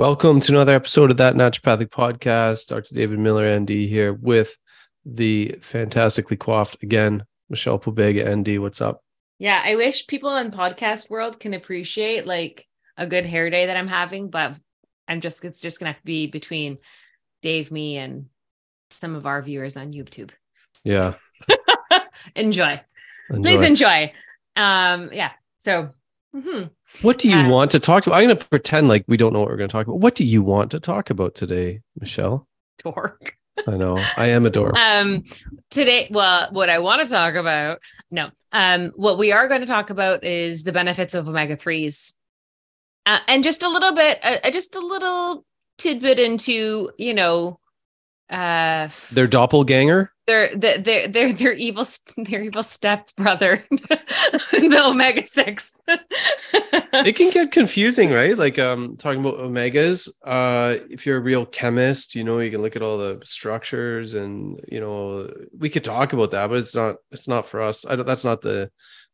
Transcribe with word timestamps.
Welcome 0.00 0.40
to 0.40 0.52
another 0.52 0.74
episode 0.74 1.12
of 1.12 1.18
that 1.18 1.36
naturopathic 1.36 1.90
podcast. 1.90 2.66
Dr. 2.66 2.92
David 2.96 3.20
Miller, 3.20 3.58
ND, 3.60 3.70
here 3.70 4.12
with 4.12 4.56
the 5.04 5.56
fantastically 5.62 6.36
coiffed 6.36 6.82
again, 6.82 7.24
Michelle 7.48 7.78
Pobega, 7.78 8.28
ND. 8.28 8.58
What's 8.58 8.80
up? 8.80 9.04
Yeah, 9.38 9.62
I 9.64 9.76
wish 9.76 10.08
people 10.08 10.36
in 10.36 10.50
podcast 10.50 11.10
world 11.10 11.38
can 11.38 11.54
appreciate 11.54 12.26
like 12.26 12.66
a 12.96 13.06
good 13.06 13.24
hair 13.24 13.50
day 13.50 13.66
that 13.66 13.76
I'm 13.76 13.86
having, 13.86 14.30
but 14.30 14.56
I'm 15.06 15.20
just 15.20 15.44
it's 15.44 15.60
just 15.60 15.78
gonna 15.78 15.92
have 15.92 16.00
to 16.00 16.04
be 16.04 16.26
between 16.26 16.78
Dave, 17.40 17.70
me, 17.70 17.96
and 17.96 18.26
some 18.90 19.14
of 19.14 19.26
our 19.26 19.42
viewers 19.42 19.76
on 19.76 19.92
YouTube. 19.92 20.32
Yeah. 20.82 21.14
enjoy. 22.34 22.80
enjoy. 23.30 23.42
Please 23.42 23.60
enjoy. 23.60 24.12
Um, 24.56 25.10
yeah. 25.12 25.30
So 25.58 25.90
mhm. 26.34 26.70
What 27.02 27.18
do 27.18 27.28
you 27.28 27.36
Uh, 27.36 27.48
want 27.48 27.70
to 27.72 27.78
talk 27.80 28.06
about? 28.06 28.16
I'm 28.16 28.24
going 28.26 28.36
to 28.36 28.44
pretend 28.48 28.88
like 28.88 29.04
we 29.08 29.16
don't 29.16 29.32
know 29.32 29.40
what 29.40 29.48
we're 29.48 29.56
going 29.56 29.68
to 29.68 29.72
talk 29.72 29.86
about. 29.86 30.00
What 30.00 30.14
do 30.14 30.24
you 30.24 30.42
want 30.42 30.70
to 30.72 30.80
talk 30.80 31.10
about 31.10 31.34
today, 31.34 31.80
Michelle? 31.98 32.46
dork. 32.82 33.36
I 33.68 33.76
know 33.76 33.96
I 34.16 34.26
am 34.28 34.44
a 34.46 34.50
dork. 34.50 34.74
Um, 34.78 35.22
today, 35.70 36.08
well, 36.10 36.48
what 36.52 36.68
I 36.68 36.80
want 36.80 37.02
to 37.06 37.08
talk 37.12 37.34
about, 37.36 37.78
no, 38.10 38.30
um, 38.52 38.90
what 38.96 39.16
we 39.16 39.30
are 39.32 39.46
going 39.48 39.60
to 39.60 39.66
talk 39.66 39.90
about 39.90 40.24
is 40.24 40.64
the 40.64 40.72
benefits 40.72 41.14
of 41.14 41.28
omega 41.28 41.56
threes, 41.56 42.16
uh, 43.06 43.20
and 43.28 43.44
just 43.44 43.62
a 43.62 43.68
little 43.68 43.92
bit, 43.94 44.18
uh, 44.22 44.38
uh, 44.42 44.50
just 44.50 44.74
a 44.74 44.80
little 44.80 45.44
tidbit 45.78 46.18
into, 46.18 46.90
you 46.98 47.14
know, 47.14 47.60
uh, 48.28 48.88
Their 49.12 49.26
doppelganger. 49.28 50.10
Their 50.26 50.54
their 50.56 51.08
their, 51.08 51.32
their 51.32 51.52
evil 51.52 51.86
their 52.16 52.42
evil 52.42 52.62
step 52.62 53.10
brother, 53.16 53.64
the 53.70 54.82
omega 54.84 55.24
six. 55.24 55.74
It 55.86 57.16
can 57.16 57.30
get 57.30 57.52
confusing, 57.52 58.10
right? 58.10 58.36
Like 58.36 58.58
um 58.58 58.96
talking 58.96 59.20
about 59.20 59.38
omegas. 59.38 60.08
Uh 60.24 60.76
if 60.88 61.04
you're 61.04 61.18
a 61.18 61.20
real 61.20 61.44
chemist, 61.46 62.14
you 62.14 62.24
know, 62.24 62.38
you 62.38 62.50
can 62.50 62.62
look 62.62 62.76
at 62.76 62.82
all 62.82 62.96
the 62.96 63.20
structures 63.24 64.14
and 64.14 64.60
you 64.70 64.80
know, 64.80 65.30
we 65.58 65.68
could 65.68 65.84
talk 65.84 66.12
about 66.12 66.30
that, 66.30 66.48
but 66.48 66.58
it's 66.58 66.74
not 66.74 66.96
it's 67.10 67.28
not 67.28 67.48
for 67.48 67.60
us. 67.60 67.84
I 67.84 67.96
don't 67.96 68.06
that's 68.06 68.24
not 68.24 68.40
the 68.40 68.70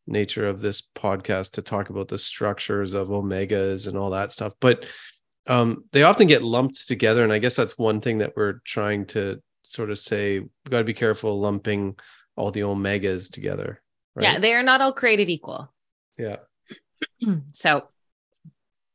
nature 0.07 0.47
of 0.47 0.61
this 0.61 0.81
podcast 0.81 1.51
to 1.51 1.61
talk 1.61 1.89
about 1.89 2.07
the 2.07 2.17
structures 2.17 2.93
of 2.93 3.09
omegas 3.09 3.87
and 3.87 3.97
all 3.97 4.11
that 4.11 4.31
stuff. 4.31 4.53
But 4.61 4.85
um 5.47 5.83
they 5.91 6.03
often 6.03 6.27
get 6.27 6.43
lumped 6.43 6.87
together 6.87 7.23
and 7.23 7.33
I 7.33 7.39
guess 7.39 7.55
that's 7.55 7.77
one 7.77 7.99
thing 7.99 8.19
that 8.19 8.33
we're 8.37 8.61
trying 8.63 9.07
to 9.07 9.41
sort 9.63 9.89
of 9.91 9.99
say 9.99 10.39
we 10.39 10.49
got 10.69 10.79
to 10.79 10.83
be 10.83 10.93
careful 10.93 11.39
lumping 11.39 11.95
all 12.35 12.51
the 12.51 12.61
omegas 12.61 13.31
together. 13.31 13.81
Right? 14.15 14.23
Yeah, 14.23 14.39
they 14.39 14.53
are 14.53 14.63
not 14.63 14.81
all 14.81 14.93
created 14.93 15.29
equal. 15.29 15.73
yeah. 16.17 16.37
So, 17.53 17.87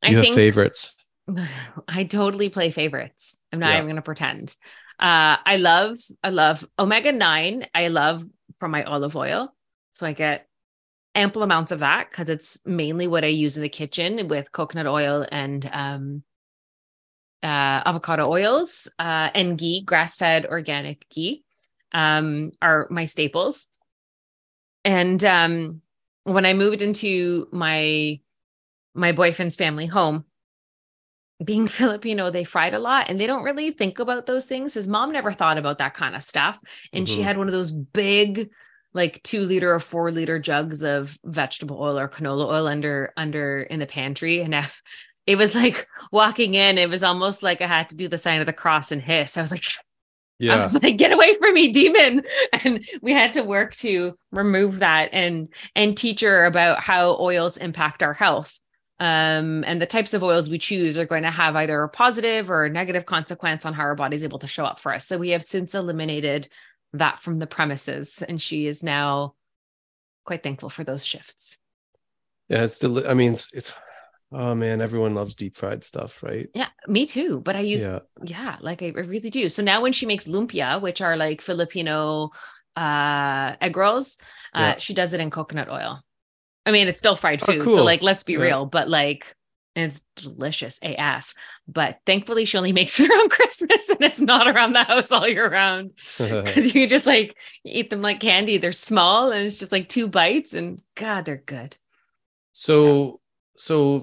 I 0.03 0.09
You 0.09 0.17
have 0.17 0.25
think 0.25 0.35
favorites. 0.35 0.93
I 1.87 2.03
totally 2.05 2.49
play 2.49 2.71
favorites. 2.71 3.37
I'm 3.51 3.59
not 3.59 3.69
Yeah. 3.69 3.75
even 3.77 3.85
going 3.87 3.95
to 3.97 4.01
pretend. 4.01 4.55
Uh, 4.99 5.37
I 5.45 5.57
love, 5.57 5.97
I 6.23 6.29
love 6.29 6.67
omega 6.79 7.11
9. 7.11 7.67
I 7.73 7.87
love 7.89 8.25
from 8.59 8.71
my 8.71 8.83
olive 8.83 9.15
oil. 9.15 9.53
So 9.91 10.05
I 10.05 10.13
get 10.13 10.47
ample 11.15 11.43
amounts 11.43 11.71
of 11.71 11.79
that 11.79 12.09
because 12.09 12.29
it's 12.29 12.61
mainly 12.65 13.07
what 13.07 13.23
I 13.23 13.27
use 13.27 13.57
in 13.57 13.63
the 13.63 13.69
kitchen 13.69 14.27
with 14.27 14.51
coconut 14.51 14.87
oil 14.87 15.25
and 15.31 15.67
um, 15.73 16.23
uh, 17.43 17.81
avocado 17.85 18.29
oils 18.29 18.89
uh, 18.99 19.29
and 19.33 19.57
ghee, 19.57 19.81
grass 19.81 20.17
fed 20.17 20.45
organic 20.45 21.07
ghee 21.09 21.43
um, 21.93 22.51
are 22.61 22.87
my 22.89 23.05
staples. 23.05 23.67
And 24.83 25.23
um, 25.23 25.81
when 26.23 26.45
I 26.45 26.53
moved 26.53 26.81
into 26.81 27.47
my 27.51 28.19
my 28.93 29.11
boyfriend's 29.11 29.55
family 29.55 29.85
home, 29.85 30.25
being 31.43 31.67
Filipino, 31.67 32.29
they 32.31 32.43
fried 32.43 32.73
a 32.73 32.79
lot 32.79 33.09
and 33.09 33.19
they 33.19 33.27
don't 33.27 33.43
really 33.43 33.71
think 33.71 33.99
about 33.99 34.25
those 34.25 34.45
things. 34.45 34.73
His 34.73 34.87
mom 34.87 35.11
never 35.11 35.31
thought 35.31 35.57
about 35.57 35.77
that 35.79 35.93
kind 35.93 36.15
of 36.15 36.23
stuff. 36.23 36.59
And 36.93 37.07
she 37.07 37.21
Mhm. 37.21 37.25
had 37.25 37.37
one 37.37 37.47
of 37.47 37.53
those 37.53 37.71
big, 37.71 38.49
like 38.93 39.21
two 39.23 39.41
liter 39.41 39.73
or 39.73 39.79
four 39.79 40.11
liter 40.11 40.39
jugs 40.39 40.81
of 40.81 41.17
vegetable 41.23 41.79
oil 41.79 41.99
or 41.99 42.09
canola 42.09 42.47
oil 42.47 42.67
under 42.67 43.13
under 43.17 43.61
in 43.61 43.79
the 43.79 43.85
pantry. 43.85 44.41
And 44.41 44.55
I, 44.55 44.67
it 45.27 45.35
was 45.37 45.53
like 45.53 45.87
walking 46.11 46.53
in, 46.53 46.77
it 46.77 46.89
was 46.89 47.03
almost 47.03 47.43
like 47.43 47.61
I 47.61 47.67
had 47.67 47.89
to 47.89 47.95
do 47.95 48.07
the 48.07 48.17
sign 48.17 48.39
of 48.39 48.45
the 48.45 48.53
cross 48.53 48.91
and 48.91 49.01
hiss. 49.01 49.37
I 49.37 49.41
was 49.41 49.51
like, 49.51 49.63
yeah. 50.39 50.55
I 50.55 50.61
was 50.61 50.81
like, 50.81 50.97
get 50.97 51.13
away 51.13 51.35
from 51.35 51.53
me, 51.53 51.71
demon. 51.71 52.23
And 52.63 52.85
we 53.01 53.13
had 53.13 53.33
to 53.33 53.43
work 53.43 53.73
to 53.75 54.17
remove 54.31 54.79
that 54.79 55.09
and 55.13 55.49
and 55.75 55.97
teach 55.97 56.21
her 56.21 56.45
about 56.45 56.79
how 56.79 57.17
oils 57.19 57.57
impact 57.57 58.03
our 58.03 58.13
health. 58.13 58.59
Um, 58.99 59.63
and 59.65 59.79
the 59.79 59.85
types 59.85 60.15
of 60.15 60.23
oils 60.23 60.49
we 60.49 60.57
choose 60.57 60.97
are 60.97 61.05
going 61.05 61.21
to 61.21 61.29
have 61.29 61.55
either 61.55 61.83
a 61.83 61.89
positive 61.89 62.49
or 62.49 62.65
a 62.65 62.69
negative 62.69 63.05
consequence 63.05 63.63
on 63.63 63.73
how 63.73 63.83
our 63.83 63.95
body's 63.95 64.23
able 64.23 64.39
to 64.39 64.47
show 64.47 64.65
up 64.65 64.79
for 64.79 64.91
us. 64.91 65.05
So 65.05 65.19
we 65.19 65.29
have 65.29 65.43
since 65.43 65.75
eliminated 65.75 66.49
that 66.93 67.19
from 67.19 67.37
the 67.37 67.47
premises, 67.47 68.23
and 68.27 68.41
she 68.41 68.65
is 68.65 68.83
now 68.83 69.35
quite 70.25 70.41
thankful 70.41 70.69
for 70.69 70.83
those 70.83 71.05
shifts. 71.05 71.57
Yeah, 72.49 72.63
it's 72.63 72.75
still. 72.75 73.07
I 73.07 73.13
mean, 73.13 73.33
it's, 73.33 73.51
it's. 73.53 73.73
Oh 74.31 74.55
man, 74.55 74.81
everyone 74.81 75.15
loves 75.15 75.35
deep 75.35 75.55
fried 75.55 75.83
stuff, 75.83 76.21
right? 76.21 76.49
Yeah, 76.53 76.67
me 76.87 77.05
too. 77.05 77.39
But 77.41 77.55
I 77.55 77.61
use 77.61 77.89
Yeah, 77.89 77.99
yeah 78.23 78.57
like 78.61 78.81
I, 78.81 78.87
I 78.87 79.01
really 79.01 79.29
do 79.29 79.47
so 79.47 79.61
now 79.61 79.81
when 79.81 79.93
she 79.93 80.07
makes 80.07 80.25
lumpia 80.25 80.81
which 80.81 81.01
are 81.01 81.15
like 81.15 81.39
filipino 81.39 82.31
uh 82.75 83.55
egg 83.61 83.77
rolls 83.77 84.17
uh 84.55 84.73
Yeah. 84.73 84.79
she 84.79 84.95
does 84.95 85.13
it 85.13 85.19
in 85.19 85.29
coconut 85.29 85.69
oil 85.69 86.01
i 86.65 86.71
mean 86.71 86.87
it's 86.87 86.99
still 86.99 87.15
fried 87.15 87.41
Oh, 87.41 87.45
food 87.47 87.71
so 87.73 87.83
like 87.83 88.03
let's 88.03 88.23
be 88.23 88.37
Yeah. 88.37 88.43
real 88.43 88.65
but 88.65 88.89
like 88.89 89.35
and 89.75 89.91
it's 89.91 90.01
delicious 90.15 90.79
af 90.83 91.33
but 91.67 91.99
thankfully 92.05 92.45
she 92.45 92.57
only 92.57 92.73
makes 92.79 92.99
it 92.99 93.09
around 93.11 93.31
christmas 93.31 93.89
and 93.89 94.01
it's 94.03 94.21
not 94.21 94.47
around 94.47 94.73
the 94.73 94.83
house 94.83 95.11
all 95.11 95.27
year 95.27 95.49
round. 95.49 95.91
Because 96.43 96.73
you 96.75 96.87
just 96.87 97.05
like 97.05 97.37
eat 97.65 97.89
them 97.91 98.01
like 98.01 98.19
candy 98.19 98.57
they're 98.57 98.71
small 98.71 99.31
and 99.31 99.45
it's 99.45 99.59
just 99.59 99.71
like 99.71 99.89
two 99.89 100.07
bites 100.07 100.53
and 100.53 100.81
god 100.95 101.25
they're 101.25 101.37
good 101.37 101.77
so 102.53 103.07
so 103.13 103.21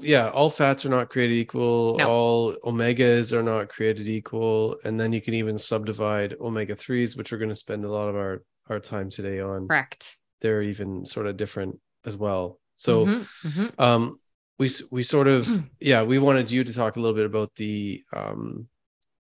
yeah, 0.02 0.30
all 0.30 0.50
fats 0.50 0.84
are 0.84 0.88
not 0.88 1.10
created 1.10 1.34
equal. 1.34 1.96
No. 1.98 2.08
All 2.08 2.54
omegas 2.64 3.32
are 3.32 3.42
not 3.42 3.68
created 3.68 4.08
equal, 4.08 4.76
and 4.84 4.98
then 4.98 5.12
you 5.12 5.20
can 5.20 5.34
even 5.34 5.58
subdivide 5.58 6.34
omega 6.40 6.74
threes, 6.74 7.16
which 7.16 7.30
we're 7.30 7.38
going 7.38 7.50
to 7.50 7.56
spend 7.56 7.84
a 7.84 7.90
lot 7.90 8.08
of 8.08 8.16
our 8.16 8.42
our 8.68 8.80
time 8.80 9.10
today 9.10 9.40
on. 9.40 9.68
correct 9.68 10.18
They're 10.40 10.62
even 10.62 11.04
sort 11.06 11.26
of 11.26 11.36
different 11.36 11.78
as 12.04 12.16
well. 12.16 12.58
So 12.76 13.06
Mhm, 13.06 13.26
mhm. 13.44 13.80
um 13.80 14.18
we 14.58 14.68
we 14.90 15.02
sort 15.02 15.28
of 15.28 15.48
yeah 15.80 16.02
we 16.02 16.18
wanted 16.18 16.50
you 16.50 16.64
to 16.64 16.72
talk 16.72 16.96
a 16.96 17.00
little 17.00 17.14
bit 17.14 17.26
about 17.26 17.54
the 17.56 18.02
um 18.12 18.68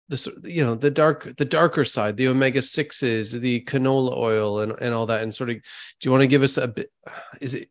the 0.09 0.19
you 0.45 0.65
know 0.65 0.75
the 0.75 0.91
dark 0.91 1.37
the 1.37 1.45
darker 1.45 1.85
side 1.85 2.17
the 2.17 2.29
omega 2.29 2.61
6s 2.61 3.41
the 3.41 3.61
canola 3.63 4.17
oil 4.17 4.61
and 4.61 4.73
and 4.81 4.95
all 4.95 5.07
that 5.07 5.23
and 5.23 5.35
sort 5.35 5.49
of 5.51 5.57
do 5.57 5.63
you 6.03 6.11
want 6.11 6.21
to 6.23 6.27
give 6.27 6.43
us 6.43 6.59
a 6.59 6.69
bit 6.69 6.91
is 7.41 7.55
it 7.55 7.69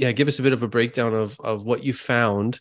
yeah 0.00 0.12
give 0.12 0.28
us 0.28 0.38
a 0.38 0.42
bit 0.42 0.52
of 0.52 0.62
a 0.62 0.68
breakdown 0.68 1.14
of 1.14 1.38
of 1.40 1.64
what 1.64 1.84
you 1.84 1.92
found 1.92 2.60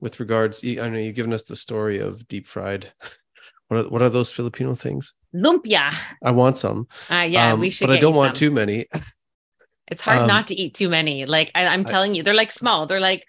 with 0.00 0.20
regards 0.20 0.62
i 0.64 0.88
know 0.88 0.98
you've 0.98 1.16
given 1.16 1.32
us 1.32 1.44
the 1.44 1.56
story 1.56 1.98
of 1.98 2.26
deep 2.28 2.46
fried 2.46 2.92
what 3.68 3.84
are, 3.84 3.88
what 3.88 4.02
are 4.02 4.08
those 4.08 4.30
filipino 4.30 4.74
things 4.74 5.12
lumpia 5.34 5.92
i 6.24 6.30
want 6.30 6.56
some 6.56 6.86
uh 7.10 7.26
yeah 7.28 7.52
um, 7.52 7.60
we 7.60 7.68
should 7.68 7.88
but 7.88 7.96
i 7.96 7.98
don't 7.98 8.14
want 8.14 8.36
some. 8.36 8.48
too 8.48 8.50
many 8.50 8.86
It's 9.90 10.00
hard 10.02 10.20
Um, 10.20 10.28
not 10.28 10.46
to 10.48 10.54
eat 10.54 10.74
too 10.74 10.88
many. 10.88 11.24
Like 11.24 11.50
I, 11.54 11.66
I'm 11.66 11.84
telling 11.84 12.14
you, 12.14 12.22
they're 12.22 12.34
like 12.34 12.52
small. 12.52 12.86
They're 12.86 13.00
like, 13.00 13.24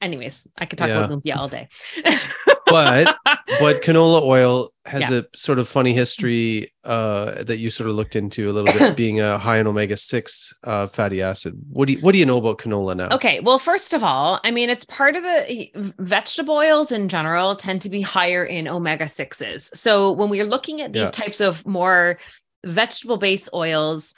anyways, 0.00 0.46
I 0.58 0.66
could 0.66 0.78
talk 0.78 0.90
about 0.90 1.10
lumpia 1.10 1.36
all 1.36 1.48
day. 1.48 1.68
but 2.66 3.16
but 3.58 3.82
canola 3.82 4.22
oil 4.22 4.70
has 4.84 5.10
Yeah. 5.10 5.18
a 5.18 5.24
sort 5.36 5.58
of 5.58 5.68
funny 5.68 5.92
history 5.92 6.72
uh, 6.84 7.42
that 7.42 7.58
you 7.58 7.70
sort 7.70 7.88
of 7.88 7.96
looked 7.96 8.14
into 8.14 8.48
a 8.48 8.52
little 8.52 8.72
bit, 8.78 8.96
being 9.04 9.20
a 9.20 9.36
high 9.38 9.58
in 9.58 9.66
omega 9.66 9.96
six 9.96 10.54
uh, 10.64 10.86
fatty 10.86 11.22
acid. 11.22 11.54
What 11.70 11.86
do 11.86 11.94
you 11.94 12.00
what 12.00 12.12
do 12.12 12.18
you 12.18 12.26
know 12.26 12.38
about 12.38 12.58
canola 12.58 12.96
now? 12.96 13.08
Okay. 13.10 13.40
Well, 13.40 13.58
first 13.58 13.92
of 13.92 14.02
all, 14.04 14.40
I 14.44 14.50
mean, 14.50 14.70
it's 14.70 14.84
part 14.84 15.16
of 15.16 15.22
the 15.22 15.70
vegetable 15.98 16.54
oils 16.56 16.92
in 16.92 17.08
general 17.08 17.56
tend 17.56 17.80
to 17.82 17.88
be 17.88 18.00
higher 18.00 18.44
in 18.44 18.68
omega 18.68 19.04
6s. 19.06 19.74
So 19.76 20.12
when 20.12 20.28
we 20.28 20.40
are 20.40 20.46
looking 20.46 20.80
at 20.82 20.92
these 20.92 21.06
Yeah. 21.08 21.10
types 21.10 21.40
of 21.40 21.66
more 21.66 22.18
vegetable 22.64 23.16
based 23.16 23.48
oils, 23.54 24.14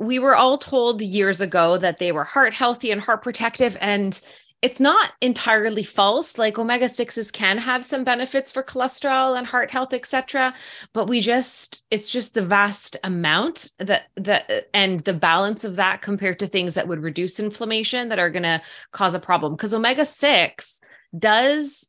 we 0.00 0.18
were 0.18 0.36
all 0.36 0.58
told 0.58 1.00
years 1.00 1.40
ago 1.40 1.76
that 1.78 1.98
they 1.98 2.12
were 2.12 2.24
heart 2.24 2.54
healthy 2.54 2.90
and 2.90 3.00
heart 3.00 3.22
protective. 3.22 3.76
And 3.80 4.20
it's 4.60 4.80
not 4.80 5.12
entirely 5.20 5.84
false. 5.84 6.36
Like 6.36 6.58
omega 6.58 6.86
6s 6.86 7.32
can 7.32 7.58
have 7.58 7.84
some 7.84 8.02
benefits 8.02 8.50
for 8.50 8.62
cholesterol 8.62 9.38
and 9.38 9.46
heart 9.46 9.70
health, 9.70 9.92
etc. 9.92 10.52
But 10.92 11.08
we 11.08 11.20
just, 11.20 11.84
it's 11.90 12.10
just 12.10 12.34
the 12.34 12.44
vast 12.44 12.96
amount 13.04 13.70
that 13.78 14.06
that 14.16 14.68
and 14.74 15.00
the 15.00 15.14
balance 15.14 15.64
of 15.64 15.76
that 15.76 16.02
compared 16.02 16.40
to 16.40 16.48
things 16.48 16.74
that 16.74 16.88
would 16.88 17.02
reduce 17.02 17.38
inflammation 17.38 18.08
that 18.08 18.18
are 18.18 18.30
gonna 18.30 18.60
cause 18.90 19.14
a 19.14 19.20
problem. 19.20 19.54
Because 19.54 19.74
omega 19.74 20.04
6 20.04 20.80
does 21.16 21.88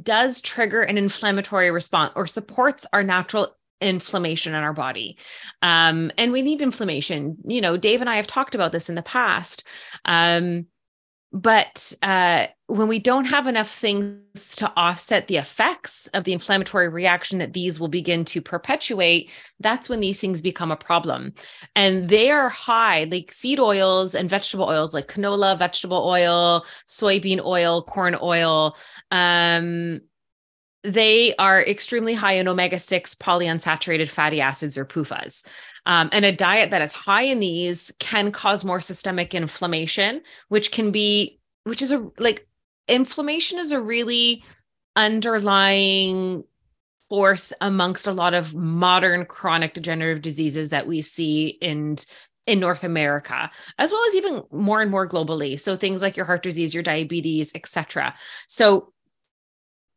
does 0.00 0.40
trigger 0.40 0.82
an 0.82 0.98
inflammatory 0.98 1.70
response 1.70 2.12
or 2.16 2.26
supports 2.26 2.86
our 2.92 3.02
natural 3.02 3.56
inflammation 3.80 4.54
in 4.54 4.62
our 4.62 4.72
body. 4.72 5.18
Um, 5.62 6.10
and 6.18 6.32
we 6.32 6.42
need 6.42 6.62
inflammation. 6.62 7.36
You 7.44 7.60
know, 7.60 7.76
Dave 7.76 8.00
and 8.00 8.10
I 8.10 8.16
have 8.16 8.26
talked 8.26 8.54
about 8.54 8.72
this 8.72 8.88
in 8.88 8.94
the 8.94 9.02
past. 9.02 9.66
Um, 10.04 10.66
but 11.34 11.92
uh, 12.00 12.46
when 12.68 12.86
we 12.86 13.00
don't 13.00 13.24
have 13.24 13.48
enough 13.48 13.68
things 13.68 14.50
to 14.52 14.72
offset 14.76 15.26
the 15.26 15.36
effects 15.36 16.06
of 16.14 16.22
the 16.22 16.32
inflammatory 16.32 16.88
reaction 16.88 17.38
that 17.38 17.52
these 17.52 17.80
will 17.80 17.88
begin 17.88 18.24
to 18.26 18.40
perpetuate, 18.40 19.30
that's 19.58 19.88
when 19.88 19.98
these 19.98 20.20
things 20.20 20.40
become 20.40 20.70
a 20.70 20.76
problem. 20.76 21.34
And 21.74 22.08
they 22.08 22.30
are 22.30 22.48
high, 22.48 23.08
like 23.10 23.32
seed 23.32 23.58
oils 23.58 24.14
and 24.14 24.30
vegetable 24.30 24.66
oils, 24.66 24.94
like 24.94 25.08
canola, 25.08 25.58
vegetable 25.58 26.06
oil, 26.06 26.64
soybean 26.86 27.44
oil, 27.44 27.82
corn 27.82 28.16
oil. 28.22 28.76
Um, 29.10 30.02
they 30.84 31.34
are 31.36 31.60
extremely 31.60 32.14
high 32.14 32.34
in 32.34 32.46
omega 32.46 32.78
6 32.78 33.16
polyunsaturated 33.16 34.08
fatty 34.08 34.40
acids 34.40 34.78
or 34.78 34.84
PUFAs. 34.84 35.44
Um, 35.86 36.08
and 36.12 36.24
a 36.24 36.34
diet 36.34 36.70
that 36.70 36.82
is 36.82 36.92
high 36.92 37.22
in 37.22 37.40
these 37.40 37.92
can 37.98 38.32
cause 38.32 38.64
more 38.64 38.80
systemic 38.80 39.34
inflammation, 39.34 40.22
which 40.48 40.72
can 40.72 40.90
be, 40.90 41.38
which 41.64 41.82
is 41.82 41.92
a 41.92 42.10
like 42.18 42.46
inflammation 42.88 43.58
is 43.58 43.72
a 43.72 43.80
really 43.80 44.42
underlying 44.96 46.44
force 47.08 47.52
amongst 47.60 48.06
a 48.06 48.12
lot 48.12 48.34
of 48.34 48.54
modern 48.54 49.26
chronic 49.26 49.74
degenerative 49.74 50.22
diseases 50.22 50.70
that 50.70 50.86
we 50.86 51.02
see 51.02 51.58
in 51.60 51.96
in 52.46 52.60
North 52.60 52.84
America, 52.84 53.50
as 53.78 53.90
well 53.90 54.02
as 54.06 54.14
even 54.14 54.42
more 54.50 54.82
and 54.82 54.90
more 54.90 55.08
globally. 55.08 55.58
So 55.58 55.76
things 55.76 56.02
like 56.02 56.16
your 56.16 56.26
heart 56.26 56.42
disease, 56.42 56.74
your 56.74 56.82
diabetes, 56.82 57.52
etc. 57.54 58.14
So 58.48 58.92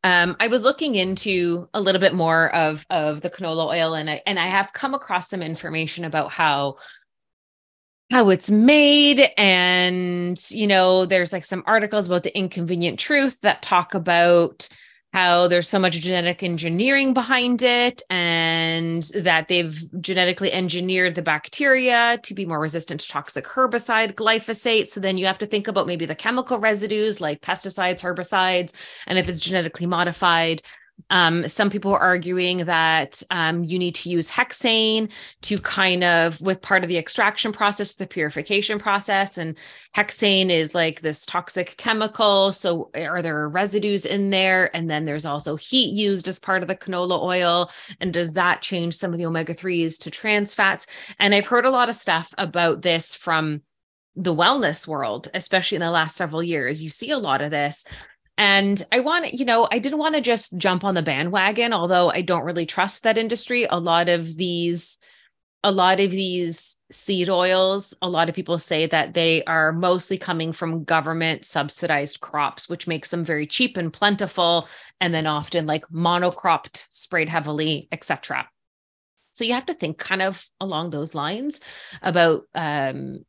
um, 0.07 0.37
I 0.39 0.47
was 0.47 0.63
looking 0.63 0.95
into 0.95 1.67
a 1.73 1.81
little 1.81 1.99
bit 1.99 2.13
more 2.13 2.53
of 2.55 2.85
of 2.89 3.19
the 3.19 3.29
canola 3.29 3.67
oil, 3.67 3.93
and 3.93 4.09
I 4.09 4.21
and 4.25 4.39
I 4.39 4.47
have 4.47 4.71
come 4.71 4.93
across 4.93 5.29
some 5.29 5.41
information 5.41 6.05
about 6.05 6.31
how 6.31 6.77
how 8.09 8.29
it's 8.29 8.49
made 8.49 9.29
and 9.37 10.39
you 10.49 10.65
know 10.65 11.05
there's 11.05 11.33
like 11.33 11.43
some 11.43 11.61
articles 11.65 12.07
about 12.07 12.23
the 12.23 12.37
inconvenient 12.37 12.97
truth 12.97 13.41
that 13.41 13.61
talk 13.61 13.93
about 13.93 14.69
how 15.17 15.47
there's 15.47 15.67
so 15.67 15.79
much 15.79 15.99
genetic 15.99 16.43
engineering 16.43 17.11
behind 17.11 17.63
it 17.63 18.03
and 18.07 19.01
that 19.15 19.47
they've 19.47 19.83
genetically 19.99 20.53
engineered 20.53 21.15
the 21.15 21.23
bacteria 21.23 22.19
to 22.21 22.35
be 22.35 22.45
more 22.45 22.59
resistant 22.59 23.01
to 23.01 23.07
toxic 23.07 23.43
herbicide 23.43 24.13
glyphosate. 24.13 24.87
So 24.87 24.99
then 24.99 25.17
you 25.17 25.25
have 25.25 25.39
to 25.39 25.47
think 25.47 25.67
about 25.67 25.87
maybe 25.87 26.05
the 26.05 26.13
chemical 26.13 26.59
residues 26.59 27.19
like 27.19 27.41
pesticides 27.41 28.03
herbicides 28.03 28.75
and 29.07 29.17
if 29.17 29.27
it's 29.27 29.39
genetically 29.39 29.87
modified 29.87 30.61
um, 31.09 31.47
some 31.47 31.69
people 31.69 31.93
are 31.93 31.99
arguing 31.99 32.59
that 32.65 33.21
um, 33.31 33.63
you 33.63 33.79
need 33.79 33.95
to 33.95 34.09
use 34.09 34.29
hexane 34.29 35.11
to 35.43 35.57
kind 35.57 36.03
of 36.03 36.39
with 36.41 36.61
part 36.61 36.83
of 36.83 36.89
the 36.89 36.97
extraction 36.97 37.51
process 37.51 37.95
the 37.95 38.07
purification 38.07 38.77
process 38.77 39.37
and 39.37 39.57
hexane 39.95 40.49
is 40.49 40.75
like 40.75 41.01
this 41.01 41.25
toxic 41.25 41.75
chemical. 41.77 42.51
So 42.51 42.91
are 42.95 43.21
there 43.21 43.47
residues 43.47 44.05
in 44.05 44.29
there? 44.29 44.75
And 44.75 44.89
then 44.89 45.05
there's 45.05 45.25
also 45.25 45.55
heat 45.55 45.93
used 45.93 46.27
as 46.27 46.39
part 46.39 46.61
of 46.61 46.67
the 46.67 46.75
canola 46.75 47.21
oil. 47.21 47.71
And 48.01 48.13
does 48.13 48.33
that 48.33 48.61
change 48.61 48.95
some 48.95 49.13
of 49.13 49.17
the 49.17 49.25
omega-3s 49.25 49.97
to 49.99 50.11
trans 50.11 50.53
fats? 50.53 50.87
And 51.19 51.33
i've 51.33 51.47
heard 51.47 51.65
a 51.65 51.71
lot 51.71 51.89
of 51.89 51.95
stuff 51.95 52.33
about 52.37 52.81
this 52.81 53.15
from 53.15 53.61
the 54.15 54.33
wellness 54.33 54.87
world 54.87 55.29
especially 55.35 55.75
in 55.75 55.81
the 55.81 55.91
last 55.91 56.15
several 56.15 56.43
years. 56.43 56.83
You 56.83 56.89
see 56.89 57.11
a 57.11 57.17
lot 57.17 57.41
of 57.41 57.51
this 57.51 57.85
and 58.37 58.83
I 58.91 58.99
want, 58.99 59.33
you 59.33 59.45
know, 59.45 59.67
I 59.71 59.79
didn't 59.79 59.97
want 59.97 60.15
to 60.15 60.21
just 60.21 60.57
jump 60.57 60.83
on 60.83 60.93
the 60.93 61.01
bandwagon, 61.01 61.73
although 61.73 62.11
I 62.11 62.21
don't 62.21 62.45
really 62.45 62.67
trust 62.67 63.03
that 63.03 63.17
industry. 63.17 63.65
A 63.69 63.79
lot 63.79 64.09
of 64.09 64.35
these, 64.37 64.99
a 65.63 65.71
lot 65.71 65.99
of 65.99 66.11
these 66.11 66.77
seed 66.91 67.29
oils, 67.29 67.95
a 68.01 68.09
lot 68.09 68.29
of 68.29 68.35
people 68.35 68.59
say 68.59 68.85
that 68.85 69.13
they 69.13 69.43
are 69.45 69.73
mostly 69.73 70.19
coming 70.19 70.51
from 70.51 70.83
government 70.83 71.45
subsidized 71.45 72.19
crops, 72.19 72.69
which 72.69 72.87
makes 72.87 73.09
them 73.09 73.25
very 73.25 73.47
cheap 73.47 73.75
and 73.75 73.91
plentiful, 73.91 74.67
and 75.01 75.13
then 75.13 75.25
often 75.25 75.65
like 75.65 75.87
monocropped, 75.91 76.85
sprayed 76.91 77.29
heavily, 77.29 77.87
etc. 77.91 78.47
So 79.31 79.45
you 79.45 79.53
have 79.53 79.65
to 79.67 79.73
think 79.73 79.97
kind 79.97 80.21
of 80.21 80.45
along 80.59 80.91
those 80.91 81.15
lines 81.15 81.61
about 82.01 82.43
um, 82.53 83.25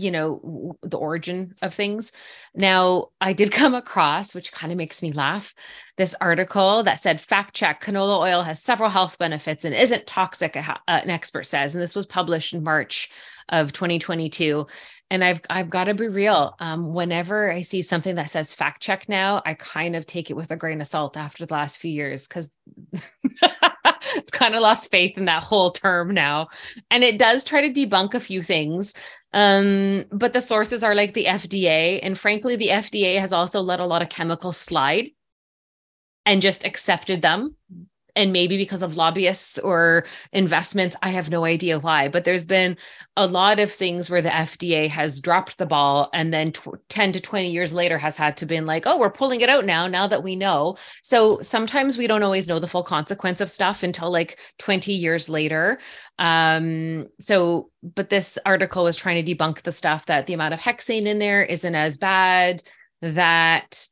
you 0.00 0.10
know 0.10 0.76
the 0.82 0.96
origin 0.96 1.54
of 1.62 1.74
things. 1.74 2.12
Now 2.54 3.08
i 3.20 3.32
did 3.32 3.52
come 3.60 3.74
across 3.74 4.34
which 4.34 4.52
kind 4.52 4.72
of 4.72 4.78
makes 4.78 5.02
me 5.02 5.12
laugh 5.12 5.54
this 5.96 6.14
article 6.20 6.82
that 6.82 7.00
said 7.00 7.20
fact 7.20 7.54
check 7.54 7.82
canola 7.82 8.18
oil 8.18 8.42
has 8.42 8.62
several 8.62 8.90
health 8.90 9.18
benefits 9.18 9.64
and 9.64 9.74
isn't 9.74 10.06
toxic 10.06 10.56
an 10.56 11.10
expert 11.10 11.44
says 11.44 11.74
and 11.74 11.82
this 11.82 11.94
was 11.94 12.06
published 12.06 12.54
in 12.54 12.64
march 12.64 13.10
of 13.50 13.72
2022 13.72 14.66
and 15.10 15.22
i've 15.22 15.40
i've 15.50 15.70
got 15.70 15.84
to 15.84 15.94
be 15.94 16.08
real 16.08 16.54
um, 16.60 16.92
whenever 16.92 17.52
i 17.52 17.60
see 17.60 17.82
something 17.82 18.14
that 18.14 18.30
says 18.30 18.54
fact 18.54 18.82
check 18.82 19.08
now 19.08 19.42
i 19.44 19.54
kind 19.54 19.94
of 19.94 20.06
take 20.06 20.30
it 20.30 20.36
with 20.36 20.50
a 20.50 20.56
grain 20.56 20.80
of 20.80 20.86
salt 20.86 21.16
after 21.16 21.46
the 21.46 21.54
last 21.54 21.78
few 21.78 21.90
years 21.90 22.26
because 22.26 22.50
i've 24.16 24.30
kind 24.30 24.54
of 24.54 24.62
lost 24.62 24.90
faith 24.90 25.16
in 25.16 25.26
that 25.26 25.42
whole 25.42 25.70
term 25.70 26.12
now. 26.12 26.48
And 26.90 27.04
it 27.04 27.18
does 27.18 27.44
try 27.44 27.68
to 27.68 27.72
debunk 27.72 28.14
a 28.14 28.20
few 28.20 28.42
things 28.42 28.94
um, 29.32 30.04
but 30.10 30.32
the 30.32 30.40
sources 30.40 30.82
are 30.82 30.94
like 30.94 31.14
the 31.14 31.26
FDA. 31.26 32.00
And 32.02 32.18
frankly, 32.18 32.56
the 32.56 32.68
FDA 32.68 33.18
has 33.18 33.32
also 33.32 33.60
let 33.60 33.80
a 33.80 33.86
lot 33.86 34.02
of 34.02 34.08
chemicals 34.08 34.56
slide 34.56 35.10
and 36.26 36.42
just 36.42 36.64
accepted 36.64 37.22
them. 37.22 37.56
And 38.16 38.32
maybe 38.32 38.56
because 38.56 38.82
of 38.82 38.96
lobbyists 38.96 39.58
or 39.58 40.04
investments, 40.32 40.96
I 41.02 41.10
have 41.10 41.30
no 41.30 41.44
idea 41.44 41.78
why. 41.78 42.08
But 42.08 42.24
there's 42.24 42.46
been 42.46 42.76
a 43.16 43.26
lot 43.26 43.58
of 43.58 43.72
things 43.72 44.10
where 44.10 44.22
the 44.22 44.30
FDA 44.30 44.88
has 44.88 45.20
dropped 45.20 45.58
the 45.58 45.66
ball 45.66 46.10
and 46.12 46.32
then 46.32 46.52
tw- 46.52 46.78
10 46.88 47.12
to 47.12 47.20
20 47.20 47.50
years 47.50 47.72
later 47.72 47.98
has 47.98 48.16
had 48.16 48.36
to 48.38 48.46
been 48.46 48.66
like, 48.66 48.86
oh, 48.86 48.98
we're 48.98 49.10
pulling 49.10 49.40
it 49.40 49.48
out 49.48 49.64
now, 49.64 49.86
now 49.86 50.06
that 50.06 50.22
we 50.22 50.36
know. 50.36 50.76
So 51.02 51.40
sometimes 51.40 51.96
we 51.96 52.06
don't 52.06 52.22
always 52.22 52.48
know 52.48 52.58
the 52.58 52.68
full 52.68 52.82
consequence 52.82 53.40
of 53.40 53.50
stuff 53.50 53.82
until 53.82 54.10
like 54.10 54.38
20 54.58 54.92
years 54.92 55.28
later. 55.28 55.78
Um, 56.18 57.06
so, 57.18 57.70
but 57.82 58.10
this 58.10 58.38
article 58.44 58.84
was 58.84 58.96
trying 58.96 59.24
to 59.24 59.34
debunk 59.34 59.62
the 59.62 59.72
stuff 59.72 60.06
that 60.06 60.26
the 60.26 60.34
amount 60.34 60.54
of 60.54 60.60
hexane 60.60 61.06
in 61.06 61.18
there 61.18 61.42
isn't 61.42 61.74
as 61.74 61.96
bad, 61.96 62.62
that 63.00 63.86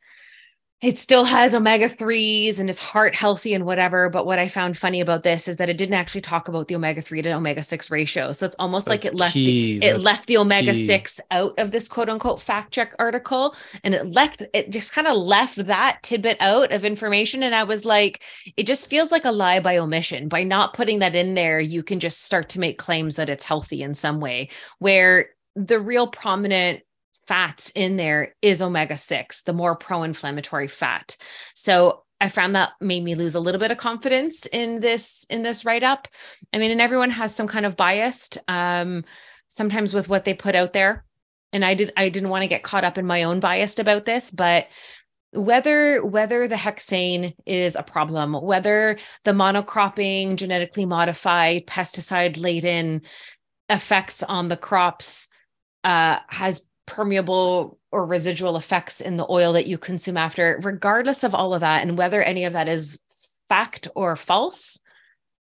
it 0.81 0.97
still 0.97 1.25
has 1.25 1.57
omega 1.57 1.89
3s 1.89 2.61
and 2.61 2.71
is 2.71 2.79
heart 2.79 3.13
healthy 3.13 3.53
and 3.53 3.67
whatever. 3.67 4.09
But 4.09 4.27
what 4.27 4.39
I 4.39 4.47
found 4.47 4.79
funny 4.79 5.01
about 5.01 5.25
this 5.25 5.49
is 5.49 5.57
that 5.57 5.69
it 5.69 5.77
didn't 5.77 5.97
actually 5.97 6.21
talk 6.21 6.47
about 6.47 6.69
the 6.69 6.77
omega 6.77 7.03
3 7.03 7.21
to 7.23 7.33
omega 7.33 7.65
6 7.65 7.91
ratio. 7.91 8.31
So 8.31 8.47
it's 8.47 8.55
almost 8.61 8.87
like 8.87 9.05
it 9.05 9.15
left 9.15 9.33
key. 9.33 9.81
the, 9.81 9.87
it 9.87 9.93
That's 9.95 10.05
left 10.05 10.27
the 10.29 10.37
omega 10.37 10.73
6 10.73 11.21
out 11.33 11.59
of 11.59 11.73
this 11.73 11.89
quote 11.89 12.09
unquote 12.09 12.41
fact 12.41 12.73
check 12.73 12.95
article 13.01 13.57
and 13.83 13.93
it 13.93 14.07
left 14.13 14.45
it 14.55 14.71
just 14.71 14.93
kind 14.93 15.09
of 15.09 15.17
left 15.17 15.57
that 15.67 15.99
tidbit 16.05 16.37
out 16.39 16.71
of 16.71 16.85
information 16.85 17.43
and 17.43 17.57
I 17.57 17.65
was 17.65 17.85
like 17.85 18.23
it 18.57 18.67
just 18.67 18.89
feels 18.89 19.11
like 19.11 19.25
a 19.25 19.33
lie 19.33 19.59
by 19.59 19.79
omission. 19.79 20.29
By 20.29 20.45
not 20.45 20.75
putting 20.75 21.01
that 21.01 21.17
in 21.17 21.35
there, 21.35 21.59
you 21.59 21.83
can 21.83 21.99
just 21.99 22.25
start 22.25 22.51
to 22.51 22.61
make 22.61 22.79
claims 22.79 23.17
that 23.17 23.29
it's 23.29 23.45
healthy 23.45 23.83
in 23.83 23.95
some 23.95 24.21
way 24.21 24.51
where 24.79 25.31
the 25.57 25.81
real 25.81 26.07
prominent 26.07 26.83
fats 27.29 27.71
in 27.75 27.97
there 27.97 28.35
is 28.41 28.63
omega 28.63 28.97
6, 28.97 29.43
the 29.43 29.53
more 29.53 29.77
pro 29.77 30.03
inflammatory 30.03 30.67
fat. 30.67 31.17
So 31.55 32.05
I 32.21 32.31
found 32.31 32.55
that 32.55 32.73
made 32.81 33.05
me 33.05 33.15
lose 33.15 33.35
a 33.35 33.41
little 33.41 33.61
bit 33.61 33.71
of 33.71 33.77
confidence 33.77 34.47
in 34.47 34.81
this 34.81 35.27
in 35.29 35.43
this 35.43 35.65
write 35.67 35.85
up. 35.85 36.09
I 36.53 36.59
mean, 36.59 36.71
and 36.71 36.81
everyone 36.81 37.11
has 37.11 37.35
some 37.35 37.47
kind 37.47 37.67
of 37.67 37.77
biased 37.77 38.39
um 38.49 39.05
sometimes 39.47 39.93
with 39.93 40.09
what 40.09 40.25
they 40.25 40.35
put 40.35 40.55
out 40.55 40.73
there. 40.73 41.05
And 41.53 41.65
I 41.65 41.75
did 41.75 41.93
I 41.99 42.09
didn't 42.09 42.31
want 42.31 42.43
to 42.43 42.49
get 42.49 42.63
caught 42.63 42.85
up 42.85 42.97
in 42.97 43.07
my 43.07 43.25
own 43.25 43.41
bias 43.41 43.79
about 43.79 44.07
this, 44.07 44.31
but 44.31 44.67
whether 45.33 46.05
whether 46.05 46.49
the 46.49 46.57
hexane 46.57 47.35
is 47.45 47.77
a 47.77 47.83
problem 47.83 48.33
whether 48.33 48.97
the 49.25 49.33
monocropping 49.33 50.37
genetically 50.37 50.87
modified 50.87 51.67
pesticide 51.67 52.41
laden 52.41 53.03
effects 53.69 54.23
on 54.23 54.49
the 54.49 54.57
crops 54.57 55.29
uh, 55.85 56.19
has 56.29 56.63
permeable 56.89 57.79
or 57.93 58.07
residual 58.07 58.57
effects 58.57 59.01
in 59.03 59.19
the 59.19 59.27
oil 59.29 59.53
that 59.53 59.67
you 59.67 59.77
consume 59.77 60.17
after 60.17 60.59
regardless 60.63 61.23
of 61.23 61.35
all 61.35 61.55
of 61.55 61.61
that 61.61 61.83
and 61.83 61.99
whether 61.99 62.23
any 62.23 62.45
of 62.45 62.55
that 62.55 62.67
is 62.67 62.99
fact 63.49 63.89
or 63.95 64.17
false 64.17 64.81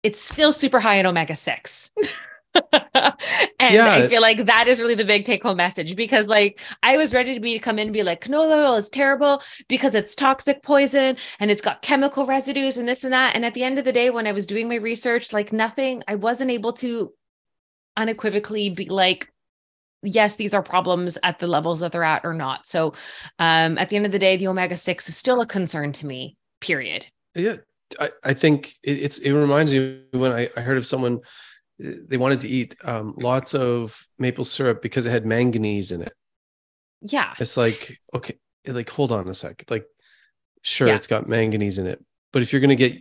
it's 0.02 0.20
still 0.20 0.52
super 0.52 0.78
high 0.78 0.96
in 0.96 1.06
omega 1.06 1.34
6 1.34 1.92
and 2.72 3.74
yeah. 3.74 3.92
I 3.92 4.06
feel 4.08 4.20
like 4.20 4.44
that 4.46 4.68
is 4.68 4.80
really 4.80 4.94
the 4.94 5.04
big 5.04 5.24
take 5.24 5.42
home 5.42 5.56
message 5.56 5.96
because 5.96 6.28
like 6.28 6.60
I 6.82 6.96
was 6.96 7.14
ready 7.14 7.32
to 7.34 7.40
be 7.40 7.54
to 7.54 7.58
come 7.58 7.78
in 7.78 7.88
and 7.88 7.92
be 7.92 8.02
like 8.02 8.22
canola 8.22 8.66
oil 8.66 8.74
is 8.74 8.90
terrible 8.90 9.42
because 9.68 9.94
it's 9.94 10.14
toxic 10.14 10.62
poison 10.62 11.16
and 11.40 11.50
it's 11.50 11.60
got 11.60 11.82
chemical 11.82 12.26
residues 12.26 12.78
and 12.78 12.88
this 12.88 13.04
and 13.04 13.12
that. 13.12 13.34
And 13.34 13.44
at 13.44 13.54
the 13.54 13.62
end 13.62 13.78
of 13.78 13.84
the 13.84 13.92
day, 13.92 14.10
when 14.10 14.26
I 14.26 14.32
was 14.32 14.46
doing 14.46 14.68
my 14.68 14.76
research, 14.76 15.32
like 15.32 15.52
nothing, 15.52 16.02
I 16.08 16.14
wasn't 16.16 16.50
able 16.50 16.72
to 16.74 17.12
unequivocally 17.96 18.70
be 18.70 18.86
like, 18.86 19.30
yes, 20.02 20.36
these 20.36 20.54
are 20.54 20.62
problems 20.62 21.18
at 21.22 21.38
the 21.38 21.46
levels 21.46 21.80
that 21.80 21.92
they're 21.92 22.04
at 22.04 22.24
or 22.24 22.34
not. 22.34 22.66
So 22.66 22.94
um 23.38 23.78
at 23.78 23.88
the 23.88 23.96
end 23.96 24.06
of 24.06 24.12
the 24.12 24.18
day, 24.18 24.36
the 24.36 24.48
omega 24.48 24.76
6 24.76 25.08
is 25.08 25.16
still 25.16 25.40
a 25.40 25.46
concern 25.46 25.92
to 25.92 26.06
me, 26.06 26.36
period. 26.60 27.06
Yeah. 27.34 27.56
I, 27.98 28.10
I 28.22 28.34
think 28.34 28.74
it, 28.82 28.98
it's 28.98 29.18
it 29.18 29.32
reminds 29.32 29.72
me 29.72 30.02
when 30.10 30.32
I, 30.32 30.50
I 30.56 30.60
heard 30.60 30.76
of 30.76 30.86
someone 30.86 31.20
they 31.78 32.16
wanted 32.16 32.40
to 32.40 32.48
eat 32.48 32.74
um, 32.84 33.14
lots 33.16 33.54
of 33.54 34.06
maple 34.18 34.44
syrup 34.44 34.82
because 34.82 35.06
it 35.06 35.10
had 35.10 35.24
manganese 35.24 35.92
in 35.92 36.02
it. 36.02 36.12
Yeah. 37.00 37.34
It's 37.38 37.56
like, 37.56 37.98
okay, 38.12 38.34
like 38.66 38.90
hold 38.90 39.12
on 39.12 39.28
a 39.28 39.34
sec. 39.34 39.64
Like, 39.70 39.86
sure, 40.62 40.88
yeah. 40.88 40.96
it's 40.96 41.06
got 41.06 41.28
manganese 41.28 41.78
in 41.78 41.86
it, 41.86 42.04
but 42.32 42.42
if 42.42 42.52
you're 42.52 42.60
gonna 42.60 42.74
get, 42.74 42.96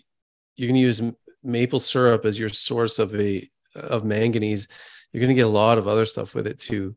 you're 0.56 0.68
gonna 0.68 0.80
use 0.80 1.02
maple 1.44 1.80
syrup 1.80 2.26
as 2.26 2.38
your 2.38 2.50
source 2.50 3.00
of 3.00 3.16
a 3.16 3.50
of 3.76 4.04
manganese, 4.04 4.68
you're 5.12 5.22
gonna 5.22 5.34
get 5.34 5.46
a 5.46 5.50
lot 5.50 5.78
of 5.78 5.88
other 5.88 6.06
stuff 6.06 6.36
with 6.36 6.48
it 6.48 6.60
too. 6.60 6.96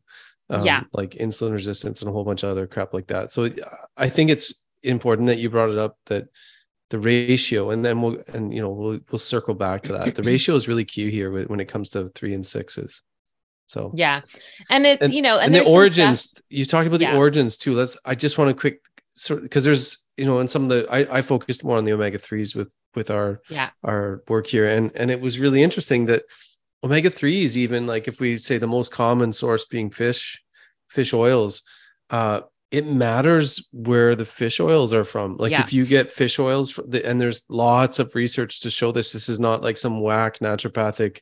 Um, 0.49 0.65
yeah. 0.65 0.83
Like 0.91 1.11
insulin 1.11 1.53
resistance 1.53 2.01
and 2.01 2.09
a 2.09 2.11
whole 2.11 2.25
bunch 2.25 2.43
of 2.43 2.49
other 2.49 2.67
crap 2.67 2.93
like 2.93 3.07
that. 3.07 3.31
So 3.31 3.49
I 3.95 4.09
think 4.09 4.29
it's 4.29 4.65
important 4.83 5.27
that 5.27 5.37
you 5.37 5.49
brought 5.49 5.69
it 5.69 5.77
up 5.77 5.97
that 6.07 6.27
the 6.91 6.99
ratio 6.99 7.71
and 7.71 7.83
then 7.83 8.01
we'll 8.01 8.17
and 8.33 8.53
you 8.53 8.61
know 8.61 8.69
we'll 8.69 8.99
we'll 9.09 9.19
circle 9.19 9.55
back 9.55 9.81
to 9.81 9.93
that 9.93 10.13
the 10.13 10.23
ratio 10.31 10.55
is 10.55 10.67
really 10.67 10.83
key 10.83 11.09
here 11.09 11.47
when 11.47 11.59
it 11.59 11.67
comes 11.67 11.89
to 11.89 12.09
three 12.09 12.33
and 12.33 12.45
sixes 12.45 13.01
so 13.65 13.91
yeah 13.95 14.21
and 14.69 14.85
it's 14.85 15.05
and, 15.05 15.13
you 15.13 15.21
know 15.21 15.39
and, 15.39 15.55
and 15.55 15.65
the 15.65 15.71
origins 15.71 16.35
you 16.49 16.65
talked 16.65 16.87
about 16.87 16.99
yeah. 16.99 17.11
the 17.11 17.17
origins 17.17 17.57
too 17.57 17.73
let's 17.73 17.97
i 18.03 18.13
just 18.13 18.37
want 18.37 18.49
to 18.49 18.53
quick 18.53 18.81
sort 19.15 19.41
because 19.41 19.63
there's 19.63 20.05
you 20.17 20.25
know 20.25 20.41
in 20.41 20.49
some 20.49 20.63
of 20.63 20.69
the 20.69 20.85
I, 20.91 21.19
I 21.19 21.21
focused 21.21 21.63
more 21.63 21.77
on 21.77 21.85
the 21.85 21.93
omega 21.93 22.19
3s 22.19 22.55
with 22.55 22.69
with 22.93 23.09
our 23.09 23.41
yeah 23.49 23.69
our 23.83 24.21
work 24.27 24.47
here 24.47 24.69
and 24.69 24.91
and 24.95 25.09
it 25.09 25.21
was 25.21 25.39
really 25.39 25.63
interesting 25.63 26.07
that 26.07 26.23
omega 26.83 27.09
3s 27.09 27.55
even 27.55 27.87
like 27.87 28.07
if 28.07 28.19
we 28.19 28.37
say 28.37 28.57
the 28.57 28.67
most 28.67 28.91
common 28.91 29.31
source 29.31 29.65
being 29.65 29.89
fish 29.89 30.41
fish 30.89 31.13
oils 31.13 31.63
uh 32.09 32.41
it 32.71 32.87
matters 32.87 33.67
where 33.73 34.15
the 34.15 34.25
fish 34.25 34.59
oils 34.61 34.93
are 34.93 35.03
from. 35.03 35.35
Like 35.35 35.51
yeah. 35.51 35.61
if 35.61 35.73
you 35.73 35.85
get 35.85 36.11
fish 36.11 36.39
oils, 36.39 36.79
the, 36.87 37.05
and 37.05 37.19
there's 37.19 37.43
lots 37.49 37.99
of 37.99 38.15
research 38.15 38.61
to 38.61 38.71
show 38.71 38.93
this. 38.93 39.11
This 39.11 39.27
is 39.27 39.41
not 39.41 39.61
like 39.61 39.77
some 39.77 39.99
whack 39.99 40.39
naturopathic 40.39 41.19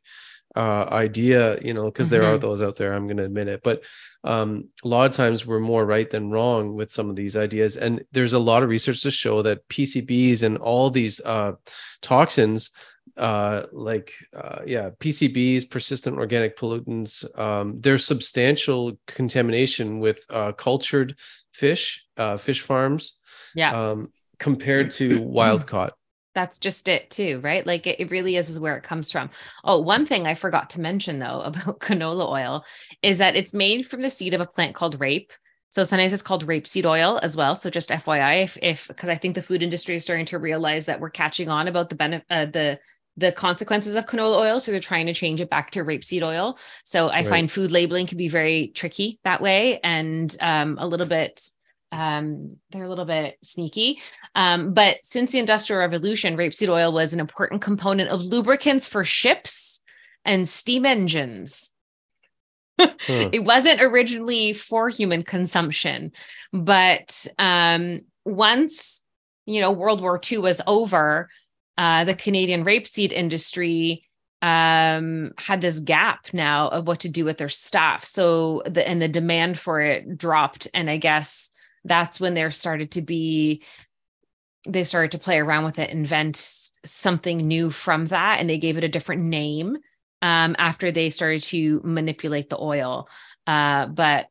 uh, 0.55 0.85
idea, 0.91 1.59
you 1.61 1.73
know, 1.73 1.85
because 1.85 2.05
mm-hmm. 2.05 2.13
there 2.13 2.23
are 2.23 2.33
mm-hmm. 2.35 2.41
those 2.41 2.61
out 2.61 2.75
there. 2.75 2.93
I'm 2.93 3.07
going 3.07 3.17
to 3.17 3.25
admit 3.25 3.47
it, 3.47 3.61
but 3.63 3.83
um, 4.23 4.69
a 4.83 4.87
lot 4.87 5.09
of 5.09 5.15
times 5.15 5.45
we're 5.45 5.59
more 5.59 5.85
right 5.85 6.09
than 6.09 6.29
wrong 6.29 6.75
with 6.75 6.91
some 6.91 7.09
of 7.09 7.15
these 7.15 7.35
ideas. 7.35 7.77
And 7.77 8.03
there's 8.11 8.33
a 8.33 8.39
lot 8.39 8.61
of 8.61 8.69
research 8.69 9.01
to 9.01 9.11
show 9.11 9.41
that 9.41 9.67
PCBs 9.69 10.43
and 10.43 10.57
all 10.59 10.91
these 10.91 11.19
uh, 11.25 11.53
toxins 12.01 12.71
uh 13.19 13.65
like 13.71 14.13
uh 14.35 14.59
yeah 14.65 14.89
pcbs 14.99 15.69
persistent 15.69 16.17
organic 16.17 16.57
pollutants 16.57 17.23
um 17.37 17.79
there's 17.79 18.05
substantial 18.05 18.97
contamination 19.07 19.99
with 19.99 20.25
uh 20.29 20.51
cultured 20.53 21.15
fish 21.53 22.05
uh 22.17 22.37
fish 22.37 22.61
farms 22.61 23.19
yeah. 23.55 23.91
um 23.91 24.09
compared 24.39 24.91
to 24.91 25.21
wild 25.21 25.67
caught. 25.67 25.93
That's 26.35 26.59
just 26.59 26.87
it 26.87 27.09
too 27.09 27.41
right? 27.43 27.65
Like 27.65 27.85
it, 27.85 27.99
it 27.99 28.11
really 28.11 28.37
is 28.37 28.49
is 28.49 28.59
where 28.59 28.77
it 28.77 28.83
comes 28.83 29.11
from. 29.11 29.29
Oh 29.63 29.81
one 29.81 30.05
thing 30.05 30.25
i 30.25 30.33
forgot 30.33 30.69
to 30.71 30.81
mention 30.81 31.19
though 31.19 31.41
about 31.45 31.79
canola 31.79 32.29
oil 32.29 32.65
is 33.01 33.17
that 33.17 33.35
it's 33.35 33.53
made 33.53 33.85
from 33.85 34.01
the 34.01 34.09
seed 34.09 34.33
of 34.33 34.41
a 34.41 34.45
plant 34.45 34.75
called 34.75 34.99
rape. 34.99 35.33
So 35.71 35.83
sometimes 35.83 36.13
it's 36.13 36.23
called 36.23 36.47
rapeseed 36.47 36.85
oil 36.85 37.19
as 37.21 37.37
well. 37.37 37.55
So 37.55 37.69
just 37.69 37.91
FYI, 37.91 38.43
if 38.43 38.57
if 38.61 38.87
because 38.87 39.09
I 39.09 39.15
think 39.15 39.35
the 39.35 39.43
food 39.43 39.61
industry 39.61 39.95
is 39.95 40.03
starting 40.03 40.25
to 40.27 40.39
realize 40.39 40.85
that 40.87 40.99
we're 40.99 41.11
catching 41.11 41.49
on 41.49 41.67
about 41.67 41.89
the 41.89 41.95
benefit, 41.95 42.25
uh, 42.29 42.45
the 42.45 42.79
the 43.19 43.31
consequences 43.31 43.95
of 43.95 44.05
canola 44.05 44.37
oil. 44.39 44.59
So 44.59 44.71
they're 44.71 44.79
trying 44.79 45.05
to 45.07 45.13
change 45.13 45.41
it 45.41 45.49
back 45.49 45.71
to 45.71 45.83
rapeseed 45.83 46.23
oil. 46.23 46.57
So 46.83 47.07
I 47.07 47.17
right. 47.17 47.27
find 47.27 47.51
food 47.51 47.71
labeling 47.71 48.07
can 48.07 48.17
be 48.17 48.27
very 48.27 48.69
tricky 48.69 49.19
that 49.23 49.41
way 49.41 49.79
and 49.83 50.35
um, 50.41 50.77
a 50.79 50.87
little 50.87 51.07
bit 51.07 51.41
um, 51.91 52.57
they're 52.69 52.83
a 52.83 52.89
little 52.89 53.05
bit 53.05 53.37
sneaky. 53.43 53.99
Um, 54.35 54.73
but 54.73 54.97
since 55.03 55.31
the 55.31 55.39
Industrial 55.39 55.79
Revolution, 55.79 56.37
rapeseed 56.37 56.69
oil 56.69 56.93
was 56.93 57.13
an 57.13 57.19
important 57.19 57.61
component 57.61 58.09
of 58.09 58.21
lubricants 58.21 58.87
for 58.87 59.03
ships 59.03 59.81
and 60.23 60.47
steam 60.47 60.85
engines. 60.85 61.71
huh. 62.79 62.89
It 63.07 63.43
wasn't 63.43 63.81
originally 63.81 64.53
for 64.53 64.89
human 64.89 65.23
consumption, 65.23 66.11
but 66.53 67.27
um, 67.37 68.01
once 68.25 69.01
you 69.45 69.59
know 69.61 69.71
World 69.71 70.01
War 70.01 70.21
II 70.31 70.39
was 70.39 70.61
over, 70.67 71.29
uh, 71.79 72.03
the 72.03 72.13
Canadian 72.13 72.65
rapeseed 72.65 73.13
industry 73.13 74.03
um, 74.41 75.31
had 75.37 75.61
this 75.61 75.79
gap 75.79 76.25
now 76.33 76.67
of 76.67 76.87
what 76.87 76.99
to 76.99 77.09
do 77.09 77.23
with 77.23 77.37
their 77.37 77.47
staff. 77.47 78.03
So 78.03 78.61
the 78.65 78.85
and 78.85 79.01
the 79.01 79.07
demand 79.07 79.57
for 79.57 79.79
it 79.79 80.17
dropped, 80.17 80.67
and 80.73 80.89
I 80.89 80.97
guess 80.97 81.51
that's 81.85 82.19
when 82.19 82.33
there 82.33 82.51
started 82.51 82.91
to 82.91 83.01
be 83.01 83.63
they 84.67 84.83
started 84.83 85.11
to 85.11 85.19
play 85.19 85.39
around 85.39 85.63
with 85.63 85.79
it, 85.79 85.89
invent 85.89 86.35
something 86.83 87.37
new 87.37 87.71
from 87.71 88.07
that, 88.07 88.41
and 88.41 88.49
they 88.49 88.57
gave 88.57 88.77
it 88.77 88.83
a 88.83 88.89
different 88.89 89.23
name 89.23 89.77
um, 90.21 90.57
after 90.59 90.91
they 90.91 91.09
started 91.09 91.41
to 91.43 91.79
manipulate 91.85 92.49
the 92.49 92.59
oil. 92.59 93.07
Uh, 93.47 93.85
but 93.85 94.27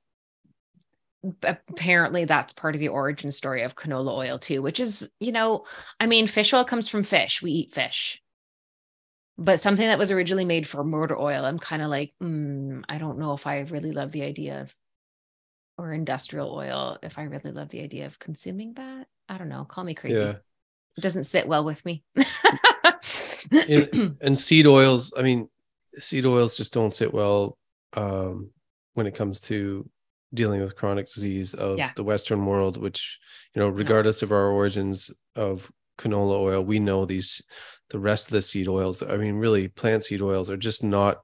apparently 1.42 2.24
that's 2.24 2.52
part 2.52 2.74
of 2.74 2.80
the 2.80 2.88
origin 2.88 3.30
story 3.30 3.62
of 3.62 3.76
canola 3.76 4.16
oil 4.16 4.38
too 4.38 4.62
which 4.62 4.80
is 4.80 5.10
you 5.20 5.32
know 5.32 5.64
i 6.00 6.06
mean 6.06 6.26
fish 6.26 6.52
oil 6.52 6.64
comes 6.64 6.88
from 6.88 7.02
fish. 7.02 7.42
We 7.42 7.50
eat 7.52 7.74
fish. 7.74 8.22
But 9.40 9.60
something 9.60 9.86
that 9.86 9.98
was 9.98 10.10
originally 10.10 10.44
made 10.44 10.66
for 10.66 10.82
motor 10.82 11.18
oil 11.18 11.44
i'm 11.44 11.58
kind 11.58 11.82
of 11.82 11.88
like 11.88 12.12
mm, 12.22 12.82
i 12.88 12.98
don't 12.98 13.18
know 13.18 13.34
if 13.34 13.46
i 13.46 13.60
really 13.60 13.92
love 13.92 14.12
the 14.12 14.22
idea 14.22 14.62
of 14.62 14.74
or 15.76 15.92
industrial 15.92 16.52
oil 16.52 16.98
if 17.02 17.18
i 17.18 17.22
really 17.22 17.52
love 17.52 17.68
the 17.68 17.82
idea 17.82 18.06
of 18.06 18.18
consuming 18.18 18.74
that. 18.74 19.06
I 19.28 19.38
don't 19.38 19.50
know. 19.50 19.64
Call 19.64 19.84
me 19.84 19.94
crazy. 19.94 20.20
Yeah. 20.20 20.36
it 20.96 21.00
doesn't 21.00 21.24
sit 21.24 21.46
well 21.46 21.64
with 21.64 21.84
me. 21.84 22.02
And, 23.52 24.16
and 24.20 24.36
seed 24.36 24.66
oils 24.66 25.12
i 25.16 25.22
mean 25.22 25.48
seed 25.98 26.26
oils 26.26 26.56
just 26.56 26.72
don't 26.72 26.92
sit 26.92 27.12
well 27.12 27.56
um, 27.94 28.50
when 28.94 29.06
it 29.06 29.14
comes 29.14 29.40
to 29.42 29.88
dealing 30.34 30.60
with 30.60 30.76
chronic 30.76 31.06
disease 31.06 31.54
of 31.54 31.78
yeah. 31.78 31.90
the 31.96 32.04
Western 32.04 32.44
world, 32.44 32.76
which, 32.76 33.18
you 33.54 33.60
know, 33.60 33.68
regardless 33.68 34.22
of 34.22 34.32
our 34.32 34.48
origins 34.48 35.10
of 35.36 35.70
canola 35.98 36.38
oil, 36.38 36.64
we 36.64 36.78
know 36.78 37.04
these, 37.04 37.42
the 37.90 37.98
rest 37.98 38.28
of 38.28 38.32
the 38.32 38.42
seed 38.42 38.68
oils, 38.68 39.02
I 39.02 39.16
mean, 39.16 39.36
really 39.36 39.68
plant 39.68 40.04
seed 40.04 40.22
oils 40.22 40.50
are 40.50 40.56
just 40.56 40.84
not 40.84 41.18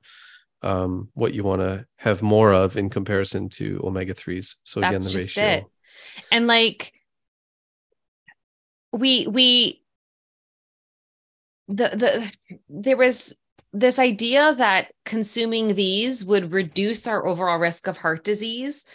um, 0.62 1.10
what 1.12 1.34
you 1.34 1.44
want 1.44 1.60
to 1.60 1.86
have 1.96 2.22
more 2.22 2.52
of 2.52 2.76
in 2.76 2.88
comparison 2.88 3.50
to 3.50 3.80
omega 3.84 4.14
3s. 4.14 4.54
So 4.64 4.80
That's 4.80 5.06
again, 5.06 5.12
the 5.12 5.18
ratio. 5.18 5.44
It. 5.44 5.64
And 6.32 6.46
like, 6.46 6.92
we, 8.92 9.26
we, 9.26 9.82
the, 11.68 11.88
the, 11.88 12.58
there 12.68 12.96
was 12.96 13.34
this 13.74 13.98
idea 13.98 14.54
that 14.54 14.92
consuming 15.04 15.74
these 15.74 16.24
would 16.24 16.52
reduce 16.52 17.08
our 17.08 17.26
overall 17.26 17.58
risk 17.58 17.88
of 17.88 17.96
heart 17.96 18.22
disease. 18.22 18.86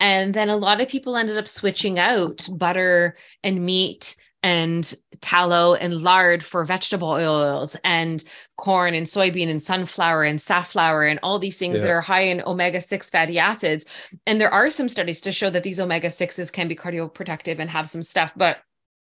And 0.00 0.34
then 0.34 0.48
a 0.48 0.56
lot 0.56 0.80
of 0.80 0.88
people 0.88 1.16
ended 1.16 1.38
up 1.38 1.46
switching 1.46 2.00
out 2.00 2.46
butter 2.52 3.16
and 3.44 3.64
meat 3.64 4.16
and 4.42 4.92
tallow 5.20 5.74
and 5.74 6.02
lard 6.02 6.44
for 6.44 6.64
vegetable 6.64 7.08
oils 7.08 7.76
and 7.84 8.24
corn 8.56 8.92
and 8.92 9.06
soybean 9.06 9.48
and 9.48 9.62
sunflower 9.62 10.24
and 10.24 10.40
safflower 10.40 11.04
and 11.04 11.20
all 11.22 11.38
these 11.38 11.56
things 11.56 11.78
yeah. 11.78 11.82
that 11.86 11.90
are 11.92 12.00
high 12.00 12.22
in 12.22 12.42
omega 12.42 12.80
6 12.80 13.08
fatty 13.10 13.38
acids. 13.38 13.86
And 14.26 14.40
there 14.40 14.52
are 14.52 14.68
some 14.68 14.88
studies 14.88 15.20
to 15.22 15.32
show 15.32 15.48
that 15.48 15.62
these 15.62 15.78
omega 15.78 16.08
6s 16.08 16.52
can 16.52 16.66
be 16.66 16.76
cardioprotective 16.76 17.60
and 17.60 17.70
have 17.70 17.88
some 17.88 18.02
stuff. 18.02 18.32
But 18.36 18.58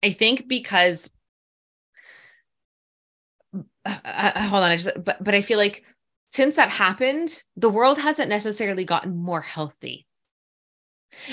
I 0.04 0.12
think 0.12 0.48
because 0.48 1.12
hold 3.88 4.64
on, 4.64 4.72
I 4.72 4.78
just 4.78 4.90
but 5.04 5.24
but 5.24 5.34
I 5.34 5.42
feel 5.42 5.58
like 5.58 5.84
since 6.30 6.56
that 6.56 6.70
happened, 6.70 7.42
the 7.58 7.70
world 7.70 7.98
hasn't 7.98 8.30
necessarily 8.30 8.86
gotten 8.86 9.18
more 9.18 9.42
healthy. 9.42 10.06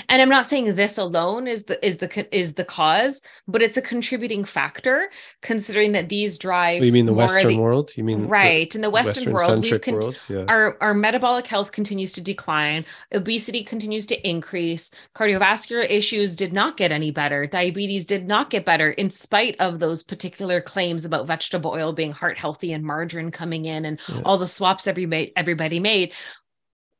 And 0.07 0.21
I'm 0.21 0.29
not 0.29 0.45
saying 0.45 0.75
this 0.75 0.97
alone 0.97 1.47
is 1.47 1.65
the 1.65 1.83
is 1.85 1.97
the 1.97 2.27
is 2.37 2.53
the 2.53 2.65
cause, 2.65 3.21
but 3.47 3.61
it's 3.61 3.77
a 3.77 3.81
contributing 3.81 4.43
factor 4.43 5.09
considering 5.41 5.93
that 5.93 6.09
these 6.09 6.37
drive. 6.37 6.81
Oh, 6.81 6.85
you 6.85 6.91
mean 6.91 7.05
the 7.05 7.13
Western 7.13 7.53
the- 7.53 7.59
world? 7.59 7.91
You 7.95 8.03
mean 8.03 8.23
the 8.23 8.27
right 8.27 8.73
in 8.75 8.81
the 8.81 8.89
Western, 8.89 9.31
world, 9.31 9.63
we've 9.63 9.81
con- 9.81 9.93
world? 9.95 10.17
Yeah. 10.27 10.45
our 10.47 10.77
our 10.81 10.93
metabolic 10.93 11.47
health 11.47 11.71
continues 11.71 12.13
to 12.13 12.21
decline 12.21 12.85
obesity 13.13 13.63
continues 13.63 14.05
to 14.07 14.27
increase 14.29 14.91
cardiovascular 15.15 15.89
issues 15.89 16.35
did 16.35 16.53
not 16.53 16.77
get 16.77 16.91
any 16.91 17.11
better 17.11 17.47
diabetes 17.47 18.05
did 18.05 18.27
not 18.27 18.49
get 18.49 18.65
better 18.65 18.91
in 18.91 19.09
spite 19.09 19.55
of 19.59 19.79
those 19.79 20.03
particular 20.03 20.61
claims 20.61 21.05
about 21.05 21.25
vegetable 21.27 21.71
oil 21.71 21.93
being 21.93 22.11
heart 22.11 22.37
healthy 22.37 22.73
and 22.73 22.83
margarine 22.83 23.31
coming 23.31 23.65
in 23.65 23.85
and 23.85 23.99
Yeah. 24.09 24.21
all 24.25 24.37
the 24.37 24.47
swaps 24.47 24.87
every 24.87 25.31
everybody 25.35 25.79
made 25.79 26.13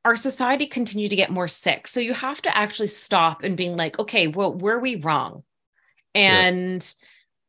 our 0.06 0.16
society 0.16 0.66
continued 0.66 1.10
to 1.10 1.16
get 1.16 1.30
more 1.32 1.48
sick 1.48 1.88
so 1.88 2.00
you 2.00 2.14
have 2.14 2.42
to 2.42 2.58
actually 2.58 2.88
stop 2.88 3.44
and 3.44 3.58
being 3.58 3.76
like 3.76 4.00
okay 4.00 4.28
well 4.28 4.54
were 4.54 4.80
we 4.80 4.96
wrong 4.96 5.44
Yeah. 6.14 6.46
and 6.48 6.96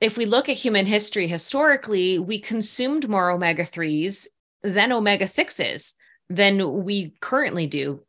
if 0.01 0.17
we 0.17 0.27
look 0.27 0.49
at 0.49 0.57
human 0.57 0.87
history 0.87 1.27
historically 1.27 2.19
we 2.19 2.39
consumed 2.39 3.09
more 3.09 3.31
omega-3s 3.31 4.29
than 4.63 4.93
omega 4.93 5.27
6s 5.27 5.95
than 6.29 6.85
we 6.85 7.13
currently 7.21 7.67
do. 7.67 8.03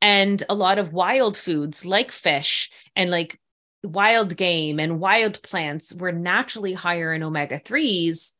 And 0.00 0.42
a 0.48 0.54
lot 0.54 0.78
of 0.78 0.92
wild 0.92 1.36
foods 1.36 1.84
like 1.84 2.12
fish 2.12 2.70
and 2.94 3.10
like 3.10 3.40
wild 3.82 4.36
game 4.36 4.78
and 4.78 5.00
wild 5.00 5.42
plants 5.42 5.92
were 5.94 6.12
naturally 6.12 6.74
higher 6.74 7.12
in 7.12 7.22
omega 7.22 7.58
3s. 7.58 8.34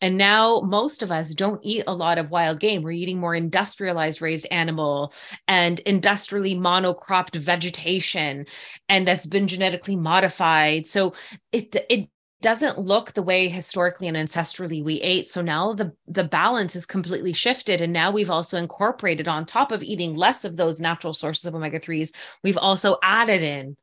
And 0.00 0.18
now 0.18 0.60
most 0.60 1.02
of 1.02 1.10
us 1.10 1.34
don't 1.34 1.60
eat 1.64 1.84
a 1.86 1.94
lot 1.94 2.18
of 2.18 2.30
wild 2.30 2.60
game. 2.60 2.82
We're 2.82 2.90
eating 2.92 3.18
more 3.18 3.34
industrialized 3.34 4.20
raised 4.20 4.46
animal 4.50 5.12
and 5.48 5.80
industrially 5.80 6.54
monocropped 6.54 7.36
vegetation, 7.36 8.46
and 8.88 9.08
that's 9.08 9.26
been 9.26 9.46
genetically 9.46 9.96
modified. 9.96 10.86
So 10.86 11.14
it 11.52 11.74
it 11.88 12.08
doesn't 12.42 12.78
look 12.78 13.12
the 13.12 13.22
way 13.22 13.48
historically 13.48 14.06
and 14.08 14.16
ancestrally 14.16 14.84
we 14.84 15.00
ate 15.00 15.26
so 15.26 15.40
now 15.40 15.72
the 15.72 15.90
the 16.06 16.22
balance 16.22 16.76
is 16.76 16.84
completely 16.84 17.32
shifted 17.32 17.80
and 17.80 17.92
now 17.92 18.10
we've 18.10 18.30
also 18.30 18.58
incorporated 18.58 19.26
on 19.26 19.46
top 19.46 19.72
of 19.72 19.82
eating 19.82 20.14
less 20.14 20.44
of 20.44 20.56
those 20.56 20.78
natural 20.78 21.14
sources 21.14 21.46
of 21.46 21.54
omega-3s 21.54 22.14
we've 22.44 22.58
also 22.58 22.98
added 23.02 23.42
in 23.42 23.74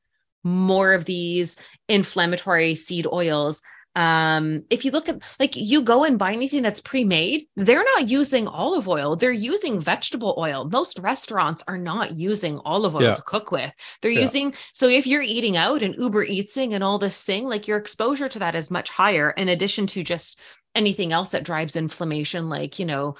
more 0.44 0.94
of 0.94 1.06
these 1.06 1.58
inflammatory 1.90 2.76
seed 2.76 3.08
oils 3.08 3.64
um 3.96 4.64
if 4.72 4.84
you 4.84 4.92
look 4.92 5.08
at 5.08 5.22
like 5.40 5.56
you 5.56 5.82
go 5.82 6.04
and 6.04 6.18
buy 6.18 6.34
anything 6.34 6.64
that's 6.64 6.82
pre-made 6.82 7.46
they're 7.56 7.84
not 7.84 8.08
using 8.08 8.48
olive 8.48 8.88
oil 8.88 9.16
they're 9.16 9.32
using 9.32 9.80
vegetable 9.80 10.34
oil 10.38 10.66
most 10.66 10.98
restaurants 11.00 11.64
are 11.68 11.78
not 11.78 12.16
using 12.16 12.60
olive 12.66 12.96
oil 12.96 13.04
Yeah. 13.04 13.16
to 13.16 13.22
cook 13.22 13.52
with 13.52 13.72
they're 14.02 14.10
Yeah. 14.10 14.22
using 14.22 14.54
so 14.74 14.88
if 14.88 15.06
you're 15.06 15.22
eating 15.22 15.58
out 15.58 15.84
and 15.84 15.96
uber 16.00 16.26
eatsing 16.26 16.74
and 16.74 16.84
all 16.84 16.98
this 16.98 17.24
thing 17.24 17.46
like 17.48 17.68
your 17.68 17.78
exposure 17.78 18.30
to 18.30 18.40
that 18.40 18.56
is 18.56 18.72
much 18.72 18.90
higher 18.90 19.30
in 19.32 19.48
addition 19.50 19.86
to 19.88 20.04
just 20.04 20.40
anything 20.74 21.12
else 21.14 21.30
that 21.30 21.44
drives 21.46 21.76
inflammation 21.76 22.50
like 22.50 22.80
you 22.80 22.86
know 22.88 23.16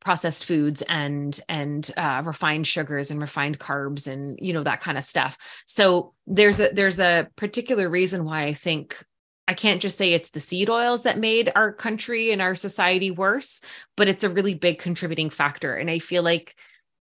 processed 0.00 0.44
foods 0.44 0.82
and 0.82 1.40
and 1.48 1.90
uh, 1.96 2.22
refined 2.24 2.66
sugars 2.66 3.10
and 3.10 3.20
refined 3.20 3.58
carbs 3.58 4.06
and 4.06 4.38
you 4.40 4.52
know 4.52 4.62
that 4.62 4.80
kind 4.80 4.98
of 4.98 5.04
stuff 5.04 5.36
so 5.66 6.12
there's 6.26 6.60
a 6.60 6.70
there's 6.72 6.98
a 7.00 7.28
particular 7.36 7.88
reason 7.88 8.24
why 8.24 8.44
i 8.44 8.52
think 8.54 9.02
I 9.46 9.54
can't 9.54 9.82
just 9.82 9.98
say 9.98 10.12
it's 10.12 10.30
the 10.30 10.40
seed 10.40 10.70
oils 10.70 11.02
that 11.02 11.18
made 11.18 11.52
our 11.54 11.72
country 11.72 12.32
and 12.32 12.40
our 12.40 12.54
society 12.54 13.10
worse, 13.10 13.62
but 13.96 14.08
it's 14.08 14.24
a 14.24 14.30
really 14.30 14.54
big 14.54 14.78
contributing 14.78 15.30
factor. 15.30 15.74
And 15.74 15.90
I 15.90 15.98
feel 15.98 16.22
like 16.22 16.56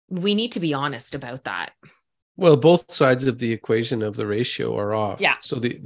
we 0.09 0.35
need 0.35 0.53
to 0.53 0.59
be 0.59 0.73
honest 0.73 1.15
about 1.15 1.43
that. 1.43 1.73
Well, 2.37 2.55
both 2.55 2.91
sides 2.91 3.27
of 3.27 3.39
the 3.39 3.51
equation 3.51 4.01
of 4.01 4.15
the 4.15 4.25
ratio 4.25 4.77
are 4.77 4.93
off. 4.93 5.19
Yeah. 5.19 5.35
So 5.41 5.57
the 5.57 5.77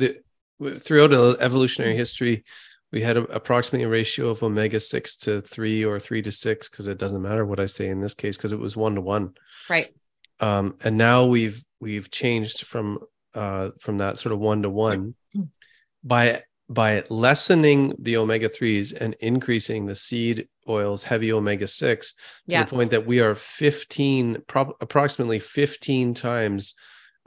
the 0.60 0.80
throughout 0.80 1.10
the 1.10 1.38
evolutionary 1.40 1.96
history, 1.96 2.44
we 2.92 3.02
had 3.02 3.18
a, 3.18 3.24
approximately 3.24 3.86
a 3.86 3.90
ratio 3.90 4.30
of 4.30 4.44
omega 4.44 4.80
six 4.80 5.18
to 5.18 5.42
three 5.42 5.84
or 5.84 6.00
three 6.00 6.22
to 6.22 6.32
six 6.32 6.70
because 6.70 6.88
it 6.88 7.00
doesn't 7.00 7.24
matter 7.24 7.46
what 7.46 7.60
I 7.60 7.66
say 7.66 7.88
in 7.88 8.02
this 8.02 8.14
case 8.14 8.38
because 8.38 8.54
it 8.54 8.60
was 8.60 8.76
one 8.76 8.96
to 8.96 9.02
one. 9.02 9.34
Right. 9.68 9.94
Um, 10.40 10.78
and 10.84 10.98
now 10.98 11.26
we've 11.26 11.66
we've 11.80 12.12
changed 12.12 12.68
from 12.68 13.00
uh, 13.34 13.72
from 13.80 13.98
that 13.98 14.20
sort 14.20 14.34
of 14.34 14.39
one 14.39 14.62
to 14.62 14.70
one 14.70 15.16
by 16.04 16.42
by 16.70 17.04
lessening 17.10 17.94
the 18.00 18.16
omega 18.18 18.48
threes 18.50 18.94
and 18.94 19.16
increasing 19.20 19.86
the 19.86 19.96
seed 19.96 20.48
oils, 20.68 21.04
heavy 21.04 21.32
omega 21.32 21.68
six 21.68 22.13
to 22.13 22.18
Yeah. 22.48 22.63
the 22.63 22.70
point 22.70 22.92
that 22.92 23.06
we 23.06 23.20
are 23.20 23.36
15 23.36 24.44
prob- 24.48 24.74
approximately 24.82 25.39
15 25.39 26.13
times 26.13 26.74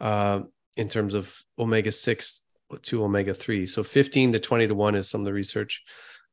uh, 0.01 0.41
in 0.77 0.89
terms 0.89 1.15
of 1.15 1.37
omega 1.59 1.93
6 1.93 2.43
to 2.83 3.05
omega 3.05 3.33
3 3.35 3.67
so 3.67 3.83
15 3.83 4.33
to 4.33 4.41
20 4.41 4.67
to 4.69 4.75
1 4.75 4.95
is 4.95 5.09
some 5.09 5.21
of 5.21 5.25
the 5.27 5.33
research 5.33 5.83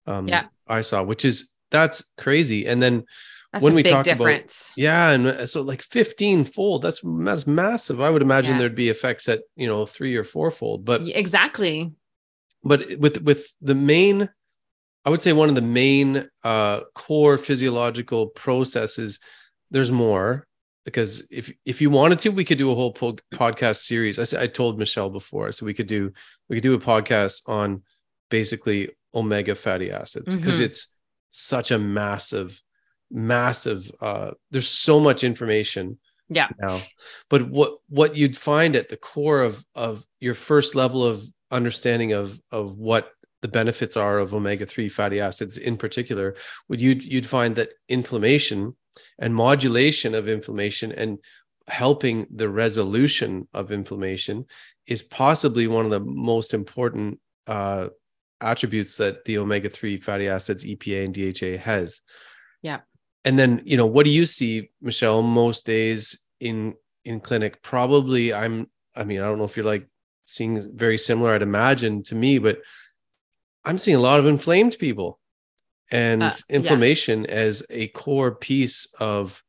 um, 0.07 0.27
Yeah. 0.27 0.45
i 0.67 0.81
saw 0.81 1.03
which 1.03 1.23
is 1.25 1.55
that's 1.71 2.13
crazy 2.17 2.65
and 2.65 2.81
then 2.81 3.03
That's 3.51 3.61
When 3.63 3.75
we 3.75 3.83
talk 3.83 4.07
about- 4.07 4.71
yeah 4.75 5.11
and 5.11 5.27
uh, 5.27 5.45
so 5.45 5.61
like 5.61 5.83
15 5.83 6.45
fold 6.45 6.81
that's 6.81 7.01
that's 7.03 7.45
massive 7.45 8.01
i 8.01 8.09
would 8.09 8.21
imagine 8.23 8.53
Yeah. 8.53 8.59
there'd 8.59 8.75
be 8.75 8.89
effects 8.89 9.29
at 9.29 9.41
you 9.55 9.67
know 9.67 9.85
three 9.85 10.15
or 10.15 10.23
four 10.23 10.49
fold 10.51 10.85
but 10.85 11.01
exactly. 11.07 11.91
But 12.63 12.97
with 12.99 13.21
with 13.21 13.47
the 13.61 13.75
main 13.75 14.29
i 15.05 15.09
would 15.09 15.21
say 15.21 15.33
one 15.33 15.49
of 15.49 15.55
the 15.55 15.61
main 15.61 16.27
uh 16.43 16.81
core 16.95 17.37
physiological 17.37 18.27
processes 18.27 19.19
there's 19.71 19.91
more 19.91 20.47
because 20.85 21.27
if 21.31 21.51
if 21.65 21.81
you 21.81 21.89
wanted 21.89 22.19
to 22.19 22.29
we 22.29 22.45
could 22.45 22.57
do 22.57 22.71
a 22.71 22.75
whole 22.75 22.91
po- 22.93 23.17
podcast 23.33 23.77
series 23.77 24.19
i 24.19 24.23
said 24.23 24.41
i 24.41 24.47
told 24.47 24.77
michelle 24.79 25.09
before 25.09 25.51
so 25.51 25.65
we 25.65 25.73
could 25.73 25.87
do 25.87 26.11
we 26.49 26.55
could 26.55 26.63
do 26.63 26.73
a 26.73 26.79
podcast 26.79 27.47
on 27.47 27.81
basically 28.29 28.89
omega 29.13 29.55
fatty 29.55 29.91
acids 29.91 30.33
because 30.35 30.59
Mhm. 30.59 30.63
it's 30.65 30.95
such 31.29 31.71
a 31.71 31.79
massive 31.79 32.61
massive 33.11 33.91
uh 34.01 34.31
there's 34.51 34.67
so 34.69 34.99
much 34.99 35.23
information 35.23 35.97
Yeah. 36.29 36.47
now 36.59 36.79
but 37.29 37.47
what 37.49 37.77
what 37.89 38.15
you'd 38.15 38.37
find 38.37 38.75
at 38.75 38.89
the 38.89 38.97
core 38.97 39.41
of 39.41 39.63
of 39.75 40.05
your 40.19 40.33
first 40.33 40.73
level 40.75 41.05
of 41.05 41.23
understanding 41.53 42.11
of 42.21 42.27
of 42.51 42.77
what 42.77 43.11
the 43.43 43.47
benefits 43.59 43.95
are 43.97 44.19
of 44.19 44.33
omega-3 44.33 44.89
fatty 44.97 45.19
acids 45.19 45.57
in 45.57 45.75
particular 45.77 46.35
would 46.69 46.81
you 46.81 46.91
you'd 47.13 47.25
find 47.37 47.55
that 47.55 47.69
inflammation 47.89 48.59
and 49.19 49.35
modulation 49.35 50.15
of 50.15 50.27
inflammation 50.27 50.91
and 50.91 51.19
helping 51.67 52.17
the 52.41 52.49
resolution 52.49 53.47
of 53.53 53.71
inflammation 53.71 54.45
is 54.87 55.01
possibly 55.01 55.65
one 55.67 55.85
of 55.85 55.91
the 55.91 55.99
most 55.99 56.53
important 56.53 57.19
uh, 57.47 57.87
attributes 58.41 58.97
that 58.97 59.23
the 59.25 59.37
omega-3 59.37 60.03
fatty 60.03 60.27
acids 60.27 60.65
epa 60.65 61.03
and 61.05 61.13
dha 61.15 61.57
has 61.57 62.01
Yeah. 62.61 62.79
and 63.25 63.37
then 63.39 63.61
you 63.71 63.77
know 63.77 63.85
what 63.95 64.05
do 64.05 64.11
you 64.19 64.25
see 64.25 64.69
michelle 64.81 65.21
most 65.21 65.65
days 65.65 66.03
in 66.39 66.57
in 67.05 67.19
clinic 67.27 67.61
probably 67.61 68.33
i'm 68.41 68.55
i 68.95 69.03
mean 69.03 69.19
i 69.21 69.25
don't 69.27 69.37
know 69.37 69.49
if 69.51 69.55
you're 69.57 69.73
like 69.75 69.87
seeing 70.25 70.71
very 70.75 70.97
similar 70.97 71.33
i'd 71.35 71.41
imagine 71.41 72.01
to 72.03 72.15
me 72.15 72.37
but 72.37 72.59
i'm 73.65 73.77
seeing 73.77 73.97
a 73.97 74.01
lot 74.01 74.19
of 74.19 74.25
inflamed 74.25 74.75
people 74.79 75.19
and 75.91 76.23
Uh, 76.23 76.31
yeah. 76.49 76.55
inflammation 76.57 77.25
as 77.27 77.63
a 77.69 77.87
core 77.89 78.33
piece 78.35 78.87
of 78.99 79.41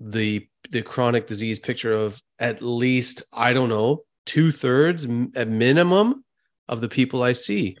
the 0.00 0.46
the 0.70 0.82
chronic 0.82 1.26
disease 1.26 1.58
picture 1.58 1.92
of 1.92 2.20
at 2.38 2.60
least 2.62 3.22
i 3.32 3.52
don't 3.52 3.68
know 3.68 4.02
two-thirds 4.26 5.04
m- 5.06 5.30
at 5.36 5.48
minimum 5.48 6.24
of 6.68 6.80
the 6.80 6.88
people 6.88 7.22
i 7.22 7.32
see. 7.32 7.76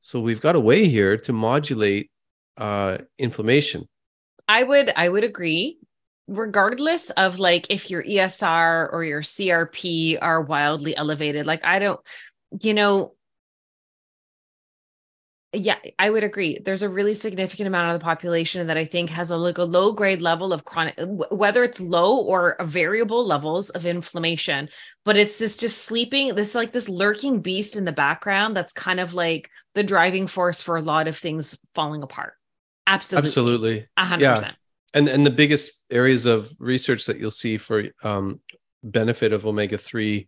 So 0.00 0.20
we've 0.20 0.40
got 0.40 0.56
a 0.56 0.60
way 0.60 0.88
here 0.88 1.16
to 1.18 1.32
modulate 1.32 2.10
uh 2.56 2.98
inflammation. 3.18 3.88
I 4.48 4.64
would 4.64 4.92
I 4.96 5.08
would 5.08 5.24
agree 5.24 5.78
regardless 6.28 7.10
of 7.10 7.38
like 7.38 7.66
if 7.70 7.90
your 7.90 8.02
ESR 8.02 8.92
or 8.92 9.04
your 9.04 9.22
CRP 9.22 10.18
are 10.20 10.42
wildly 10.42 10.96
elevated 10.96 11.46
like 11.46 11.64
I 11.64 11.78
don't 11.78 12.00
you 12.62 12.74
know 12.74 13.14
yeah 15.52 15.76
I 15.98 16.08
would 16.08 16.24
agree. 16.24 16.58
There's 16.64 16.82
a 16.82 16.88
really 16.88 17.14
significant 17.14 17.66
amount 17.66 17.92
of 17.92 18.00
the 18.00 18.04
population 18.04 18.66
that 18.68 18.78
I 18.78 18.86
think 18.86 19.10
has 19.10 19.30
a 19.30 19.36
like 19.36 19.58
a 19.58 19.64
low 19.64 19.92
grade 19.92 20.22
level 20.22 20.52
of 20.52 20.64
chronic 20.64 20.94
whether 21.30 21.64
it's 21.64 21.80
low 21.80 22.18
or 22.18 22.56
variable 22.60 23.26
levels 23.26 23.68
of 23.70 23.84
inflammation 23.84 24.68
but 25.04 25.16
it's 25.16 25.36
this 25.36 25.56
just 25.56 25.84
sleeping 25.84 26.34
this 26.34 26.54
like 26.54 26.72
this 26.72 26.88
lurking 26.88 27.40
beast 27.40 27.76
in 27.76 27.84
the 27.84 27.92
background 27.92 28.56
that's 28.56 28.72
kind 28.72 29.00
of 29.00 29.12
like 29.12 29.50
the 29.74 29.82
driving 29.82 30.26
force 30.26 30.62
for 30.62 30.76
a 30.76 30.82
lot 30.82 31.08
of 31.08 31.16
things 31.16 31.58
falling 31.74 32.02
apart. 32.02 32.34
Absolutely. 32.86 33.28
Absolutely. 33.28 33.86
A 33.96 34.04
hundred 34.04 34.22
Yeah. 34.24 34.52
And 34.94 35.08
and 35.08 35.24
the 35.26 35.30
biggest 35.30 35.80
areas 35.90 36.26
of 36.26 36.50
research 36.58 37.06
that 37.06 37.18
you'll 37.18 37.30
see 37.30 37.56
for 37.56 37.84
um, 38.02 38.40
benefit 38.82 39.32
of 39.32 39.46
omega-3 39.46 40.26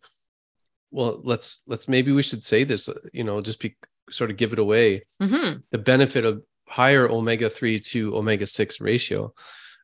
well 0.91 1.21
let's 1.23 1.63
let's 1.67 1.89
maybe 1.89 2.13
we 2.13 2.23
should 2.23 2.45
say 2.45 2.65
this 2.65 2.89
uh, 2.89 2.95
you 3.13 3.25
know 3.25 3.41
just 3.41 3.61
be 3.61 3.77
sort 4.11 4.31
of 4.31 4.37
give 4.37 4.53
it 4.53 4.59
away 4.59 5.03
hmm 5.21 5.55
the 5.71 5.79
benefit 5.79 6.25
of 6.25 6.43
higher 6.69 7.09
omega-3 7.09 7.85
to 7.85 8.17
omega-6 8.17 8.81
ratio 8.81 9.33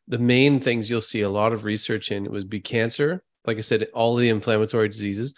the 0.08 0.18
main 0.18 0.60
things 0.60 0.88
you'll 0.88 1.00
see 1.00 1.22
a 1.22 1.30
lot 1.30 1.52
of 1.52 1.64
research 1.64 2.10
in 2.10 2.30
would 2.30 2.50
be 2.50 2.60
cancer 2.60 3.22
like 3.46 3.58
I 3.58 3.62
said, 3.62 3.88
all 3.94 4.16
the 4.16 4.28
inflammatory 4.28 4.88
diseases, 4.88 5.34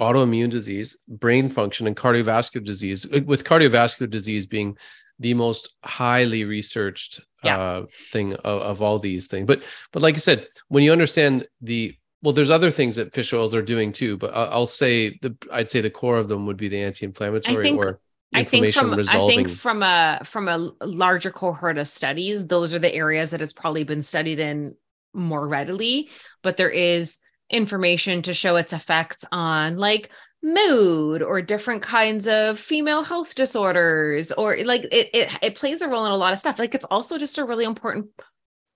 autoimmune 0.00 0.50
disease, 0.50 0.98
brain 1.08 1.48
function, 1.48 1.86
and 1.86 1.96
cardiovascular 1.96 2.64
disease. 2.64 3.06
With 3.06 3.44
cardiovascular 3.44 4.10
disease 4.10 4.46
being 4.46 4.76
the 5.18 5.34
most 5.34 5.74
highly 5.84 6.44
researched 6.44 7.20
Yeah. 7.44 7.58
uh, 7.60 7.86
thing 8.12 8.34
of, 8.34 8.62
of 8.62 8.82
all 8.82 8.98
these 8.98 9.26
things. 9.28 9.46
But 9.46 9.62
but 9.92 10.02
like 10.02 10.14
I 10.14 10.18
said, 10.18 10.46
when 10.68 10.82
you 10.82 10.92
understand 10.92 11.46
the 11.60 11.96
well, 12.22 12.32
there's 12.32 12.50
other 12.50 12.70
things 12.70 12.96
that 12.96 13.14
fish 13.14 13.32
oils 13.32 13.54
are 13.54 13.62
doing 13.62 13.92
too. 13.92 14.16
But 14.16 14.34
I- 14.34 14.46
I'll 14.46 14.66
say 14.66 15.18
the 15.22 15.36
I'd 15.52 15.70
say 15.70 15.80
the 15.80 15.90
core 15.90 16.18
of 16.18 16.28
them 16.28 16.46
would 16.46 16.56
be 16.56 16.68
the 16.68 16.80
anti-inflammatory 16.82 17.62
think- 17.64 17.84
or 17.84 18.00
I 18.34 18.42
think 18.42 18.64
inflammation 18.66 19.04
from 19.04 19.20
I 19.22 19.28
think 19.28 19.48
from 19.48 19.82
a 19.82 20.20
from 20.24 20.48
a 20.48 20.72
larger 20.84 21.30
cohort 21.30 21.78
of 21.78 21.86
studies, 21.88 22.46
those 22.48 22.74
are 22.74 22.78
the 22.80 22.92
areas 22.92 23.30
that 23.30 23.40
it's 23.40 23.52
probably 23.52 23.84
been 23.84 24.02
studied 24.02 24.40
in 24.40 24.74
more 25.14 25.46
readily. 25.46 26.10
But 26.42 26.56
there 26.56 26.70
is 26.70 27.20
information 27.48 28.22
to 28.22 28.34
show 28.34 28.56
its 28.56 28.72
effects 28.72 29.24
on 29.30 29.76
like 29.76 30.10
mood 30.54 31.22
or 31.22 31.42
different 31.42 31.82
kinds 31.82 32.28
of 32.28 32.58
female 32.58 33.02
health 33.02 33.34
disorders 33.34 34.30
or 34.32 34.56
like 34.64 34.82
it 34.92 35.10
it, 35.12 35.38
it 35.42 35.54
plays 35.56 35.82
a 35.82 35.88
role 35.88 36.06
in 36.06 36.12
a 36.12 36.16
lot 36.16 36.32
of 36.32 36.38
stuff. 36.38 36.58
Like 36.58 36.74
it's 36.74 36.84
also 36.84 37.18
just 37.18 37.38
a 37.38 37.44
really 37.44 37.64
important 37.64 38.06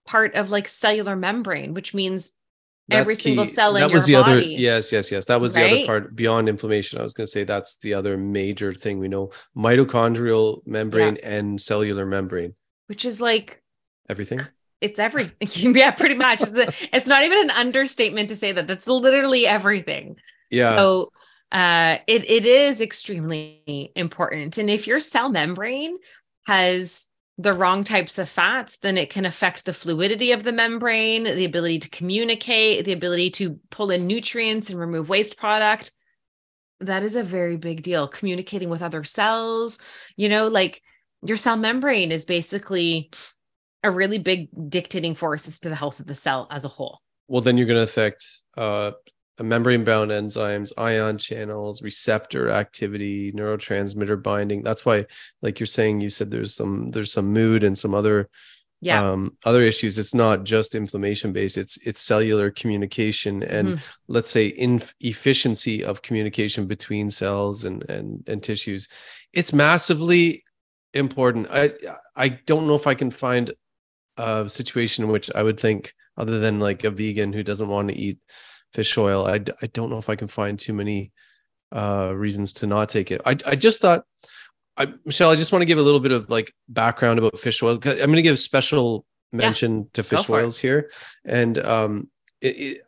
part 0.06 0.34
of 0.34 0.50
like 0.50 0.66
cellular 0.66 1.14
membrane, 1.14 1.72
which 1.74 1.94
means 1.94 2.32
every 2.90 3.14
That's 3.14 3.22
single 3.22 3.44
key. 3.44 3.52
cell 3.52 3.76
in 3.76 3.82
that 3.82 3.90
your 3.90 3.94
was 3.94 4.06
the 4.06 4.16
other 4.16 4.36
body. 4.40 4.56
yes 4.58 4.90
yes 4.90 5.12
yes 5.12 5.24
that 5.26 5.40
was 5.40 5.54
the 5.54 5.64
other 5.64 5.86
part 5.86 6.16
beyond 6.16 6.48
inflammation 6.48 6.98
i 6.98 7.04
was 7.04 7.14
going 7.14 7.24
to 7.26 7.30
say 7.30 7.44
that's 7.44 7.76
the 7.76 7.94
other 7.94 8.16
major 8.18 8.74
thing 8.74 8.98
we 8.98 9.06
know 9.06 9.30
mitochondrial 9.56 10.60
membrane 10.66 11.16
and 11.22 11.60
cellular 11.60 12.04
membrane 12.04 12.52
which 12.88 13.04
is 13.04 13.20
like 13.20 13.62
everything 14.08 14.40
it's 14.80 14.98
everything. 14.98 15.36
yeah, 15.76 15.90
pretty 15.90 16.14
much. 16.14 16.40
It's, 16.40 16.52
the- 16.52 16.74
it's 16.92 17.06
not 17.06 17.22
even 17.22 17.38
an 17.38 17.50
understatement 17.50 18.30
to 18.30 18.34
say 18.34 18.50
that. 18.52 18.66
That's 18.66 18.86
literally 18.88 19.46
everything. 19.46 20.16
yeah 20.50 20.70
So 20.70 21.12
uh, 21.52 21.98
it 22.06 22.28
it 22.30 22.46
is 22.46 22.80
extremely 22.80 23.92
important. 23.94 24.58
And 24.58 24.70
if 24.70 24.86
your 24.86 25.00
cell 25.00 25.28
membrane 25.28 25.96
has 26.46 27.08
the 27.38 27.52
wrong 27.54 27.84
types 27.84 28.18
of 28.18 28.28
fats, 28.28 28.78
then 28.78 28.98
it 28.98 29.10
can 29.10 29.24
affect 29.24 29.64
the 29.64 29.72
fluidity 29.72 30.32
of 30.32 30.42
the 30.42 30.52
membrane, 30.52 31.24
the 31.24 31.44
ability 31.44 31.78
to 31.80 31.88
communicate, 31.88 32.84
the 32.84 32.92
ability 32.92 33.30
to 33.30 33.58
pull 33.70 33.90
in 33.90 34.06
nutrients 34.06 34.70
and 34.70 34.78
remove 34.78 35.08
waste 35.08 35.38
product. 35.38 35.92
That 36.80 37.02
is 37.02 37.16
a 37.16 37.22
very 37.22 37.56
big 37.56 37.82
deal. 37.82 38.08
Communicating 38.08 38.68
with 38.68 38.82
other 38.82 39.04
cells, 39.04 39.80
you 40.16 40.28
know, 40.28 40.48
like 40.48 40.82
your 41.22 41.36
cell 41.36 41.56
membrane 41.56 42.12
is 42.12 42.24
basically 42.26 43.10
a 43.82 43.90
really 43.90 44.18
big 44.18 44.48
dictating 44.68 45.14
force 45.14 45.48
as 45.48 45.58
to 45.60 45.68
the 45.68 45.74
health 45.74 46.00
of 46.00 46.06
the 46.06 46.14
cell 46.14 46.46
as 46.50 46.64
a 46.64 46.68
whole. 46.68 47.00
well 47.28 47.40
then 47.40 47.56
you're 47.56 47.66
going 47.66 47.76
to 47.76 47.82
affect 47.82 48.42
uh 48.56 48.90
membrane 49.44 49.84
bound 49.84 50.10
enzymes 50.10 50.72
ion 50.76 51.18
channels 51.18 51.82
receptor 51.82 52.50
activity 52.50 53.32
neurotransmitter 53.32 54.22
binding. 54.22 54.62
That's 54.62 54.84
why 54.84 55.06
like 55.42 55.60
you're 55.60 55.66
saying 55.66 56.00
you 56.00 56.10
said 56.10 56.30
there's 56.30 56.54
some 56.54 56.90
there's 56.90 57.12
some 57.12 57.32
mood 57.32 57.64
and 57.64 57.76
some 57.78 57.94
other 57.94 58.28
Yeah. 58.82 59.10
um, 59.10 59.36
other 59.44 59.62
issues. 59.62 59.98
It's 59.98 60.14
not 60.14 60.44
just 60.44 60.74
inflammation 60.74 61.32
based 61.32 61.58
it's 61.58 61.76
it's 61.86 62.00
cellular 62.00 62.50
communication 62.50 63.42
and 63.42 63.68
Mhm. 63.78 63.82
let's 64.08 64.30
say 64.30 64.46
in 64.46 64.82
efficiency 65.00 65.84
of 65.84 66.02
communication 66.02 66.66
between 66.66 67.10
cells 67.10 67.64
and 67.64 67.88
and 67.90 68.24
and 68.26 68.42
tissues. 68.42 68.88
It's 69.32 69.52
massively 69.52 70.44
important. 70.94 71.46
I 71.50 71.72
i 72.16 72.28
don't 72.46 72.66
know 72.66 72.74
if 72.74 72.86
i 72.88 72.94
can 72.94 73.10
find 73.12 73.52
a 74.16 74.48
situation 74.48 75.04
in 75.04 75.10
which 75.10 75.30
i 75.34 75.42
would 75.42 75.58
think 75.60 75.94
other 76.16 76.38
than 76.40 76.58
like 76.58 76.82
a 76.84 76.90
vegan 76.90 77.32
who 77.32 77.42
doesn't 77.44 77.68
want 77.68 77.88
to 77.88 77.96
eat 77.96 78.18
fish 78.72 78.96
oil 78.96 79.26
I, 79.26 79.40
I 79.62 79.66
don't 79.72 79.90
know 79.90 79.98
if 79.98 80.08
i 80.08 80.16
can 80.16 80.28
find 80.28 80.58
too 80.58 80.72
many 80.72 81.12
uh 81.74 82.12
reasons 82.14 82.52
to 82.54 82.66
not 82.66 82.88
take 82.88 83.10
it 83.10 83.20
i, 83.24 83.36
I 83.46 83.56
just 83.56 83.80
thought 83.80 84.04
I, 84.76 84.88
Michelle, 85.04 85.30
I 85.30 85.36
just 85.36 85.52
want 85.52 85.60
to 85.60 85.66
give 85.66 85.78
a 85.78 85.82
little 85.82 86.00
bit 86.00 86.12
of 86.12 86.30
like 86.30 86.54
background 86.68 87.18
about 87.18 87.38
fish 87.38 87.62
oil. 87.62 87.74
I'm 87.74 87.80
going 87.80 88.16
to 88.16 88.22
give 88.22 88.38
special 88.38 89.04
mention 89.30 89.90
to 89.92 90.02
fish 90.02 90.24
for 90.24 90.40
it. 90.40 90.44
oils 90.44 90.58
here, 90.58 90.90
and 91.24 91.58
um, 91.58 92.10
it, 92.40 92.46
it, 92.46 92.82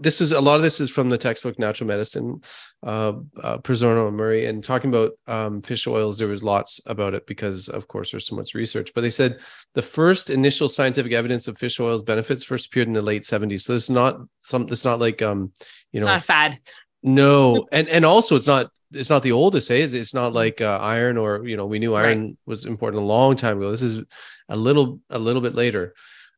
this 0.00 0.20
is 0.20 0.32
a 0.32 0.40
lot 0.40 0.56
of 0.56 0.62
this 0.62 0.80
is 0.80 0.90
from 0.90 1.08
the 1.08 1.18
textbook 1.18 1.58
Natural 1.58 1.88
Medicine, 1.88 2.42
uh, 2.86 3.12
uh, 3.42 3.58
and 3.66 4.16
Murray, 4.16 4.46
and 4.46 4.62
talking 4.62 4.90
about 4.90 5.12
um, 5.26 5.62
fish 5.62 5.86
oils. 5.86 6.18
There 6.18 6.28
was 6.28 6.44
lots 6.44 6.80
about 6.86 7.14
it 7.14 7.26
because, 7.26 7.68
of 7.68 7.88
course, 7.88 8.10
there's 8.10 8.26
so 8.26 8.36
much 8.36 8.54
research. 8.54 8.92
But 8.94 9.00
they 9.00 9.10
said 9.10 9.40
the 9.74 9.82
first 9.82 10.28
initial 10.30 10.68
scientific 10.68 11.12
evidence 11.12 11.48
of 11.48 11.56
fish 11.56 11.80
oils 11.80 12.02
benefits 12.02 12.44
first 12.44 12.66
appeared 12.66 12.88
in 12.88 12.94
the 12.94 13.02
late 13.02 13.22
70s. 13.22 13.62
So 13.62 13.72
this 13.72 13.84
is 13.84 13.90
not 13.90 14.20
some. 14.40 14.66
It's 14.70 14.84
not 14.84 15.00
like 15.00 15.22
um, 15.22 15.52
you 15.92 16.00
know 16.00 16.04
it's 16.04 16.04
know, 16.06 16.12
not 16.12 16.20
a 16.20 16.24
fad. 16.24 16.58
no, 17.02 17.66
and 17.72 17.88
and 17.88 18.04
also 18.04 18.36
it's 18.36 18.46
not 18.46 18.70
it's 18.92 19.10
not 19.10 19.22
the 19.22 19.32
oldest. 19.32 19.70
Eh? 19.70 19.76
It's, 19.76 19.94
it's 19.94 20.14
not 20.14 20.34
like 20.34 20.60
uh, 20.60 20.78
iron 20.80 21.16
or 21.16 21.46
you 21.46 21.56
know 21.56 21.66
we 21.66 21.78
knew 21.78 21.94
Right. 21.94 22.08
iron 22.08 22.36
was 22.44 22.64
important 22.64 23.02
a 23.02 23.06
long 23.06 23.34
time 23.34 23.58
ago. 23.58 23.70
This 23.70 23.82
is 23.82 24.04
a 24.48 24.56
little 24.56 25.00
a 25.08 25.18
little 25.18 25.40
bit 25.42 25.54
later. 25.54 25.94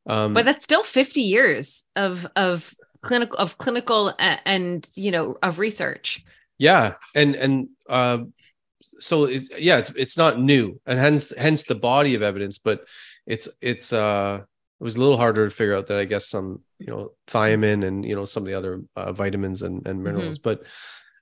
Um, 0.06 0.34
but 0.34 0.44
that's 0.44 0.64
still 0.64 0.82
50 0.82 1.22
years 1.22 1.84
of 1.94 2.26
of 2.34 2.74
clinical 3.02 3.38
of 3.38 3.58
clinical 3.58 4.14
and 4.18 4.88
you 4.96 5.10
know 5.10 5.36
of 5.42 5.58
research 5.58 6.24
yeah, 6.58 6.94
and 7.14 7.34
and 7.34 7.68
uh, 7.88 8.18
so 8.80 9.24
it, 9.24 9.42
yeah, 9.58 9.78
it's 9.78 9.90
it's 9.96 10.16
not 10.16 10.40
new, 10.40 10.80
and 10.86 10.98
hence 10.98 11.36
hence 11.36 11.64
the 11.64 11.74
body 11.74 12.14
of 12.14 12.22
evidence. 12.22 12.58
But 12.58 12.86
it's 13.26 13.48
it's 13.60 13.92
uh 13.92 14.40
it 14.42 14.84
was 14.84 14.96
a 14.96 15.00
little 15.00 15.16
harder 15.16 15.48
to 15.48 15.54
figure 15.54 15.74
out 15.74 15.86
that 15.88 15.98
I 15.98 16.04
guess 16.04 16.28
some 16.28 16.62
you 16.78 16.88
know 16.88 17.12
thiamine 17.28 17.84
and 17.84 18.04
you 18.04 18.14
know 18.14 18.24
some 18.24 18.42
of 18.42 18.46
the 18.46 18.54
other 18.54 18.82
uh, 18.96 19.12
vitamins 19.12 19.62
and, 19.62 19.86
and 19.86 20.02
minerals, 20.02 20.38
but 20.38 20.62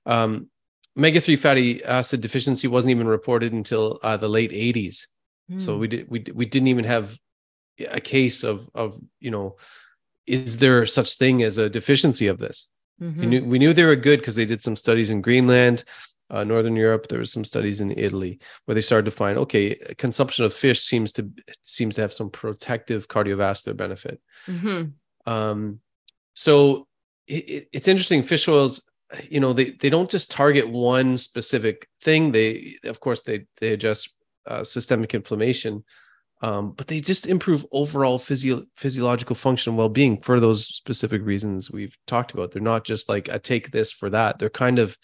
um 0.05 0.49
omega 0.97 1.21
three 1.21 1.35
fatty 1.35 1.83
acid 1.83 2.21
deficiency 2.21 2.67
wasn't 2.67 2.91
even 2.91 3.07
reported 3.07 3.53
until 3.53 3.99
uh, 4.03 4.17
the 4.17 4.27
late 4.29 4.51
80s. 4.51 5.07
So 5.57 5.73
Hmm. 5.73 5.79
we 5.79 5.87
did 5.87 6.09
we 6.09 6.23
we 6.33 6.45
didn't 6.45 6.67
even 6.69 6.85
have 6.85 7.17
a 7.89 7.99
case 7.99 8.43
of 8.43 8.69
of 8.75 8.99
you 9.19 9.31
know 9.31 9.57
is 10.27 10.57
there 10.57 10.85
such 10.85 11.15
thing 11.17 11.43
as 11.43 11.57
a 11.57 11.69
deficiency 11.69 12.27
of 12.27 12.37
this? 12.37 12.67
Mhm. 13.01 13.17
We 13.17 13.25
knew 13.25 13.43
we 13.45 13.59
knew 13.59 13.73
they 13.73 13.85
were 13.85 13.95
good 13.95 14.19
because 14.19 14.35
they 14.35 14.45
did 14.45 14.61
some 14.61 14.75
studies 14.75 15.09
in 15.09 15.21
Greenland, 15.21 15.83
uh, 16.29 16.43
Northern 16.43 16.75
Europe. 16.75 17.07
There 17.07 17.19
was 17.19 17.31
some 17.31 17.43
studies 17.45 17.81
in 17.81 17.91
Italy 17.97 18.39
where 18.65 18.75
they 18.75 18.81
started 18.81 19.05
to 19.05 19.11
find 19.17 19.37
okay, 19.39 19.75
consumption 19.97 20.45
of 20.45 20.53
fish 20.53 20.81
seems 20.81 21.11
to 21.13 21.29
seems 21.61 21.95
to 21.95 22.01
have 22.01 22.13
some 22.13 22.29
protective 22.29 23.07
cardiovascular 23.07 23.75
benefit. 23.75 24.21
Mhm. 24.47 24.93
Um, 25.25 25.79
so 26.35 26.87
it, 27.27 27.49
it- 27.49 27.67
it's 27.73 27.87
interesting. 27.87 28.23
Fish 28.23 28.47
oils, 28.47 28.89
you 29.29 29.39
know, 29.39 29.53
they 29.53 29.71
they 29.71 29.89
don't 29.89 30.09
just 30.11 30.29
target 30.31 30.69
one 30.69 31.17
specific 31.17 31.87
thing. 32.01 32.31
They 32.31 32.75
of 32.83 32.99
course 32.99 33.21
they 33.23 33.45
they 33.59 33.73
address 33.73 34.07
uh, 34.45 34.63
systemic 34.63 35.13
inflammation. 35.13 35.83
Um, 36.41 36.71
but 36.71 36.87
they 36.87 36.99
just 37.01 37.27
improve 37.27 37.65
overall 37.71 38.17
physio- 38.17 38.65
physiological 38.75 39.35
function 39.35 39.71
and 39.71 39.77
well-being 39.77 40.17
for 40.17 40.39
those 40.39 40.65
specific 40.65 41.21
reasons 41.23 41.69
we've 41.69 41.95
talked 42.07 42.33
about. 42.33 42.51
They're 42.51 42.61
not 42.61 42.83
just 42.83 43.07
like 43.09 43.29
I 43.29 43.37
take 43.37 43.69
this 43.71 43.91
for 43.91 44.09
that. 44.09 44.39
They're 44.39 44.49
kind 44.49 44.79
of 44.79 44.97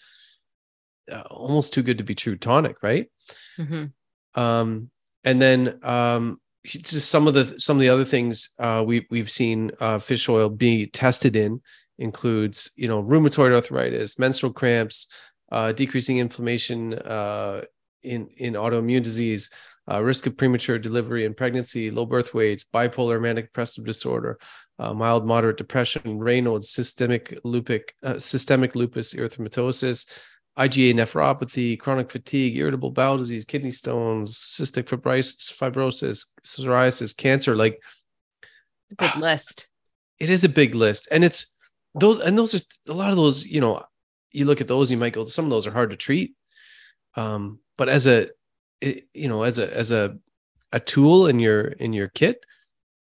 uh, 1.10 1.22
almost 1.30 1.72
too 1.72 1.82
good 1.82 1.98
to 1.98 2.04
be 2.04 2.14
true 2.14 2.36
tonic, 2.36 2.82
right? 2.82 3.10
Mhm. 3.58 3.92
um 4.34 4.90
and 5.24 5.40
then 5.42 5.78
um 5.82 6.40
just 6.64 7.08
some 7.08 7.26
of 7.26 7.34
the 7.34 7.58
some 7.58 7.76
of 7.76 7.80
the 7.80 7.88
other 7.88 8.04
things 8.04 8.50
uh 8.58 8.82
we 8.86 9.06
we've 9.10 9.30
seen 9.30 9.70
uh 9.80 9.98
fish 9.98 10.28
oil 10.28 10.48
be 10.50 10.86
tested 10.86 11.34
in 11.34 11.60
includes 11.98 12.70
you 12.76 12.88
know 12.88 13.02
rheumatoid 13.02 13.54
arthritis 13.54 14.18
menstrual 14.18 14.52
cramps 14.52 15.06
uh 15.50 15.72
decreasing 15.72 16.18
inflammation 16.18 16.94
uh 16.94 17.62
in 18.02 18.28
in 18.36 18.52
autoimmune 18.54 19.02
disease 19.02 19.50
uh, 19.90 20.02
risk 20.02 20.26
of 20.26 20.36
premature 20.36 20.78
delivery 20.78 21.24
and 21.24 21.36
pregnancy 21.36 21.90
low 21.90 22.06
birth 22.06 22.34
weights 22.34 22.64
bipolar 22.72 23.20
manic 23.20 23.46
depressive 23.46 23.84
disorder 23.84 24.38
uh, 24.78 24.92
mild 24.92 25.26
moderate 25.26 25.56
depression 25.56 26.18
raynaud's 26.18 26.70
systemic 26.70 27.38
lupic 27.44 27.90
uh, 28.02 28.18
systemic 28.18 28.74
lupus 28.74 29.14
erythematosus 29.14 30.06
IgA 30.58 30.92
nephropathy, 30.92 31.78
chronic 31.78 32.10
fatigue, 32.10 32.56
irritable 32.56 32.90
bowel 32.90 33.16
disease, 33.16 33.44
kidney 33.44 33.70
stones, 33.70 34.36
cystic 34.36 34.86
fibrosis, 34.86 35.56
fibrosis, 35.56 36.26
psoriasis, 36.44 37.16
cancer. 37.16 37.54
Like 37.54 37.80
big 38.98 39.14
list 39.18 39.68
it 40.18 40.30
is 40.30 40.44
a 40.44 40.48
big 40.48 40.74
list, 40.74 41.08
and 41.10 41.24
it's 41.24 41.54
those 41.94 42.18
and 42.20 42.36
those 42.36 42.54
are 42.54 42.60
a 42.88 42.92
lot 42.92 43.10
of 43.10 43.16
those. 43.16 43.46
You 43.46 43.60
know, 43.60 43.82
you 44.30 44.44
look 44.44 44.60
at 44.60 44.68
those, 44.68 44.90
you 44.90 44.96
might 44.96 45.12
go, 45.12 45.24
some 45.24 45.44
of 45.44 45.50
those 45.50 45.66
are 45.66 45.72
hard 45.72 45.90
to 45.90 45.96
treat. 45.96 46.34
Um, 47.14 47.60
but 47.76 47.88
as 47.88 48.06
a, 48.06 48.28
it, 48.80 49.08
you 49.14 49.28
know, 49.28 49.42
as 49.42 49.58
a 49.58 49.76
as 49.76 49.90
a 49.90 50.16
a 50.72 50.80
tool 50.80 51.26
in 51.26 51.40
your 51.40 51.62
in 51.62 51.92
your 51.92 52.08
kit, 52.08 52.44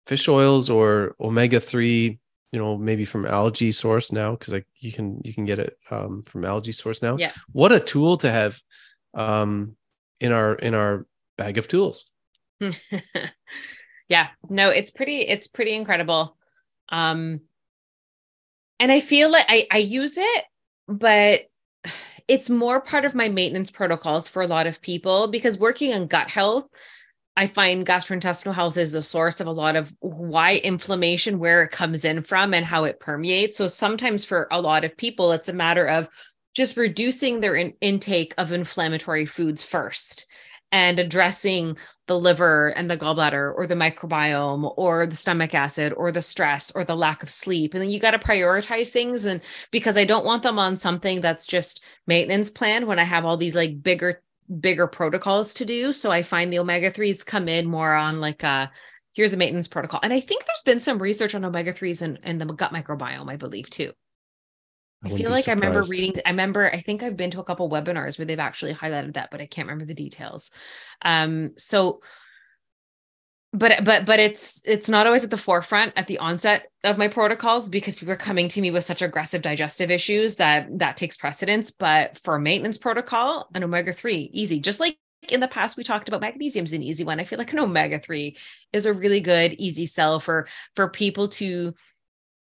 fish 0.06 0.28
oils 0.28 0.70
or 0.70 1.16
omega 1.20 1.60
three 1.60 2.20
you 2.52 2.60
know 2.60 2.78
maybe 2.78 3.04
from 3.04 3.26
algae 3.26 3.72
source 3.72 4.12
now 4.12 4.32
because 4.32 4.54
like 4.54 4.68
you 4.80 4.92
can 4.92 5.20
you 5.24 5.34
can 5.34 5.44
get 5.44 5.60
it 5.60 5.78
um, 5.90 6.22
from 6.24 6.46
algae 6.46 6.72
source 6.72 7.02
now. 7.02 7.18
Yeah. 7.18 7.32
what 7.52 7.72
a 7.72 7.80
tool 7.80 8.18
to 8.18 8.30
have 8.30 8.62
um 9.16 9.76
in 10.20 10.32
our 10.32 10.54
in 10.56 10.74
our 10.74 11.06
bag 11.38 11.58
of 11.58 11.68
tools. 11.68 12.06
Yeah. 14.10 14.28
No 14.50 14.70
it's 14.70 14.92
pretty 14.92 15.22
it's 15.22 15.48
pretty 15.48 15.74
incredible. 15.74 16.38
Um 16.90 17.42
and 18.80 18.92
I 18.92 19.00
feel 19.00 19.32
like 19.32 19.46
I, 19.48 19.66
I 19.72 19.78
use 19.78 20.18
it, 20.18 20.44
but 20.88 21.46
it's 22.28 22.50
more 22.50 22.82
part 22.82 23.06
of 23.06 23.16
my 23.16 23.30
maintenance 23.30 23.72
protocols 23.72 24.30
for 24.30 24.42
a 24.42 24.48
lot 24.48 24.68
of 24.68 24.82
people 24.82 25.28
because 25.28 25.58
working 25.58 25.94
on 25.94 26.08
gut 26.08 26.30
health, 26.30 26.66
I 27.36 27.48
find 27.48 27.86
gastrointestinal 27.86 28.54
health 28.54 28.78
is 28.78 28.92
the 28.92 29.02
source 29.02 29.40
of 29.40 29.48
a 29.48 29.52
lot 29.52 29.76
of 29.76 29.94
why 30.00 30.58
inflammation, 30.58 31.40
where 31.40 31.64
it 31.64 31.72
comes 31.72 32.06
in 32.06 32.24
from, 32.24 32.54
and 32.54 32.66
how 32.66 32.84
it 32.84 33.00
permeates. 33.00 33.58
So 33.58 33.68
sometimes 33.68 34.24
for 34.24 34.48
a 34.52 34.62
lot 34.62 34.84
of 34.86 34.96
people, 34.96 35.32
it's 35.32 35.50
a 35.50 35.54
matter 35.54 35.86
of 35.86 36.10
just 36.54 36.78
reducing 36.78 37.40
their 37.40 37.56
in- 37.56 37.74
intake 37.82 38.36
of 38.38 38.52
inflammatory 38.52 39.26
foods 39.26 39.64
first 39.64 40.28
and 40.74 41.00
addressing 41.00 41.78
the 42.08 42.20
liver 42.20 42.70
and 42.70 42.90
the 42.90 42.98
gallbladder 42.98 43.54
or 43.56 43.68
the 43.68 43.76
microbiome 43.76 44.74
or 44.76 45.06
the 45.06 45.16
stomach 45.16 45.54
acid 45.54 45.94
or 45.96 46.12
the 46.12 46.22
stress 46.22 46.72
or 46.72 46.84
the 46.84 46.96
lack 46.96 47.22
of 47.22 47.30
sleep. 47.30 47.76
And 47.76 47.82
then 47.82 47.92
you 47.92 48.00
got 48.00 48.12
to 48.12 48.20
prioritize 48.20 48.90
things. 48.90 49.26
And 49.26 49.40
because 49.70 49.98
i 49.98 50.04
don't 50.04 50.26
want 50.26 50.42
them 50.42 50.58
on 50.58 50.76
something 50.76 51.22
that's 51.22 51.46
just 51.46 51.84
maintenance 52.08 52.50
plan 52.50 52.88
when 52.88 52.98
i 53.00 53.04
have 53.04 53.24
all 53.24 53.38
these 53.38 53.56
like 53.56 53.82
bigger 53.82 54.22
bigger 54.60 54.88
protocols 54.88 55.54
to 55.54 55.66
do. 55.66 55.94
So 55.94 56.12
i 56.12 56.24
find 56.24 56.52
the 56.52 56.60
omega 56.60 56.92
3s 56.92 57.24
come 57.24 57.48
in 57.48 57.68
more 57.68 57.94
on 57.94 58.20
like 58.20 58.42
a 58.42 58.72
here's 59.14 59.34
a 59.34 59.38
maintenance 59.38 59.68
protocol. 59.68 60.00
And 60.02 60.12
i 60.12 60.20
think 60.20 60.44
there's 60.46 60.64
been 60.66 60.80
some 60.80 61.00
research 61.00 61.36
on 61.36 61.46
omega 61.46 61.72
3s 61.72 62.02
and, 62.02 62.20
and 62.24 62.42
the 62.42 62.46
gut 62.46 62.74
microbiome 62.74 63.30
i 63.30 63.36
believe 63.36 63.70
too 63.70 63.92
I, 65.06 65.10
feel 65.10 65.32
like 65.32 65.48
I 65.48 65.52
remember 65.52 65.84
reading. 65.90 66.22
I 66.26 66.30
remember. 66.30 66.72
I 66.72 66.80
think 66.80 67.04
I've 67.04 67.18
been 67.18 67.32
to 67.32 67.40
a 67.40 67.44
couple 67.44 67.70
webinars 67.70 68.18
where 68.18 68.26
they've 68.26 68.40
actually 68.40 68.74
highlighted 68.74 69.16
that, 69.16 69.32
but 69.32 69.42
I 69.42 69.46
can't 69.46 69.68
remember 69.68 69.86
the 69.86 69.94
details. 69.94 70.52
Um. 71.02 71.52
So, 71.58 72.02
but 73.52 73.84
but 73.84 74.06
but 74.06 74.20
it's 74.20 74.62
it's 74.66 74.90
not 74.90 75.06
always 75.06 75.24
at 75.24 75.30
the 75.30 75.38
forefront 75.38 75.94
at 75.96 76.08
the 76.08 76.20
onset 76.20 76.68
of 76.84 76.98
my 76.98 77.08
protocols 77.08 77.70
because 77.70 77.96
people 77.96 78.14
are 78.14 78.18
coming 78.18 78.48
to 78.50 78.62
me 78.62 78.72
with 78.72 78.84
such 78.84 79.02
aggressive 79.02 79.42
digestive 79.42 79.92
issues 79.92 80.38
that 80.38 80.68
that 80.80 80.98
takes 80.98 81.18
precedence. 81.18 81.72
But 81.72 82.18
for 82.20 82.40
maintenance 82.40 82.78
protocol, 82.78 83.48
an 83.54 83.64
omega 83.64 83.94
three 83.94 84.30
easy, 84.34 84.60
just 84.60 84.80
like 84.80 84.98
in 85.30 85.40
the 85.40 85.48
past 85.48 85.78
we 85.78 85.84
talked 85.84 86.08
about 86.08 86.22
magnesium 86.22 86.66
is 86.66 86.74
an 86.74 86.84
easy 86.84 87.04
one 87.04 87.20
i 87.20 87.24
feel 87.24 87.40
like 87.40 87.54
an 87.54 87.60
omega 87.60 88.00
3 88.00 88.36
is 88.74 88.86
a 88.86 88.94
really 88.94 89.22
good 89.22 89.54
easy 89.54 89.86
sell 89.86 90.20
for 90.20 90.48
for 90.76 90.90
people 90.90 91.28
to 91.28 91.74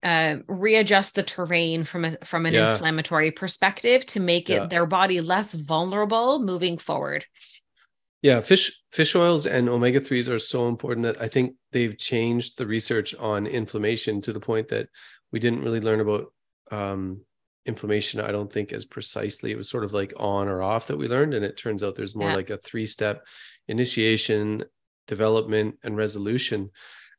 uh, 0.03 0.37
readjust 0.47 1.15
the 1.15 1.23
terrain 1.23 1.83
from 1.83 2.05
a 2.05 2.17
from 2.23 2.45
an 2.45 2.53
yeah. 2.53 2.73
inflammatory 2.73 3.31
perspective 3.31 4.05
to 4.07 4.19
make 4.19 4.49
it 4.49 4.69
their 4.69 4.85
body 4.85 5.19
less 5.21 5.53
vulnerable 5.53 6.39
moving 6.39 6.77
forward. 6.77 7.25
Yeah, 8.21 8.41
fish 8.41 8.71
fish 8.91 9.15
oils 9.15 9.45
and 9.45 9.69
omega 9.69 9.99
threes 9.99 10.27
are 10.29 10.39
so 10.39 10.67
important 10.67 11.05
that 11.05 11.21
I 11.21 11.27
think 11.27 11.55
they've 11.71 11.97
changed 11.97 12.57
the 12.57 12.67
research 12.67 13.15
on 13.15 13.47
inflammation 13.47 14.21
to 14.21 14.33
the 14.33 14.39
point 14.39 14.69
that 14.69 14.89
we 15.31 15.39
didn't 15.39 15.63
really 15.63 15.79
learn 15.79 15.99
about 15.99 16.33
um, 16.71 17.21
inflammation. 17.65 18.19
I 18.19 18.31
don't 18.31 18.51
think 18.51 18.73
as 18.73 18.85
precisely. 18.85 19.51
It 19.51 19.57
was 19.57 19.69
sort 19.69 19.83
of 19.83 19.93
like 19.93 20.13
on 20.17 20.47
or 20.47 20.61
off 20.61 20.87
that 20.87 20.97
we 20.97 21.07
learned, 21.07 21.33
and 21.33 21.45
it 21.45 21.57
turns 21.57 21.83
out 21.83 21.95
there's 21.95 22.15
more 22.15 22.29
yeah. 22.29 22.35
like 22.35 22.49
a 22.49 22.57
three 22.57 22.87
step 22.87 23.25
initiation, 23.67 24.63
development, 25.07 25.77
and 25.83 25.95
resolution. 25.95 26.71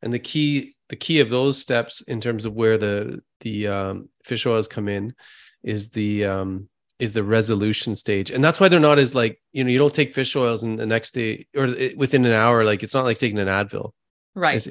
And 0.02 0.12
the 0.12 0.18
key 0.18 0.76
the 0.90 0.96
key 0.96 1.20
of 1.20 1.30
those 1.30 1.56
steps 1.56 2.02
in 2.02 2.20
terms 2.20 2.44
of 2.44 2.52
where 2.52 2.76
the 2.76 3.22
the 3.40 3.68
um, 3.68 4.08
fish 4.24 4.44
oils 4.44 4.68
come 4.68 4.88
in 4.88 5.14
is 5.62 5.90
the 5.90 6.24
um, 6.26 6.68
is 6.98 7.12
the 7.12 7.22
resolution 7.24 7.94
stage. 7.94 8.30
And 8.30 8.44
that's 8.44 8.60
why 8.60 8.68
they're 8.68 8.80
not 8.80 8.98
as 8.98 9.14
like 9.14 9.40
you 9.52 9.64
know 9.64 9.70
you 9.70 9.78
don't 9.78 9.94
take 9.94 10.14
fish 10.14 10.34
oils 10.36 10.64
and 10.64 10.78
the 10.78 10.86
next 10.86 11.12
day 11.12 11.46
or 11.56 11.68
within 11.96 12.26
an 12.26 12.32
hour. 12.32 12.64
Like 12.64 12.82
it's 12.82 12.92
not 12.92 13.04
like 13.04 13.18
taking 13.18 13.38
an 13.38 13.46
advil. 13.46 13.92
Right. 14.34 14.66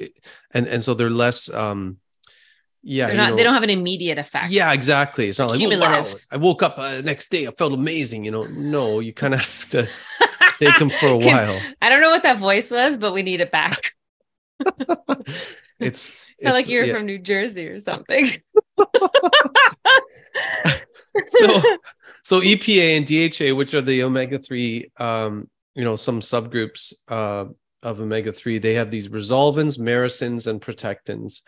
And 0.52 0.68
and 0.68 0.82
so 0.82 0.94
they're 0.94 1.10
less 1.10 1.52
um 1.52 1.98
yeah 2.82 3.12
not, 3.12 3.30
know, 3.30 3.36
they 3.36 3.42
don't 3.42 3.54
have 3.54 3.62
an 3.62 3.70
immediate 3.70 4.18
effect. 4.18 4.52
Yeah 4.52 4.72
exactly. 4.74 5.28
It's 5.28 5.38
not 5.38 5.50
like 5.50 5.60
oh, 5.62 5.80
wow, 5.80 6.06
i 6.30 6.36
woke 6.36 6.62
up 6.62 6.78
uh, 6.78 7.00
next 7.00 7.30
day 7.30 7.46
i 7.46 7.50
felt 7.50 7.72
amazing 7.72 8.26
you 8.26 8.30
know. 8.30 8.44
No 8.44 9.00
you 9.00 9.14
kind 9.14 9.32
of 9.32 9.40
have 9.40 9.70
to 9.70 9.88
take 10.58 10.78
them 10.78 10.90
for 10.90 11.06
a 11.06 11.16
while. 11.28 11.60
I 11.80 11.88
don't 11.88 12.02
know 12.02 12.10
what 12.10 12.24
that 12.24 12.38
voice 12.38 12.70
was 12.70 12.98
but 12.98 13.14
we 13.14 13.22
need 13.22 13.40
it 13.40 13.50
back 13.50 13.92
it's, 15.80 16.26
it's 16.38 16.50
like 16.50 16.68
you're 16.68 16.84
yeah. 16.84 16.94
from 16.94 17.06
New 17.06 17.18
Jersey 17.18 17.68
or 17.68 17.80
something. 17.80 18.26
so 21.28 21.62
so 22.24 22.40
EPA 22.40 22.96
and 22.96 23.06
DHA, 23.06 23.54
which 23.56 23.74
are 23.74 23.80
the 23.80 24.02
omega 24.02 24.38
three, 24.38 24.90
um, 24.98 25.48
you 25.74 25.84
know, 25.84 25.96
some 25.96 26.20
subgroups 26.20 26.92
uh, 27.08 27.46
of 27.82 28.00
omega 28.00 28.32
three, 28.32 28.58
they 28.58 28.74
have 28.74 28.90
these 28.90 29.08
resolvins, 29.08 29.78
maresins, 29.78 30.46
and 30.46 30.60
protectins. 30.60 31.42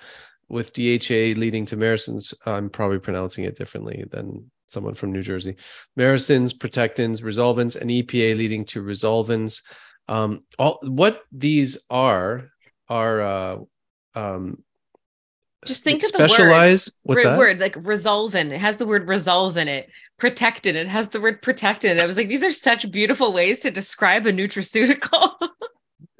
With 0.49 0.75
DHA 0.75 1.41
leading 1.41 1.65
to 1.67 1.79
maresins, 1.79 2.35
I'm 2.45 2.69
probably 2.69 2.99
pronouncing 2.99 3.45
it 3.45 3.57
differently 3.57 4.05
than 4.11 4.51
someone 4.67 4.95
from 4.95 5.13
New 5.13 5.23
Jersey. 5.23 5.57
Maresins, 5.99 6.53
protectins, 6.53 7.23
resolvins, 7.23 7.81
and 7.81 7.89
EPA 7.89 8.37
leading 8.37 8.67
to 8.67 8.83
resolvins. 8.83 9.63
Um, 10.09 10.41
all 10.59 10.79
what 10.83 11.23
these 11.31 11.87
are 11.89 12.51
are 12.89 13.21
uh, 13.23 13.57
um 14.15 14.63
just 15.65 15.85
think 15.85 16.03
of 16.03 16.09
specialized 16.09 16.89
the 16.89 16.93
word, 17.05 17.15
what's 17.15 17.25
that? 17.25 17.39
word 17.39 17.61
like 17.61 17.77
resolvin 17.77 18.51
it. 18.53 18.59
Has 18.59 18.79
the 18.79 18.87
word 18.87 19.07
resolve 19.07 19.57
in 19.57 19.69
it. 19.69 19.91
Protected 20.19 20.75
it. 20.75 20.89
Has 20.89 21.09
the 21.09 21.21
word 21.21 21.41
protected 21.41 22.01
i 22.01 22.07
was 22.07 22.17
like 22.17 22.29
these 22.29 22.43
are 22.43 22.51
such 22.51 22.91
beautiful 22.91 23.33
ways 23.33 23.61
to 23.61 23.71
describe 23.71 24.27
a 24.27 24.33
nutraceutical. 24.33 25.35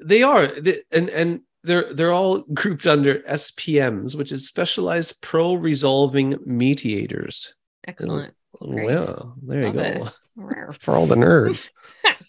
They 0.05 0.21
are. 0.21 0.51
And 0.91 1.09
and 1.09 1.41
they're 1.63 1.93
they're 1.93 2.11
all 2.11 2.43
grouped 2.53 2.87
under 2.87 3.19
spms 3.19 4.17
which 4.17 4.33
is 4.33 4.45
specialized 4.45 5.21
pro 5.21 5.53
resolving 5.53 6.35
mediators. 6.45 7.55
Excellent. 7.87 8.33
Well 8.59 9.37
there 9.41 9.71
Love 9.71 9.75
you 9.75 10.09
go 10.35 10.73
for 10.81 10.95
all 10.95 11.05
the 11.05 11.15
nerds. 11.15 11.69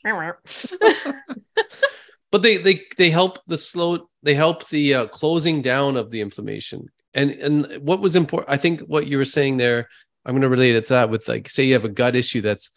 But 2.34 2.42
they 2.42 2.56
they 2.56 2.82
they 2.98 3.10
help 3.10 3.38
the 3.46 3.56
slow 3.56 4.08
they 4.24 4.34
help 4.34 4.68
the 4.68 4.94
uh, 4.94 5.06
closing 5.06 5.62
down 5.62 5.96
of 5.96 6.10
the 6.10 6.20
inflammation. 6.20 6.90
And 7.14 7.30
and 7.30 7.66
what 7.86 8.00
was 8.00 8.16
important 8.16 8.50
i 8.50 8.56
think 8.56 8.80
what 8.80 9.06
you 9.06 9.18
were 9.18 9.24
saying 9.24 9.56
there 9.56 9.88
i'm 10.26 10.32
going 10.32 10.42
to 10.42 10.48
relate 10.48 10.74
it 10.74 10.82
to 10.86 10.94
that 10.94 11.10
with 11.10 11.28
like 11.28 11.48
say 11.48 11.62
you 11.62 11.74
have 11.74 11.84
a 11.84 11.88
gut 11.88 12.16
issue 12.16 12.40
that's 12.40 12.72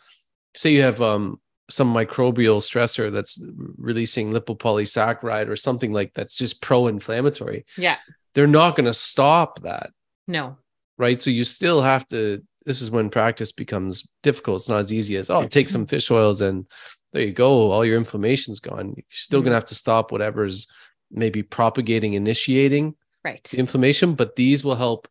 say 0.54 0.72
you 0.74 0.84
have 0.84 1.02
um 1.02 1.40
some 1.70 1.94
microbial 1.94 2.62
stressor 2.62 3.12
that's 3.12 3.44
releasing 3.78 4.32
lipopolysaccharide 4.32 5.50
or 5.50 5.56
something 5.56 5.92
like 5.92 6.14
that's 6.14 6.38
just 6.38 6.62
pro-inflammatory 6.62 7.66
yeah. 7.78 7.98
they're 8.34 8.48
not 8.48 8.76
going 8.76 8.86
to 8.86 8.94
stop 8.94 9.62
that. 9.64 9.90
No. 10.28 10.58
Right? 10.98 11.20
So 11.20 11.30
you 11.30 11.44
still 11.44 11.82
have 11.82 12.08
to 12.10 12.44
this 12.66 12.82
is 12.82 12.92
when 12.92 13.10
practice 13.10 13.54
becomes 13.54 14.12
difficult. 14.24 14.62
It's 14.62 14.70
not 14.70 14.80
as 14.80 14.94
easy 14.94 15.16
as 15.18 15.30
oh 15.30 15.48
take 15.48 15.70
some 15.70 15.88
fish 15.88 16.12
oils 16.12 16.42
and 16.42 16.66
there 17.14 17.24
you 17.24 17.34
go 17.34 17.72
all 17.72 17.86
your 17.86 17.98
inflammation's 17.98 18.60
gone. 18.60 18.94
You're 18.96 19.04
still 19.10 19.40
mm-hmm. 19.40 19.46
going 19.46 19.52
to 19.52 19.58
have 19.58 19.66
to 19.66 19.76
stop 19.76 20.12
whatever's 20.12 20.68
maybe 21.12 21.44
propagating 21.44 22.14
initiating 22.14 22.96
right. 23.24 23.44
the 23.46 23.58
inflammation 23.58 24.14
but 24.14 24.36
these 24.36 24.64
will 24.64 24.76
help 24.76 25.08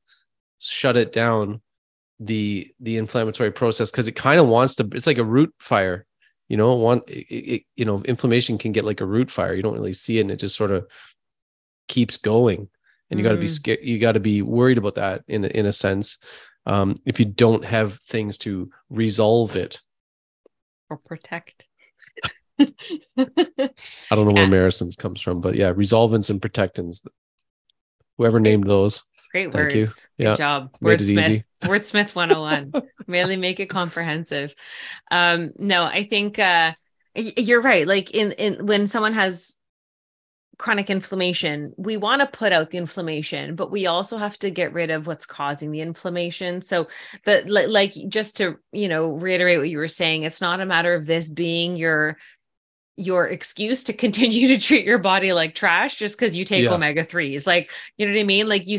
shut 0.59 0.97
it 0.97 1.13
down 1.13 1.61
the 2.19 2.71
the 2.81 2.97
inflammatory 2.97 3.51
process 3.51 3.91
because 3.91 4.09
it 4.09 4.13
kind 4.13 4.41
of 4.41 4.49
wants 4.49 4.75
to 4.75 4.89
it's 4.93 5.07
like 5.07 5.19
a 5.19 5.25
root 5.25 5.53
fire 5.59 6.07
you 6.49 6.57
know 6.57 6.75
one 6.75 7.03
it, 7.09 7.27
it, 7.31 7.63
you 7.77 7.85
know 7.85 8.03
inflammation 8.05 8.57
can 8.59 8.73
get 8.73 8.85
like 8.85 9.01
a 9.01 9.07
root 9.07 9.31
fire. 9.31 9.55
You 9.55 9.63
don't 9.63 9.75
really 9.75 9.93
see 9.93 10.19
it 10.19 10.23
and 10.23 10.31
it 10.31 10.37
just 10.37 10.57
sort 10.57 10.71
of 10.71 10.87
keeps 11.89 12.17
going 12.17 12.69
and 13.11 13.19
you 13.19 13.25
got 13.25 13.33
to 13.33 13.39
be 13.39 13.47
mm. 13.47 13.51
scared 13.51 13.81
you 13.83 13.99
got 13.99 14.13
to 14.13 14.21
be 14.21 14.43
worried 14.43 14.79
about 14.79 14.95
that 14.97 15.23
in 15.29 15.45
in 15.45 15.67
a 15.67 15.73
sense 15.73 16.19
um, 16.67 16.97
if 17.05 17.21
you 17.21 17.27
don't 17.27 17.65
have 17.65 18.01
things 18.01 18.37
to 18.39 18.71
resolve 18.91 19.57
it. 19.57 19.81
Or 20.91 20.97
protect 20.97 21.69
I 22.59 22.67
don't 23.17 24.27
know 24.27 24.35
yeah. 24.35 24.49
where 24.49 24.69
Maresins 24.69 24.97
comes 24.97 25.21
from, 25.21 25.41
but 25.41 25.55
yeah, 25.55 25.73
resolvins 25.73 26.31
and 26.31 26.41
protectins. 26.41 27.07
Whoever 28.19 28.41
named 28.41 28.67
those. 28.67 29.05
Great 29.31 29.53
Thank 29.53 29.75
words. 29.75 29.75
You. 29.75 29.87
Good 29.87 30.03
yeah. 30.19 30.35
job. 30.35 30.71
Wordsmith. 30.83 31.45
Wordsmith 31.63 32.15
101. 32.15 32.73
really 33.07 33.37
make 33.37 33.61
it 33.61 33.67
comprehensive. 33.67 34.55
Um, 35.11 35.53
no, 35.59 35.85
I 35.85 36.05
think 36.05 36.39
uh 36.39 36.73
you're 37.15 37.63
right. 37.63 37.87
Like 37.87 38.13
in 38.13 38.33
in 38.33 38.67
when 38.67 38.87
someone 38.87 39.15
has 39.15 39.57
chronic 40.59 40.89
inflammation, 40.89 41.75
we 41.77 41.97
want 41.97 42.21
to 42.21 42.27
put 42.27 42.53
out 42.53 42.71
the 42.71 42.79
inflammation, 42.79 43.57
but 43.57 43.71
we 43.71 43.87
also 43.87 44.17
have 44.17 44.39
to 44.39 44.51
get 44.51 44.73
rid 44.73 44.91
of 44.91 45.07
what's 45.07 45.27
causing 45.27 45.71
the 45.71 45.81
inflammation. 45.81 46.63
So 46.63 46.89
that 47.25 47.51
like 47.51 47.93
just 48.09 48.39
to, 48.39 48.59
you 48.73 48.89
know, 48.89 49.13
reiterate 49.13 49.59
what 49.59 49.69
you 49.69 49.79
were 49.79 49.89
saying, 49.89 50.23
it's 50.23 50.41
not 50.41 50.61
a 50.61 50.67
matter 50.67 50.95
of 50.95 51.07
this 51.07 51.29
being 51.29 51.77
your 51.77 52.17
your 52.97 53.27
excuse 53.29 53.85
to 53.85 53.93
continue 54.05 54.49
to 54.49 54.59
treat 54.59 54.85
your 54.87 54.99
body 54.99 55.33
like 55.33 55.55
trash 55.55 55.97
just 55.97 56.19
because 56.19 56.37
you 56.37 56.45
take 56.45 56.65
Yeah. 56.65 56.73
omega 56.75 57.05
3s 57.05 57.47
like 57.47 57.71
you 57.97 58.07
know 58.07 58.13
what 58.13 58.21
i 58.21 58.25
mean? 58.25 58.49
Like 58.49 58.67
you 58.67 58.79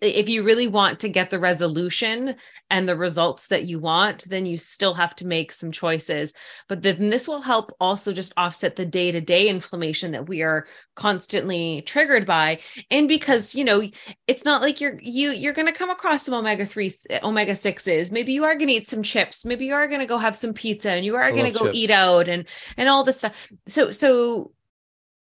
if 0.00 0.28
you 0.28 0.42
really 0.42 0.66
want 0.66 1.00
to 1.00 1.08
get 1.08 1.30
the 1.30 1.38
resolution 1.38 2.34
and 2.70 2.88
the 2.88 2.96
results 2.96 3.48
that 3.48 3.64
you 3.64 3.78
want 3.78 4.24
then 4.28 4.46
you 4.46 4.56
still 4.56 4.94
have 4.94 5.14
to 5.16 5.26
make 5.26 5.52
some 5.52 5.70
choices. 5.72 6.34
But 6.68 6.82
then 6.82 7.10
this 7.10 7.28
will 7.28 7.40
help 7.40 7.74
also 7.80 8.12
just 8.12 8.32
offset 8.36 8.76
the 8.76 8.86
day-to-day 8.86 9.48
inflammation 9.48 10.12
that 10.12 10.28
we 10.28 10.42
are 10.42 10.66
constantly 10.96 11.82
triggered 11.82 12.26
by. 12.26 12.58
And 12.90 13.08
because 13.08 13.54
you 13.54 13.64
know 13.64 13.82
it's 14.26 14.44
not 14.44 14.62
like 14.62 14.80
you're 14.80 14.98
you 15.00 15.30
you're 15.32 15.52
going 15.52 15.66
to 15.66 15.72
come 15.72 15.90
across 15.90 16.24
some 16.24 16.34
omega 16.34 16.64
3s 16.64 17.06
eh, 17.10 17.20
omega 17.22 17.52
6s 17.52 18.10
maybe 18.10 18.32
you 18.32 18.44
are 18.44 18.54
going 18.54 18.68
to 18.68 18.74
eat 18.74 18.88
some 18.88 19.02
chips. 19.02 19.44
Maybe 19.44 19.66
you 19.66 19.74
are 19.74 19.88
going 19.88 20.00
to 20.00 20.06
go 20.06 20.18
have 20.18 20.36
some 20.36 20.54
pizza 20.54 20.90
and 20.90 21.04
you 21.04 21.16
are 21.16 21.32
going 21.32 21.44
to 21.52 21.58
go 21.58 21.66
chips. 21.66 21.78
eat 21.78 21.90
out 21.90 22.28
and 22.28 22.46
and 22.76 22.88
all 22.88 23.04
this 23.04 23.18
stuff 23.18 23.51
so 23.66 23.90
so 23.90 24.52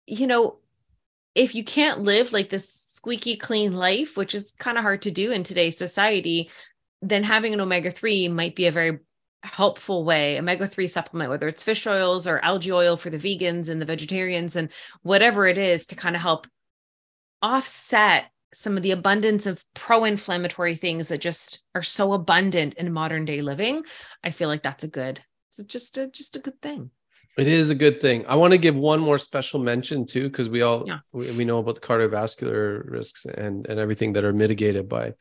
you 0.06 0.28
know 0.28 0.58
if 1.36 1.54
you 1.54 1.64
can't 1.64 2.02
live 2.02 2.34
like 2.34 2.50
this 2.50 2.70
squeaky 2.70 3.36
clean 3.36 3.74
life 3.74 4.18
which 4.18 4.34
is 4.34 4.54
kind 4.58 4.78
of 4.78 4.84
hard 4.84 5.02
to 5.02 5.12
do 5.12 5.32
in 5.32 5.44
today's 5.44 5.78
society 5.78 6.50
then 7.02 7.24
having 7.24 7.54
an 7.54 7.62
omega-3 7.62 8.32
might 8.32 8.56
be 8.56 8.66
a 8.66 8.72
very 8.72 9.00
helpful 9.44 10.04
way 10.04 10.40
omega-3 10.40 10.90
supplement 10.90 11.30
whether 11.30 11.48
it's 11.48 11.64
fish 11.64 11.86
oils 11.86 12.28
or 12.28 12.40
algae 12.40 12.72
oil 12.72 12.98
for 12.98 13.10
the 13.10 13.20
vegans 13.20 13.70
and 13.70 13.82
the 13.82 13.86
vegetarians 13.86 14.56
and 14.56 14.70
whatever 15.04 15.48
it 15.48 15.58
is 15.58 15.88
to 15.88 15.96
kind 15.96 16.16
of 16.16 16.22
help 16.22 16.48
offset 17.42 18.26
some 18.54 18.78
of 18.78 18.84
the 18.84 18.92
abundance 18.92 19.46
of 19.46 19.64
pro-inflammatory 19.76 20.76
things 20.76 21.10
that 21.10 21.22
just 21.22 21.64
are 21.76 21.84
so 21.84 22.14
abundant 22.14 22.74
in 22.76 22.92
modern 22.92 23.26
day 23.26 23.42
living 23.42 23.84
i 24.24 24.32
feel 24.32 24.48
like 24.50 24.64
that's 24.64 24.84
a 24.84 24.88
good 24.88 25.22
it's 25.50 25.64
just 25.66 25.98
a 25.98 26.08
just 26.08 26.36
a 26.36 26.40
good 26.40 26.60
thing 26.62 26.90
It 27.38 27.48
is 27.48 27.70
a 27.70 27.76
good 27.76 28.02
thing. 28.02 28.26
I 28.28 28.36
want 28.36 28.54
to 28.54 28.58
give 28.58 28.76
one 28.76 29.00
more 29.00 29.20
special 29.20 29.60
mention 29.60 30.06
too, 30.06 30.24
because 30.24 30.50
we 30.50 30.64
all 30.64 30.84
Yeah. 30.88 31.00
we, 31.12 31.32
we 31.38 31.46
know 31.46 31.60
about 31.60 31.76
the 31.76 31.82
cardiovascular 31.82 32.90
risks 32.90 33.26
and 33.26 33.68
and 33.68 33.80
everything 33.80 34.14
that 34.14 34.24
are 34.24 34.34
mitigated 34.34 34.90
by 34.90 35.14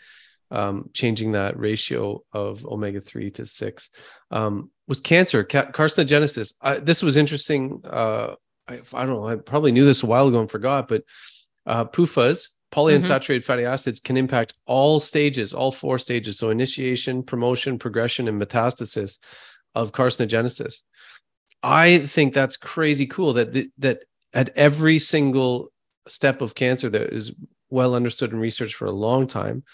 um, 0.50 0.90
changing 0.94 1.32
that 1.32 1.58
ratio 1.58 2.22
of 2.32 2.64
omega 2.64 3.00
three 3.00 3.30
to 3.32 3.44
six. 3.44 3.90
Um, 4.30 4.70
was 4.88 5.00
cancer 5.00 5.44
ca- 5.44 5.72
carcinogenesis? 5.72 6.54
I, 6.60 6.78
this 6.78 7.02
was 7.02 7.16
interesting. 7.16 7.80
Uh, 7.84 8.34
I, 8.68 8.80
I 8.94 9.04
don't 9.04 9.16
know. 9.16 9.28
I 9.28 9.36
probably 9.36 9.72
knew 9.72 9.84
this 9.84 10.02
a 10.02 10.06
while 10.06 10.28
ago 10.28 10.40
and 10.40 10.50
forgot, 10.50 10.88
but 10.88 11.02
uh, 11.66 11.84
PUFAs, 11.84 12.48
polyunsaturated 12.72 13.44
fatty 13.44 13.64
acids, 13.64 14.00
can 14.00 14.16
impact 14.16 14.54
all 14.66 15.00
stages, 15.00 15.52
all 15.52 15.72
four 15.72 15.98
stages. 15.98 16.38
So 16.38 16.50
initiation, 16.50 17.24
promotion, 17.24 17.78
progression, 17.78 18.28
and 18.28 18.40
metastasis 18.40 19.18
of 19.74 19.92
carcinogenesis. 19.92 20.82
I 21.66 21.98
think 22.06 22.32
that's 22.32 22.56
crazy 22.56 23.08
cool 23.08 23.32
that 23.32 23.52
th- 23.52 23.68
that 23.78 24.04
at 24.32 24.50
every 24.50 25.00
single 25.00 25.68
step 26.06 26.40
of 26.40 26.54
cancer 26.54 26.88
that 26.88 27.12
is 27.12 27.34
well 27.70 27.96
understood 27.96 28.30
and 28.30 28.40
researched 28.40 28.76
for 28.76 28.86
a 28.86 28.92
long 28.92 29.26
time, 29.26 29.64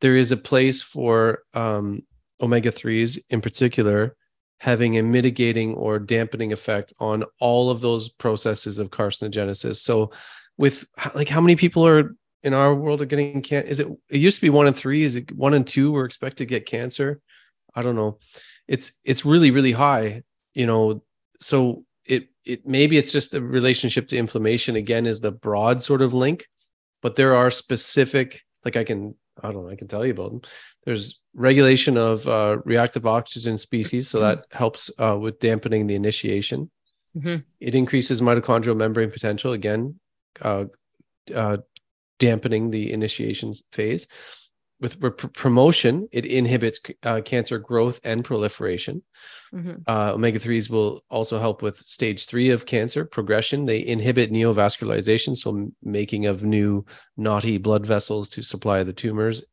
there 0.00 0.16
is 0.16 0.32
a 0.32 0.36
place 0.36 0.82
for 0.82 1.44
um, 1.54 2.02
omega 2.42 2.72
threes 2.72 3.24
in 3.30 3.40
particular 3.40 4.16
having 4.58 4.98
a 4.98 5.02
mitigating 5.02 5.74
or 5.74 6.00
dampening 6.00 6.52
effect 6.52 6.92
on 6.98 7.22
all 7.40 7.70
of 7.70 7.80
those 7.80 8.08
processes 8.08 8.78
of 8.80 8.90
carcinogenesis. 8.90 9.76
So, 9.76 10.10
with 10.56 10.84
like 11.14 11.28
how 11.28 11.40
many 11.40 11.54
people 11.54 11.86
are 11.86 12.16
in 12.42 12.54
our 12.54 12.74
world 12.74 13.02
are 13.02 13.06
getting 13.06 13.40
cancer? 13.40 13.68
is 13.68 13.78
it 13.78 13.86
it 14.10 14.18
used 14.18 14.38
to 14.38 14.42
be 14.42 14.50
one 14.50 14.66
in 14.66 14.74
three 14.74 15.04
is 15.04 15.14
it 15.14 15.30
one 15.30 15.54
in 15.54 15.62
two 15.62 15.92
we're 15.92 16.04
expected 16.04 16.38
to 16.38 16.46
get 16.46 16.66
cancer 16.66 17.20
i 17.74 17.82
don't 17.82 17.96
know 17.96 18.18
it's 18.68 18.92
it's 19.04 19.24
really 19.24 19.50
really 19.50 19.72
high 19.72 20.22
you 20.54 20.64
know 20.64 21.02
so 21.40 21.84
it 22.06 22.28
it 22.44 22.66
maybe 22.66 22.96
it's 22.98 23.12
just 23.12 23.30
the 23.32 23.42
relationship 23.42 24.08
to 24.08 24.16
inflammation 24.16 24.76
again 24.76 25.06
is 25.06 25.20
the 25.20 25.32
broad 25.32 25.82
sort 25.82 26.02
of 26.02 26.14
link 26.14 26.46
but 27.02 27.16
there 27.16 27.34
are 27.34 27.50
specific 27.50 28.42
like 28.64 28.76
i 28.76 28.84
can 28.84 29.14
i 29.42 29.50
don't 29.52 29.64
know 29.64 29.70
i 29.70 29.76
can 29.76 29.88
tell 29.88 30.04
you 30.04 30.12
about 30.12 30.30
them. 30.30 30.40
There's 30.84 31.20
regulation 31.34 31.96
of 31.98 32.26
uh, 32.28 32.58
reactive 32.64 33.06
oxygen 33.06 33.58
species 33.58 34.08
so 34.08 34.20
that 34.20 34.46
helps 34.52 34.88
uh, 35.00 35.18
with 35.20 35.40
dampening 35.40 35.86
the 35.88 35.96
initiation. 35.96 36.70
Mhm. 37.16 37.44
it 37.60 37.74
increases 37.74 38.20
mitochondrial 38.20 38.76
membrane 38.76 39.10
potential 39.10 39.52
again 39.52 39.98
uh, 40.42 40.66
uh, 41.34 41.56
dampening 42.18 42.70
the 42.70 42.92
initiation 42.92 43.52
phase 43.72 44.06
with 44.80 45.00
pr- 45.00 45.26
promotion 45.28 46.08
it 46.12 46.26
inhibits 46.26 46.80
uh, 47.02 47.20
cancer 47.22 47.58
growth 47.58 48.00
and 48.04 48.24
proliferation 48.24 49.02
Mhm. 49.54 49.82
uh, 49.86 50.12
omega 50.14 50.38
3s 50.38 50.68
will 50.68 51.02
also 51.08 51.38
help 51.38 51.62
with 51.62 51.78
stage 51.78 52.26
three 52.26 52.50
of 52.50 52.66
cancer 52.66 53.04
progression. 53.04 53.64
They 53.64 53.86
inhibit 53.86 54.32
neovascularization, 54.32 55.36
so 55.36 55.70
making 55.82 56.26
of 56.26 56.42
new 56.42 56.84
naughty 57.16 57.56
blood 57.58 57.86
vessels 57.86 58.28
to 58.30 58.42
supply 58.42 58.82
the 58.82 58.92
tumors. 58.92 59.44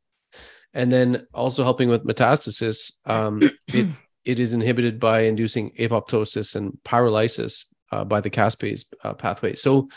And 0.74 0.92
then 0.92 1.28
also 1.34 1.64
helping 1.64 1.90
with 1.90 2.06
metastasis, 2.06 2.92
um, 3.06 3.40
it, 3.68 3.88
it 4.26 4.40
is 4.40 4.54
inhibited 4.54 5.00
by 5.00 5.22
inducing 5.22 5.72
apoptosis 5.78 6.56
and 6.56 6.74
pyroptosis 6.84 7.66
uh, 7.92 8.04
by 8.04 8.20
the 8.20 8.32
caspase 8.32 8.86
uh, 9.04 9.14
pathway. 9.14 9.54
So 9.54 9.90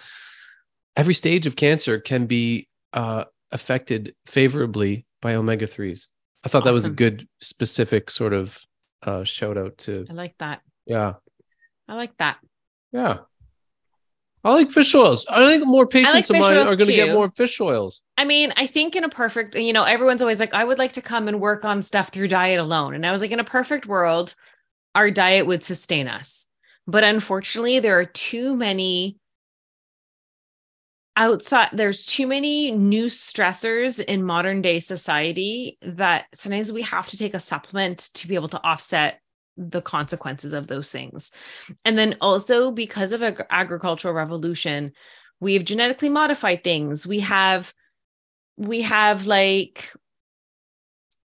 every 0.95 1.15
stage 1.15 1.47
of 1.47 1.57
cancer 1.57 1.99
can 1.99 2.27
be 2.27 2.69
uh, 2.93 3.25
affected 3.51 4.15
favorably 4.27 5.07
by 5.27 5.35
omega 5.35 5.67
3s. 5.67 6.07
I 6.45 6.49
thought 6.49 6.63
that 6.63 6.73
was 6.73 6.87
a 6.87 6.91
good, 6.91 7.27
specific 7.41 8.13
sort 8.13 8.33
of 8.33 8.63
uh, 9.03 9.25
shout 9.25 9.59
out 9.59 9.77
to 9.79 10.07
i 10.09 10.13
like 10.15 10.35
that 10.39 10.63
yeah. 10.87 11.15
i 11.87 11.95
like 11.95 12.17
that 12.17 12.39
Yeah. 12.93 13.19
I 14.43 14.53
like 14.53 14.71
fish 14.71 14.95
oils. 14.95 15.27
I 15.29 15.45
think 15.49 15.67
more 15.67 15.89
patients 15.89 16.31
of 16.31 16.37
mine 16.37 16.57
are 16.57 16.77
going 16.77 16.87
to 16.87 16.93
get 16.93 17.13
more 17.13 17.29
fish 17.31 17.61
oils. 17.61 18.03
I 18.17 18.25
mean, 18.25 18.53
I 18.57 18.69
think 18.69 18.95
in 18.95 19.03
a 19.03 19.09
perfect, 19.09 19.57
you 19.57 19.73
know, 19.73 19.83
everyone's 19.83 20.23
always 20.23 20.39
like, 20.39 20.55
I 20.55 20.63
would 20.63 20.79
like 20.79 20.93
to 20.93 21.03
come 21.03 21.27
and 21.27 21.41
work 21.41 21.65
on 21.65 21.83
stuff 21.83 22.11
through 22.11 22.29
diet 22.29 22.61
alone. 22.61 22.95
And 22.95 23.05
I 23.05 23.11
was 23.11 23.21
like, 23.21 23.33
in 23.33 23.41
a 23.41 23.45
perfect 23.59 23.87
world, 23.87 24.37
our 24.95 25.11
diet 25.11 25.49
would 25.49 25.65
sustain 25.65 26.07
us. 26.07 26.47
But 26.87 27.03
unfortunately, 27.03 27.81
there 27.81 27.99
are 27.99 28.05
too 28.05 28.55
many 28.55 29.17
outside, 31.17 31.71
there's 31.73 32.07
too 32.07 32.27
many 32.27 32.71
new 32.71 33.07
stressors 33.07 34.05
in 34.05 34.23
modern 34.23 34.63
day 34.63 34.79
society 34.79 35.79
that 35.83 36.27
sometimes 36.35 36.71
we 36.71 36.83
have 36.83 37.09
to 37.09 37.17
take 37.17 37.35
a 37.35 37.41
supplement 37.41 38.11
to 38.15 38.29
be 38.29 38.35
able 38.35 38.49
to 38.49 38.63
offset 38.63 39.21
the 39.57 39.81
consequences 39.81 40.53
of 40.53 40.67
those 40.67 40.91
things. 40.91 41.33
And 41.85 41.97
then 41.97 42.17
also 42.21 42.71
because 42.71 43.13
of 43.13 43.23
ag- 43.23 43.47
agricultural 43.51 44.15
revolution, 44.15 44.93
we've 45.41 45.65
genetically 45.65 46.11
modified 46.11 46.63
things. 46.63 47.07
We 47.07 47.21
have 47.21 47.73
we 48.59 48.83
have 48.83 49.27
like 49.27 49.93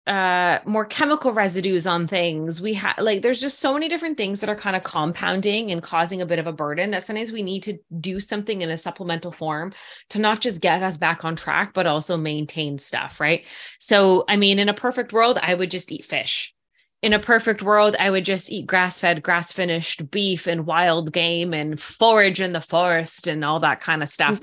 uh 0.08 0.60
more 0.64 0.84
chemical 0.86 1.32
residues 1.32 1.86
on 1.86 2.08
things. 2.08 2.60
We 2.62 2.74
have 2.74 2.98
like 2.98 3.22
there's 3.22 3.40
just 3.40 3.60
so 3.60 3.74
many 3.74 3.88
different 3.88 4.16
things 4.16 4.40
that 4.40 4.50
are 4.50 4.56
kind 4.56 4.74
of 4.74 4.82
compounding 4.82 5.70
and 5.70 5.82
causing 5.82 6.22
a 6.22 6.26
bit 6.26 6.38
of 6.38 6.46
a 6.46 6.52
burden 6.52 6.90
that 6.90 7.02
sometimes 7.04 7.30
we 7.30 7.42
need 7.42 7.62
to 7.64 7.78
do 8.00 8.18
something 8.18 8.62
in 8.62 8.70
a 8.70 8.76
supplemental 8.76 9.30
form 9.32 9.72
to 10.10 10.18
not 10.18 10.40
just 10.40 10.62
get 10.62 10.82
us 10.82 10.96
back 10.96 11.24
on 11.24 11.36
track 11.36 11.74
but 11.74 11.86
also 11.86 12.16
maintain 12.16 12.78
stuff 12.78 13.20
right? 13.20 13.44
So 13.78 14.24
i 14.28 14.36
mean 14.36 14.58
in 14.58 14.68
a 14.68 14.74
perfect 14.74 15.12
world 15.12 15.38
i 15.42 15.54
would 15.54 15.70
just 15.70 15.92
eat 15.92 16.04
fish 16.04 16.54
in 17.00 17.12
a 17.12 17.20
perfect 17.20 17.62
world, 17.62 17.94
I 18.00 18.10
would 18.10 18.24
just 18.24 18.50
eat 18.50 18.66
grass 18.66 18.98
fed, 18.98 19.22
grass 19.22 19.52
finished 19.52 20.10
beef 20.10 20.48
and 20.48 20.66
wild 20.66 21.12
game 21.12 21.54
and 21.54 21.78
forage 21.78 22.40
in 22.40 22.52
the 22.52 22.60
forest 22.60 23.28
and 23.28 23.44
all 23.44 23.60
that 23.60 23.80
kind 23.80 24.02
of 24.02 24.08
stuff. 24.08 24.40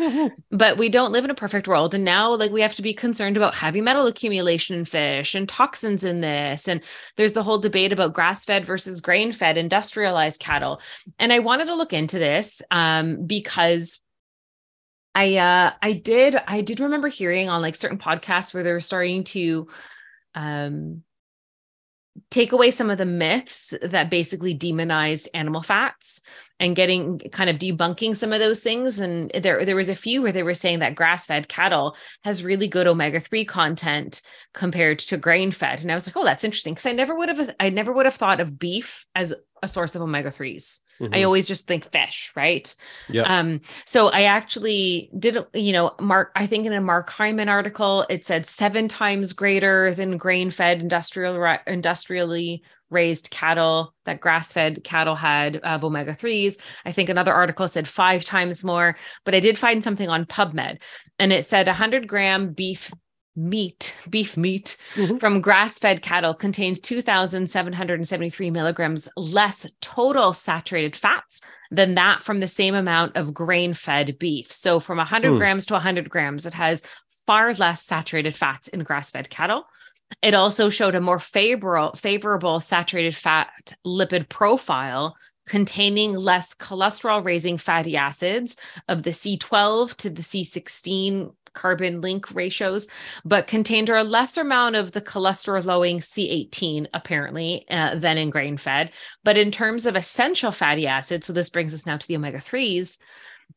but 0.52 0.78
we 0.78 0.88
don't 0.88 1.12
live 1.12 1.26
in 1.26 1.32
a 1.32 1.36
perfect 1.36 1.68
world. 1.68 1.94
And 1.94 2.06
now, 2.06 2.34
like, 2.34 2.52
we 2.52 2.62
have 2.62 2.76
to 2.76 2.82
be 2.82 2.94
concerned 2.94 3.36
about 3.36 3.56
heavy 3.56 3.82
metal 3.82 4.08
accumulation 4.08 4.78
in 4.78 4.86
fish 4.86 5.36
and 5.36 5.50
toxins 5.50 6.06
in 6.06 6.22
this. 6.22 6.70
And 6.70 6.82
there's 7.18 7.34
the 7.34 7.44
whole 7.44 7.58
debate 7.58 7.92
about 7.92 8.14
grass 8.14 8.46
fed 8.46 8.64
versus 8.64 9.02
grain 9.02 9.34
fed 9.34 9.58
industrialized 9.58 10.40
cattle. 10.40 10.80
And 11.20 11.34
I 11.34 11.40
wanted 11.40 11.66
to 11.66 11.76
look 11.76 11.94
into 11.94 12.20
this 12.20 12.62
um, 12.72 13.26
because. 13.26 14.00
I 15.18 15.38
uh 15.38 15.72
I 15.82 15.94
did 15.94 16.36
I 16.46 16.60
did 16.60 16.82
remember 16.82 17.08
hearing 17.08 17.48
on 17.48 17.62
like 17.62 17.76
certain 17.76 17.98
podcasts 17.98 18.54
where 18.54 18.64
they 18.64 18.74
were 18.74 18.82
starting 18.82 19.24
to 19.24 19.70
um 20.34 21.05
take 22.30 22.52
away 22.52 22.72
some 22.72 22.90
of 22.90 22.98
the 22.98 23.06
myths 23.06 23.74
that 23.82 24.10
basically 24.10 24.54
demonized 24.54 25.30
animal 25.34 25.62
fats 25.62 26.22
and 26.60 26.76
getting 26.76 27.20
kind 27.32 27.50
of 27.50 27.58
debunking 27.58 28.16
some 28.16 28.32
of 28.32 28.40
those 28.40 28.62
things 28.62 29.00
and 29.00 29.32
there 29.42 29.66
there 29.66 29.76
was 29.76 29.90
a 29.90 29.96
few 29.96 30.22
where 30.22 30.32
they 30.32 30.44
were 30.44 30.54
saying 30.54 30.80
that 30.80 30.96
grass-fed 30.96 31.48
cattle 31.48 31.96
has 32.24 32.44
really 32.44 32.68
good 32.68 32.88
omega-3 32.88 33.48
content 33.48 34.22
compared 34.54 35.00
to 35.00 35.18
grain-fed 35.18 35.82
and 35.82 35.92
I 35.92 35.96
was 35.96 36.08
like 36.08 36.16
oh 36.18 36.24
that's 36.26 36.44
interesting 36.44 36.74
because 36.74 36.86
I 36.86 36.94
never 36.94 37.16
would 37.16 37.30
have 37.30 37.54
I 37.60 37.70
never 37.70 37.92
would 37.92 38.06
have 38.06 38.16
thought 38.16 38.40
of 38.40 38.58
beef 38.58 39.06
as 39.16 39.34
a 39.62 39.68
source 39.68 39.96
of 39.96 40.02
omega-3s 40.02 40.80
I 41.02 41.04
Mhm. 41.04 41.26
always 41.26 41.46
just 41.46 41.68
think 41.68 41.92
fish, 41.92 42.32
right? 42.38 42.74
Yeah. 43.10 43.24
Um, 43.24 43.60
so 43.86 44.08
I 44.08 44.24
actually 44.24 45.10
did, 45.20 45.38
you 45.54 45.74
know, 45.74 45.94
Mark, 46.00 46.32
I 46.38 46.48
think 46.48 46.66
in 46.66 46.72
a 46.72 46.80
Mark 46.80 47.10
Hyman 47.10 47.50
article, 47.50 48.06
it 48.10 48.24
said 48.24 48.46
seven 48.46 48.88
times 48.88 49.34
greater 49.34 49.94
than 49.94 50.16
grain-fed 50.16 50.80
industrial 50.80 51.58
industrially 51.68 52.64
raised 52.96 53.30
cattle 53.30 53.94
that 54.06 54.22
grass 54.22 54.52
fed 54.54 54.84
cattle 54.84 55.16
had 55.16 55.58
of 55.58 55.84
omega 55.84 56.16
3s. 56.16 56.58
I 56.86 56.92
think 56.92 57.10
another 57.10 57.34
article 57.34 57.68
said 57.68 57.88
five 57.88 58.24
times 58.24 58.64
more, 58.64 58.96
but 59.26 59.36
I 59.36 59.40
did 59.40 59.58
find 59.58 59.84
something 59.84 60.10
on 60.10 60.26
PubMed 60.26 60.78
and 61.20 61.32
it 61.32 61.46
said 61.46 61.68
100 61.68 62.08
gram 62.08 62.54
beef 62.54 62.92
meat, 63.38 63.94
beef 64.10 64.38
meat 64.38 64.78
Mhm. 64.96 65.20
from 65.20 65.42
grass 65.42 65.78
fed 65.78 66.02
cattle 66.02 66.34
contained 66.34 66.82
2,773 66.82 68.50
milligrams 68.50 69.10
less 69.18 69.68
total 69.82 70.32
saturated 70.32 70.96
fats 70.96 71.42
than 71.70 71.96
that 71.96 72.24
from 72.24 72.40
the 72.40 72.48
same 72.48 72.76
amount 72.76 73.18
of 73.18 73.34
grain 73.34 73.74
fed 73.74 74.18
beef. 74.20 74.50
So 74.52 74.80
from 74.80 75.00
100 75.00 75.32
Hmm. 75.32 75.38
grams 75.38 75.66
to 75.66 75.74
100 75.76 76.10
grams, 76.10 76.46
it 76.46 76.54
has 76.54 76.84
far 77.28 77.54
less 77.54 77.84
saturated 77.84 78.34
fats 78.36 78.70
in 78.70 78.84
grass 78.84 79.12
fed 79.12 79.30
cattle. 79.30 79.66
It 80.22 80.34
also 80.34 80.70
showed 80.70 80.96
a 80.96 81.02
more 81.02 81.20
favorable, 81.20 81.94
favorable 81.96 82.60
saturated 82.60 83.16
fat 83.16 83.74
lipid 83.86 84.30
profile 84.30 85.16
containing 85.48 86.16
less 86.16 86.56
cholesterol 86.56 87.24
raising 87.24 87.58
fatty 87.58 87.96
acids 87.96 88.58
of 88.88 89.04
the 89.04 89.12
C12 89.12 89.96
to 89.98 90.10
the 90.10 90.22
C16 90.22 91.32
carbon 91.54 92.02
link 92.02 92.34
ratios, 92.36 92.88
but 93.24 93.48
contained 93.48 93.90
a 93.90 94.04
lesser 94.04 94.42
amount 94.42 94.76
of 94.76 94.92
the 94.92 95.02
cholesterol 95.02 95.64
lowering 95.64 96.00
C18, 96.00 96.88
apparently, 96.94 97.66
uh, 97.70 97.96
than 97.96 98.18
in 98.18 98.30
grain 98.30 98.58
fed. 98.58 98.92
But 99.24 99.38
in 99.38 99.52
terms 99.52 99.86
of 99.86 99.96
essential 99.96 100.52
fatty 100.52 100.86
acids, 100.86 101.28
so 101.28 101.34
this 101.34 101.50
brings 101.50 101.74
us 101.74 101.86
now 101.86 101.98
to 101.98 102.08
the 102.08 102.16
omega 102.16 102.40
3s, 102.40 102.98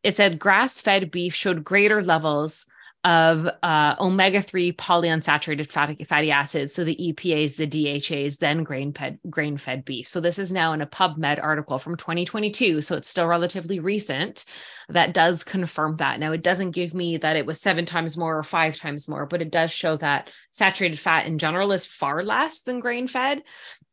it 0.03 0.17
said 0.17 0.39
grass 0.39 0.81
fed 0.81 1.11
beef 1.11 1.35
showed 1.35 1.65
greater 1.65 2.03
levels 2.03 2.67
of 3.05 3.49
uh, 3.63 3.95
omega 4.01 4.43
3 4.43 4.73
polyunsaturated 4.73 5.71
fatty, 5.71 6.03
fatty 6.05 6.33
acids. 6.33 6.75
So 6.75 6.83
the 6.83 6.97
EPAs, 6.97 7.57
the 7.57 7.67
DHAs, 7.67 8.39
then 8.39 8.65
grain 8.65 8.93
fed, 8.93 9.21
grain 9.31 9.57
fed 9.57 9.85
beef. 9.85 10.09
So 10.09 10.21
this 10.21 10.39
is 10.39 10.53
now 10.53 10.73
in 10.73 10.81
a 10.81 10.87
PubMed 10.87 11.43
article 11.43 11.79
from 11.79 11.97
2022. 11.97 12.81
So 12.81 12.97
it's 12.97 13.09
still 13.09 13.27
relatively 13.27 13.79
recent 13.79 14.45
that 14.89 15.15
does 15.15 15.45
confirm 15.45 15.97
that. 15.99 16.19
Now, 16.19 16.33
it 16.33 16.43
doesn't 16.43 16.73
give 16.73 16.93
me 16.93 17.17
that 17.19 17.37
it 17.37 17.47
was 17.47 17.61
seven 17.61 17.85
times 17.85 18.17
more 18.17 18.37
or 18.37 18.43
five 18.43 18.77
times 18.77 19.09
more, 19.09 19.27
but 19.27 19.43
it 19.43 19.53
does 19.53 19.71
show 19.71 19.97
that 19.99 20.33
saturated 20.51 20.99
fat 20.99 21.27
in 21.27 21.39
general 21.39 21.71
is 21.73 21.87
far 21.87 22.25
less 22.25 22.61
than 22.61 22.81
grain 22.81 23.07
fed. 23.07 23.43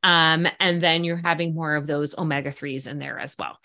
Um, 0.01 0.47
and 0.59 0.81
then 0.81 1.03
you're 1.03 1.21
having 1.23 1.53
more 1.53 1.75
of 1.75 1.85
those 1.85 2.17
omega 2.17 2.51
3s 2.51 2.89
in 2.89 2.97
there 2.97 3.19
as 3.19 3.37
well. 3.37 3.59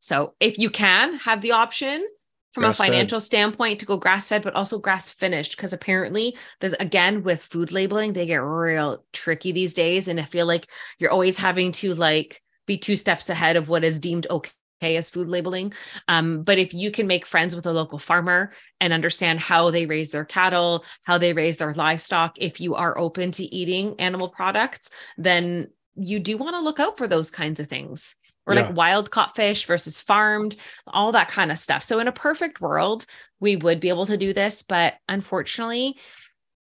So 0.00 0.34
if 0.38 0.58
you 0.58 0.70
can 0.70 1.14
have 1.18 1.40
the 1.40 1.52
option, 1.52 2.06
from 2.52 2.62
Grass 2.62 2.78
a 2.78 2.82
fed. 2.82 2.88
financial 2.90 3.20
standpoint 3.20 3.80
to 3.80 3.86
go 3.86 3.96
grass 3.96 4.28
fed, 4.28 4.42
but 4.42 4.54
also 4.54 4.78
grass 4.78 5.10
finished. 5.10 5.56
Because 5.56 5.72
apparently, 5.72 6.36
there's 6.60 6.74
again 6.74 7.22
with 7.22 7.42
food 7.42 7.72
labeling, 7.72 8.12
they 8.12 8.26
get 8.26 8.36
real 8.36 9.04
tricky 9.12 9.52
these 9.52 9.74
days. 9.74 10.08
And 10.08 10.20
I 10.20 10.24
feel 10.24 10.46
like 10.46 10.66
you're 10.98 11.10
always 11.10 11.38
having 11.38 11.72
to 11.72 11.94
like 11.94 12.42
be 12.66 12.78
two 12.78 12.96
steps 12.96 13.30
ahead 13.30 13.56
of 13.56 13.68
what 13.68 13.84
is 13.84 14.00
deemed 14.00 14.26
okay 14.30 14.52
as 14.82 15.10
food 15.10 15.28
labeling. 15.28 15.72
Um, 16.06 16.42
but 16.42 16.58
if 16.58 16.72
you 16.72 16.90
can 16.90 17.06
make 17.06 17.26
friends 17.26 17.56
with 17.56 17.66
a 17.66 17.72
local 17.72 17.98
farmer 17.98 18.52
and 18.80 18.92
understand 18.92 19.40
how 19.40 19.70
they 19.70 19.86
raise 19.86 20.10
their 20.10 20.24
cattle, 20.24 20.84
how 21.02 21.18
they 21.18 21.32
raise 21.32 21.56
their 21.56 21.74
livestock, 21.74 22.36
if 22.38 22.60
you 22.60 22.76
are 22.76 22.96
open 22.96 23.32
to 23.32 23.44
eating 23.44 23.96
animal 23.98 24.28
products, 24.28 24.90
then 25.16 25.68
you 25.96 26.20
do 26.20 26.36
want 26.36 26.54
to 26.54 26.60
look 26.60 26.78
out 26.78 26.96
for 26.96 27.08
those 27.08 27.30
kinds 27.30 27.58
of 27.58 27.66
things 27.66 28.14
or 28.48 28.54
Yeah. 28.54 28.62
like 28.62 28.74
wild 28.76 29.10
caught 29.10 29.36
fish 29.36 29.66
versus 29.66 30.00
farmed, 30.00 30.56
all 30.86 31.12
that 31.12 31.28
kind 31.28 31.52
of 31.52 31.58
stuff. 31.58 31.82
So 31.84 32.00
in 32.00 32.08
a 32.08 32.12
perfect 32.12 32.60
world, 32.60 33.04
we 33.40 33.56
would 33.56 33.78
be 33.78 33.90
able 33.90 34.06
to 34.06 34.16
do 34.16 34.32
this, 34.32 34.62
but 34.62 34.94
unfortunately, 35.08 35.98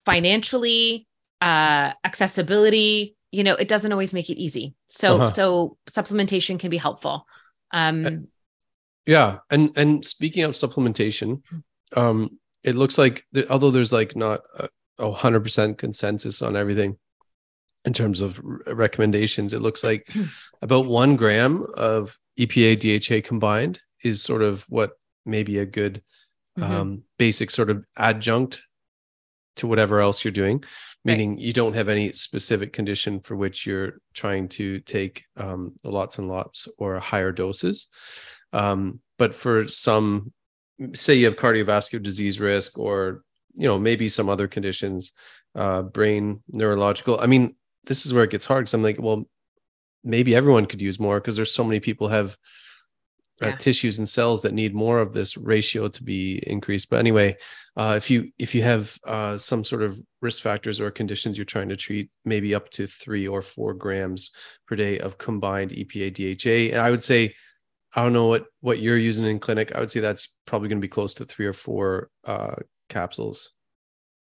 financially, 0.07 1.07
uh, 1.41 1.93
accessibility, 2.05 3.17
you 3.33 3.45
know, 3.45 3.55
it 3.55 3.69
doesn't 3.69 3.93
always 3.93 4.15
make 4.15 4.31
it 4.31 4.39
easy. 4.39 4.75
So 4.87 5.17
Uh-huh. 5.17 5.27
so 5.27 5.77
supplementation 5.91 6.59
can 6.59 6.71
be 6.71 6.79
helpful. 6.79 7.27
Um, 7.73 8.29
Yeah, 9.07 9.41
and 9.51 9.77
and 9.77 10.03
speaking 10.05 10.45
of 10.45 10.53
supplementation, 10.53 11.43
um, 11.95 12.39
it 12.63 12.75
looks 12.75 12.97
like 12.97 13.27
th- 13.35 13.47
although 13.51 13.71
there's 13.71 13.93
like 13.93 14.17
not 14.17 14.41
a- 14.59 15.13
hundred 15.13 15.41
percent 15.41 15.77
consensus 15.77 16.41
on 16.41 16.57
everything 16.57 16.97
in 17.85 17.93
terms 17.93 18.21
of 18.21 18.41
recommendations, 18.67 19.53
it 19.53 19.61
looks 19.61 19.85
like 19.85 20.09
about 20.65 20.87
one 20.87 21.15
gram 21.15 21.65
of 21.75 22.19
EPA 22.39 22.81
DHA 22.81 23.29
combined 23.29 23.81
is 24.03 24.23
sort 24.23 24.43
of 24.43 24.63
what 24.71 24.93
maybe 25.27 25.59
a 25.59 25.67
good 25.67 26.03
mhm. 26.59 26.65
um, 26.69 27.03
basic 27.19 27.51
sort 27.51 27.69
of 27.69 27.85
adjunct 27.97 28.63
to 29.57 29.67
whatever 29.67 30.01
else 30.01 30.25
you're 30.25 30.33
doing, 30.33 30.65
Right. 31.05 31.19
meaning 31.19 31.39
you 31.39 31.53
don't 31.53 31.75
have 31.75 31.91
any 31.91 32.13
specific 32.13 32.73
condition 32.73 33.21
for 33.21 33.37
which 33.37 33.67
you're 33.67 33.99
trying 34.15 34.49
to 34.49 34.81
take 34.81 35.25
um, 35.37 35.75
lots 35.85 36.17
and 36.17 36.29
lots 36.29 36.67
or 36.79 36.99
higher 36.99 37.31
doses. 37.31 37.89
Um, 38.55 39.01
but 39.19 39.35
for 39.35 39.69
some, 39.69 40.33
say 40.95 41.15
you 41.15 41.27
have 41.27 41.37
cardiovascular 41.37 42.03
disease 42.03 42.41
risk 42.41 42.79
or 42.79 43.23
you 43.55 43.69
know 43.69 43.79
maybe 43.79 44.09
some 44.09 44.31
other 44.31 44.49
conditions, 44.49 45.13
uh, 45.55 45.83
brain 45.83 46.43
neurological. 46.49 47.21
I 47.21 47.27
mean, 47.27 47.55
this 47.85 48.07
is 48.07 48.15
where 48.15 48.25
it 48.25 48.31
gets 48.31 48.47
hard 48.47 48.63
because 48.63 48.75
I'm 48.75 48.83
like, 48.83 48.99
well, 48.99 49.29
maybe 50.05 50.35
everyone 50.35 50.67
could 50.67 50.83
use 50.83 51.01
more 51.01 51.21
because 51.21 51.37
there's 51.37 51.53
so 51.55 51.65
many 51.65 51.81
people 51.81 52.09
have 52.09 52.37
uh, 53.43 53.47
Yeah. 53.49 53.57
tissues 53.57 53.99
and 53.99 54.09
cells 54.09 54.43
that 54.43 54.55
need 54.55 54.75
more 54.75 55.01
of 55.01 55.13
this 55.13 55.37
ratio 55.37 55.89
to 55.89 56.05
be 56.05 56.41
increased. 56.47 56.89
But 56.89 57.01
anyway, 57.01 57.37
uh, 57.77 57.95
if 57.97 58.09
you 58.11 58.31
if 58.39 58.55
you 58.55 58.63
have 58.63 58.97
uh, 59.07 59.37
some 59.37 59.65
sort 59.65 59.83
of 59.83 59.99
risk 60.23 60.43
factors 60.43 60.81
or 60.81 60.91
conditions 60.93 61.37
you're 61.37 61.45
trying 61.45 61.69
to 61.71 61.77
treat, 61.77 62.11
maybe 62.25 62.55
up 62.55 62.71
to 62.71 62.87
three 62.87 63.27
or 63.27 63.43
four 63.43 63.75
grams 63.75 64.31
per 64.69 64.77
day 64.77 64.99
of 65.01 65.19
combined 65.19 65.73
EPA 65.73 66.11
DHA, 66.13 66.77
and 66.77 66.87
I 66.87 66.91
would 66.91 67.03
say, 67.03 67.35
I 67.97 68.03
don't 68.03 68.13
know 68.13 68.29
what 68.29 68.45
what 68.61 68.79
you're 68.79 68.99
using 68.99 69.27
in 69.27 69.41
clinic. 69.41 69.75
I 69.75 69.81
would 69.81 69.91
say 69.91 70.01
that's 70.01 70.33
probably 70.47 70.69
going 70.69 70.81
to 70.81 70.85
be 70.85 70.89
close 70.89 71.15
to 71.15 71.25
three 71.25 71.47
or 71.47 71.53
four 71.53 72.11
uh, 72.25 72.57
capsules. 72.89 73.51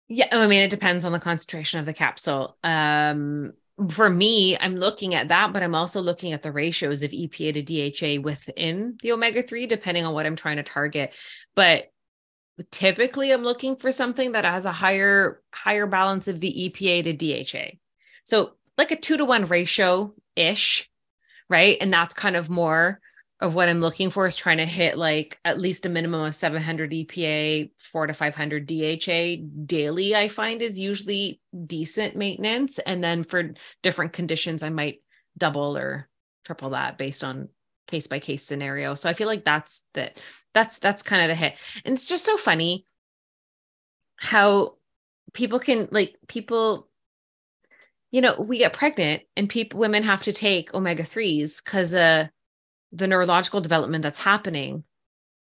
Yeah, 0.09 0.27
I 0.33 0.47
mean, 0.49 0.61
it 0.61 0.71
depends 0.71 1.05
on 1.05 1.13
the 1.13 1.21
concentration 1.21 1.81
of 1.81 1.87
the 1.87 1.95
capsule. 1.95 2.59
Um, 2.63 3.53
for 3.91 4.09
me, 4.09 4.57
I'm 4.59 4.77
looking 4.77 5.15
at 5.15 5.29
that, 5.29 5.53
but 5.53 5.63
I'm 5.63 5.75
also 5.75 6.01
looking 6.01 6.33
at 6.33 6.43
the 6.43 6.53
ratios 6.53 7.03
of 7.03 7.11
EPA 7.11 7.55
to 7.55 7.63
DHA 7.63 8.23
within 8.23 8.97
the 9.03 9.13
omega 9.13 9.43
3, 9.43 9.67
depending 9.67 10.07
on 10.07 10.15
what 10.15 10.27
I'm 10.27 10.37
trying 10.37 10.57
to 10.57 10.63
target. 10.63 11.15
But 11.55 11.91
typically 12.71 13.33
I'm 13.33 13.43
looking 13.43 13.77
for 13.77 13.91
something 13.91 14.33
that 14.33 14.45
has 14.45 14.65
a 14.67 14.73
higher, 14.73 15.43
higher 15.53 15.87
balance 15.87 16.29
of 16.29 16.41
the 16.41 16.71
EPA 16.71 17.05
to 17.05 17.13
DHA. 17.13 17.77
So 18.25 18.55
like 18.79 18.93
a 18.93 18.97
two 18.97 19.17
to 19.17 19.25
one 19.25 19.47
ratio 19.47 20.15
ish, 20.37 20.89
right? 21.49 21.77
And 21.81 21.93
that's 21.93 22.15
kind 22.15 22.37
of 22.37 22.49
more 22.49 23.01
of 23.45 23.55
what 23.55 23.69
I'm 23.69 23.81
looking 23.81 24.09
for 24.09 24.25
is 24.25 24.37
trying 24.37 24.57
to 24.57 24.65
hit 24.65 24.97
like 24.97 25.39
at 25.45 25.61
least 25.61 25.85
a 25.85 25.91
minimum 25.91 26.23
of 26.23 26.35
700 26.35 26.91
EPA, 26.91 27.71
four 27.79 28.07
to 28.07 28.15
500 28.15 28.67
DHA 28.67 29.45
daily, 29.67 30.17
I 30.17 30.29
find 30.29 30.63
is 30.63 30.79
usually 30.79 31.43
decent 31.67 32.17
maintenance. 32.17 32.79
And 32.79 33.05
then 33.05 33.23
for 33.23 33.53
different 33.83 34.15
conditions, 34.15 34.63
I 34.63 34.71
might 34.71 35.03
double 35.37 35.77
or 35.77 36.09
triple 36.47 36.71
that 36.71 36.97
based 36.97 37.23
on 37.23 37.51
case 37.87 38.07
by 38.07 38.19
case 38.19 38.43
scenario. 38.43 38.95
So 38.95 39.11
I 39.11 39.13
feel 39.13 39.29
like 39.29 39.45
that's 39.45 39.85
that 39.93 40.19
that's 40.55 40.79
that's 40.79 41.03
kind 41.03 41.21
of 41.21 41.29
the 41.29 41.35
hit. 41.35 41.59
And 41.85 41.93
it's 41.93 42.09
just 42.09 42.25
so 42.25 42.39
funny 42.39 42.87
how 44.17 44.77
people 45.35 45.59
can 45.59 45.89
like 45.91 46.17
people 46.29 46.89
you 48.11 48.21
know, 48.21 48.37
we 48.39 48.59
get 48.59 48.73
pregnant 48.73 49.25
and 49.37 49.51
people 49.51 49.81
women 49.81 50.05
have 50.05 50.23
to 50.23 50.33
take 50.33 50.73
omega 50.73 51.03
3s 51.03 51.63
cuz 51.63 51.95
uh 51.95 52.29
the 52.95 53.07
neurological 53.07 53.61
development 53.61 54.03
that's 54.03 54.19
happening. 54.19 54.85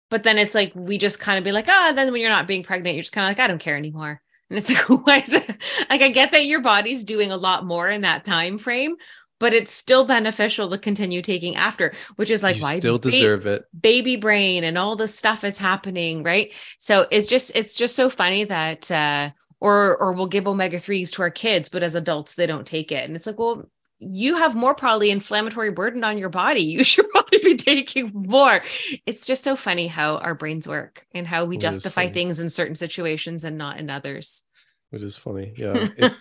But 0.09 0.23
then 0.23 0.37
it's 0.37 0.55
like 0.55 0.73
we 0.75 0.97
just 0.97 1.19
kind 1.19 1.37
of 1.37 1.43
be 1.43 1.51
like, 1.51 1.67
ah, 1.67 1.93
then 1.95 2.11
when 2.11 2.21
you're 2.21 2.29
not 2.29 2.47
being 2.47 2.63
pregnant, 2.63 2.95
you're 2.95 3.03
just 3.03 3.13
kind 3.13 3.25
of 3.25 3.29
like, 3.29 3.43
I 3.43 3.47
don't 3.47 3.59
care 3.59 3.77
anymore. 3.77 4.21
And 4.47 4.59
it's 4.59 4.71
like, 4.71 4.87
why 4.87 5.21
is 5.21 5.33
it? 5.33 5.63
Like, 5.89 6.03
I 6.03 6.09
get 6.09 6.29
that 6.31 6.45
your 6.45 6.61
body's 6.61 7.03
doing 7.03 7.31
a 7.31 7.35
lot 7.35 7.65
more 7.65 7.89
in 7.89 8.01
that 8.01 8.23
time 8.23 8.59
frame, 8.59 8.95
but 9.39 9.55
it's 9.55 9.71
still 9.71 10.05
beneficial 10.05 10.69
to 10.69 10.77
continue 10.77 11.23
taking 11.23 11.55
after, 11.55 11.93
which 12.15 12.29
is 12.29 12.43
like 12.43 12.57
why 12.61 12.79
do 12.79 12.87
you 12.89 12.93
why 12.93 12.99
still 12.99 12.99
ba- 12.99 13.09
deserve 13.09 13.45
it. 13.47 13.65
baby 13.79 14.17
brain 14.17 14.63
and 14.63 14.77
all 14.77 14.95
this 14.95 15.15
stuff 15.15 15.43
is 15.43 15.57
happening, 15.57 16.21
right? 16.21 16.53
So 16.77 17.07
it's 17.09 17.27
just 17.27 17.55
it's 17.55 17.75
just 17.75 17.95
so 17.95 18.07
funny 18.07 18.43
that 18.43 18.91
uh 18.91 19.31
or 19.59 19.97
or 19.97 20.13
we'll 20.13 20.27
give 20.27 20.47
omega 20.47 20.77
3s 20.77 21.11
to 21.13 21.23
our 21.23 21.31
kids, 21.31 21.69
but 21.69 21.81
as 21.83 21.95
adults 21.95 22.35
they 22.35 22.45
don't 22.45 22.67
take 22.67 22.91
it. 22.91 23.03
And 23.03 23.15
it's 23.15 23.25
like, 23.25 23.39
well, 23.39 23.67
you 23.99 24.35
have 24.37 24.55
more 24.55 24.75
probably 24.75 25.09
inflammatory 25.11 25.71
burden 25.71 26.03
on 26.03 26.17
your 26.17 26.29
body. 26.29 26.61
You 26.75 26.83
should 26.83 27.09
probably 27.09 27.39
be 27.39 27.55
taking 27.55 28.11
more. 28.13 28.61
It's 29.05 29.25
just 29.25 29.43
so 29.43 29.55
funny 29.55 29.87
how 29.87 30.17
our 30.17 30.35
brains 30.35 30.67
work 30.67 31.05
and 31.13 31.25
how 31.25 31.45
we 31.45 31.55
It 31.57 31.61
justify 31.61 32.09
things 32.09 32.39
in 32.39 32.49
certain 32.49 32.75
situations 32.75 33.43
and 33.45 33.57
not 33.57 33.79
in 33.79 33.89
others. 33.89 34.43
Which 34.91 35.01
is 35.03 35.15
funny. 35.17 35.53
Yeah. 35.57 35.87
It- 35.97 36.13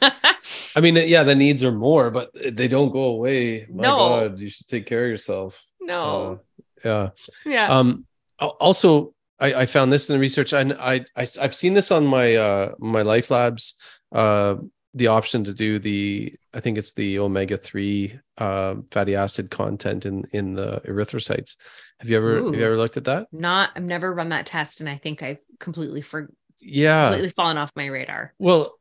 I 0.77 0.81
mean, 0.81 0.97
yeah, 0.97 1.23
the 1.23 1.35
needs 1.35 1.63
are 1.63 1.73
more, 1.73 2.11
but 2.11 2.31
they 2.35 2.69
don't 2.69 2.91
go 2.93 3.05
away. 3.05 3.67
My 3.71 3.83
No. 3.85 3.97
God, 3.99 4.41
you 4.41 4.51
should 4.51 4.67
take 4.69 4.87
care 4.87 5.05
of 5.05 5.11
yourself. 5.11 5.65
no. 5.81 6.41
Uh, 6.85 6.85
yeah. 6.85 7.09
yeah. 7.47 7.79
Um. 7.79 8.05
Also, 8.41 9.15
I, 9.41 9.55
I 9.63 9.67
found 9.67 9.91
this 9.93 10.09
in 10.11 10.15
the 10.17 10.21
research. 10.21 10.53
and 10.53 10.75
I 10.75 11.05
I 11.17 11.27
I've 11.41 11.55
seen 11.55 11.73
this 11.75 11.91
on 11.91 12.05
my 12.07 12.35
uh 12.37 12.73
my 12.79 13.03
LifeLabs 13.03 13.75
uh 14.13 14.57
the 14.97 15.09
option 15.09 15.43
to 15.45 15.53
do 15.53 15.79
the 15.79 16.35
I 16.55 16.61
think 16.61 16.79
it's 16.79 16.93
the 16.93 17.19
omega 17.19 17.57
three 17.57 18.19
uh, 18.39 18.77
fatty 18.91 19.17
acid 19.17 19.51
content 19.51 20.07
in 20.07 20.25
in 20.33 20.55
the 20.55 20.81
erythrocytes. 20.87 21.57
Have 22.01 22.09
you 22.09 22.17
ever 22.17 22.37
have 22.45 22.55
you 22.55 22.65
ever 22.65 22.77
looked 22.77 22.97
at 22.97 23.05
that? 23.05 23.27
Not, 23.33 23.71
I've 23.77 23.83
never 23.83 24.13
run 24.15 24.29
that 24.31 24.47
test, 24.47 24.81
and 24.81 24.89
I 24.89 24.97
think 24.97 25.23
I've 25.23 25.39
completely 25.59 26.01
for 26.01 26.31
Yeah. 26.63 27.09
completely 27.09 27.31
fallen 27.31 27.59
off 27.59 27.73
my 27.77 27.87
radar. 27.87 28.35
Well, 28.39 28.79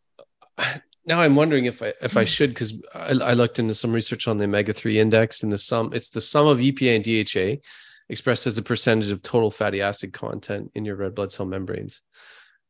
now 1.06 1.20
I'm 1.20 1.36
wondering 1.36 1.66
if 1.66 1.82
I 1.82 1.94
if 2.02 2.16
I 2.16 2.22
Hmm. 2.22 2.26
should 2.28 2.50
because 2.52 2.80
I, 2.94 3.10
I 3.12 3.34
looked 3.34 3.60
into 3.60 3.74
some 3.74 3.92
research 3.92 4.28
on 4.28 4.38
the 4.38 4.46
omega 4.46 4.74
three 4.74 5.00
index 5.00 5.42
and 5.44 5.52
the 5.52 5.58
sum. 5.58 5.92
It's 5.94 6.12
the 6.12 6.22
sum 6.22 6.48
of 6.48 6.60
EPA 6.60 6.96
and 6.96 7.04
DHA 7.04 7.62
expressed 8.10 8.46
as 8.46 8.58
a 8.58 8.62
percentage 8.64 9.10
of 9.10 9.22
total 9.24 9.50
fatty 9.50 9.82
acid 9.82 10.14
content 10.14 10.72
in 10.76 10.86
your 10.86 10.96
red 10.96 11.16
blood 11.16 11.32
cell 11.32 11.46
membranes, 11.46 12.02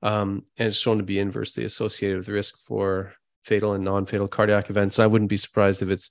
um, 0.01 0.45
and 0.57 0.69
it's 0.69 0.77
shown 0.77 0.97
to 0.97 1.03
be 1.03 1.19
inversely 1.19 1.65
associated 1.65 2.17
with 2.19 2.27
risk 2.29 2.57
for 2.65 3.13
fatal 3.43 3.73
and 3.73 3.83
non-fatal 3.83 4.27
cardiac 4.27 4.69
events. 4.69 4.97
And 4.97 5.03
I 5.03 5.07
wouldn't 5.07 5.29
be 5.29 5.37
surprised 5.37 5.81
if 5.81 5.89
it's 5.89 6.09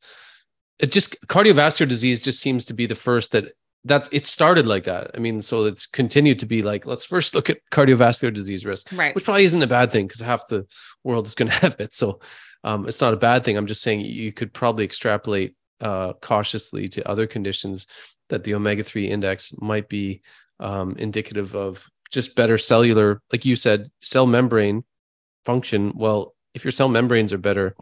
it 0.79 0.91
just 0.91 1.21
cardiovascular 1.29 1.89
disease 1.89 2.23
just 2.25 2.41
seems 2.41 2.65
to 2.67 2.75
be 2.75 2.87
the 2.87 2.95
first 2.95 3.33
that 3.33 3.53
that's 3.85 4.09
it 4.13 4.27
started 4.27 4.67
like 4.67 4.85
that. 4.85 5.11
I 5.15 5.19
mean, 5.19 5.41
so 5.41 5.65
it's 5.65 5.87
continued 5.87 6.39
to 6.41 6.47
be 6.47 6.63
like 6.63 6.87
let's 6.87 7.05
first 7.05 7.35
look 7.35 7.51
at 7.51 7.59
cardiovascular 7.71 8.33
disease 8.33 8.65
risk 8.65 8.89
Right. 8.93 9.15
which 9.15 9.25
probably 9.25 9.45
isn't 9.45 9.63
a 9.63 9.67
bad 9.67 9.91
thing 9.91 10.07
because 10.07 10.21
half 10.21 10.47
the 10.49 10.67
world 11.05 11.27
is 11.27 11.35
going 11.35 11.49
to 11.51 11.57
have 11.57 11.77
it. 11.79 11.95
So 11.95 12.21
um, 12.65 12.87
it's 12.87 13.01
not 13.01 13.13
a 13.13 13.17
bad 13.17 13.45
thing. 13.45 13.57
I'm 13.57 13.67
just 13.67 13.83
saying 13.83 14.01
you 14.01 14.33
could 14.33 14.53
probably 14.53 14.85
extrapolate 14.85 15.55
uh, 15.81 16.13
cautiously 16.15 16.87
to 16.89 17.09
other 17.09 17.27
conditions 17.27 17.87
that 18.29 18.45
the 18.45 18.55
omega 18.55 18.85
3 18.85 19.09
index 19.09 19.53
might 19.61 19.89
be 19.89 20.23
um, 20.61 20.95
indicative 20.97 21.57
of 21.57 21.89
just 22.13 22.37
better 22.37 22.57
cellular, 22.57 23.21
like 23.33 23.45
you 23.45 23.57
said, 23.57 23.91
cell 24.01 24.27
membrane 24.27 24.85
function. 25.45 25.93
Well, 25.97 26.32
if 26.55 26.65
your 26.65 26.73
cell 26.73 26.89
membranes 26.89 27.33
are 27.33 27.39
better, 27.39 27.75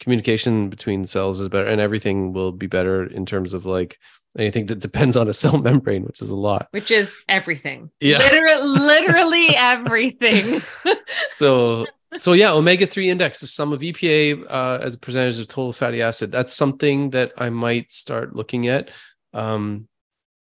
communication 0.00 0.68
between 0.68 1.04
cells 1.04 1.40
is 1.40 1.48
better 1.48 1.66
and 1.66 1.80
everything 1.80 2.32
will 2.32 2.52
be 2.52 2.66
better 2.66 3.04
in 3.04 3.26
terms 3.26 3.52
of 3.52 3.66
like 3.66 3.98
anything 4.38 4.66
that 4.66 4.78
depends 4.80 5.16
on 5.16 5.28
a 5.28 5.32
cell 5.32 5.58
membrane, 5.62 6.04
which 6.04 6.22
is 6.22 6.30
a 6.30 6.36
lot. 6.36 6.68
Which 6.70 6.90
is 6.90 7.24
everything. 7.28 7.90
Yeah. 8.00 8.18
Literally, 8.18 8.62
literally 8.64 9.56
everything. 9.56 10.60
so 11.28 11.86
so 12.16 12.32
yeah 12.32 12.52
omega-3 12.52 13.06
index 13.06 13.40
the 13.40 13.46
sum 13.46 13.72
of 13.72 13.80
epa 13.80 14.42
uh, 14.48 14.78
as 14.80 14.94
a 14.94 14.98
percentage 14.98 15.38
of 15.38 15.46
total 15.46 15.74
fatty 15.74 16.00
acid 16.00 16.32
that's 16.32 16.54
something 16.54 17.10
that 17.10 17.32
i 17.36 17.50
might 17.50 17.92
start 17.92 18.34
looking 18.34 18.66
at 18.66 18.90
um 19.34 19.86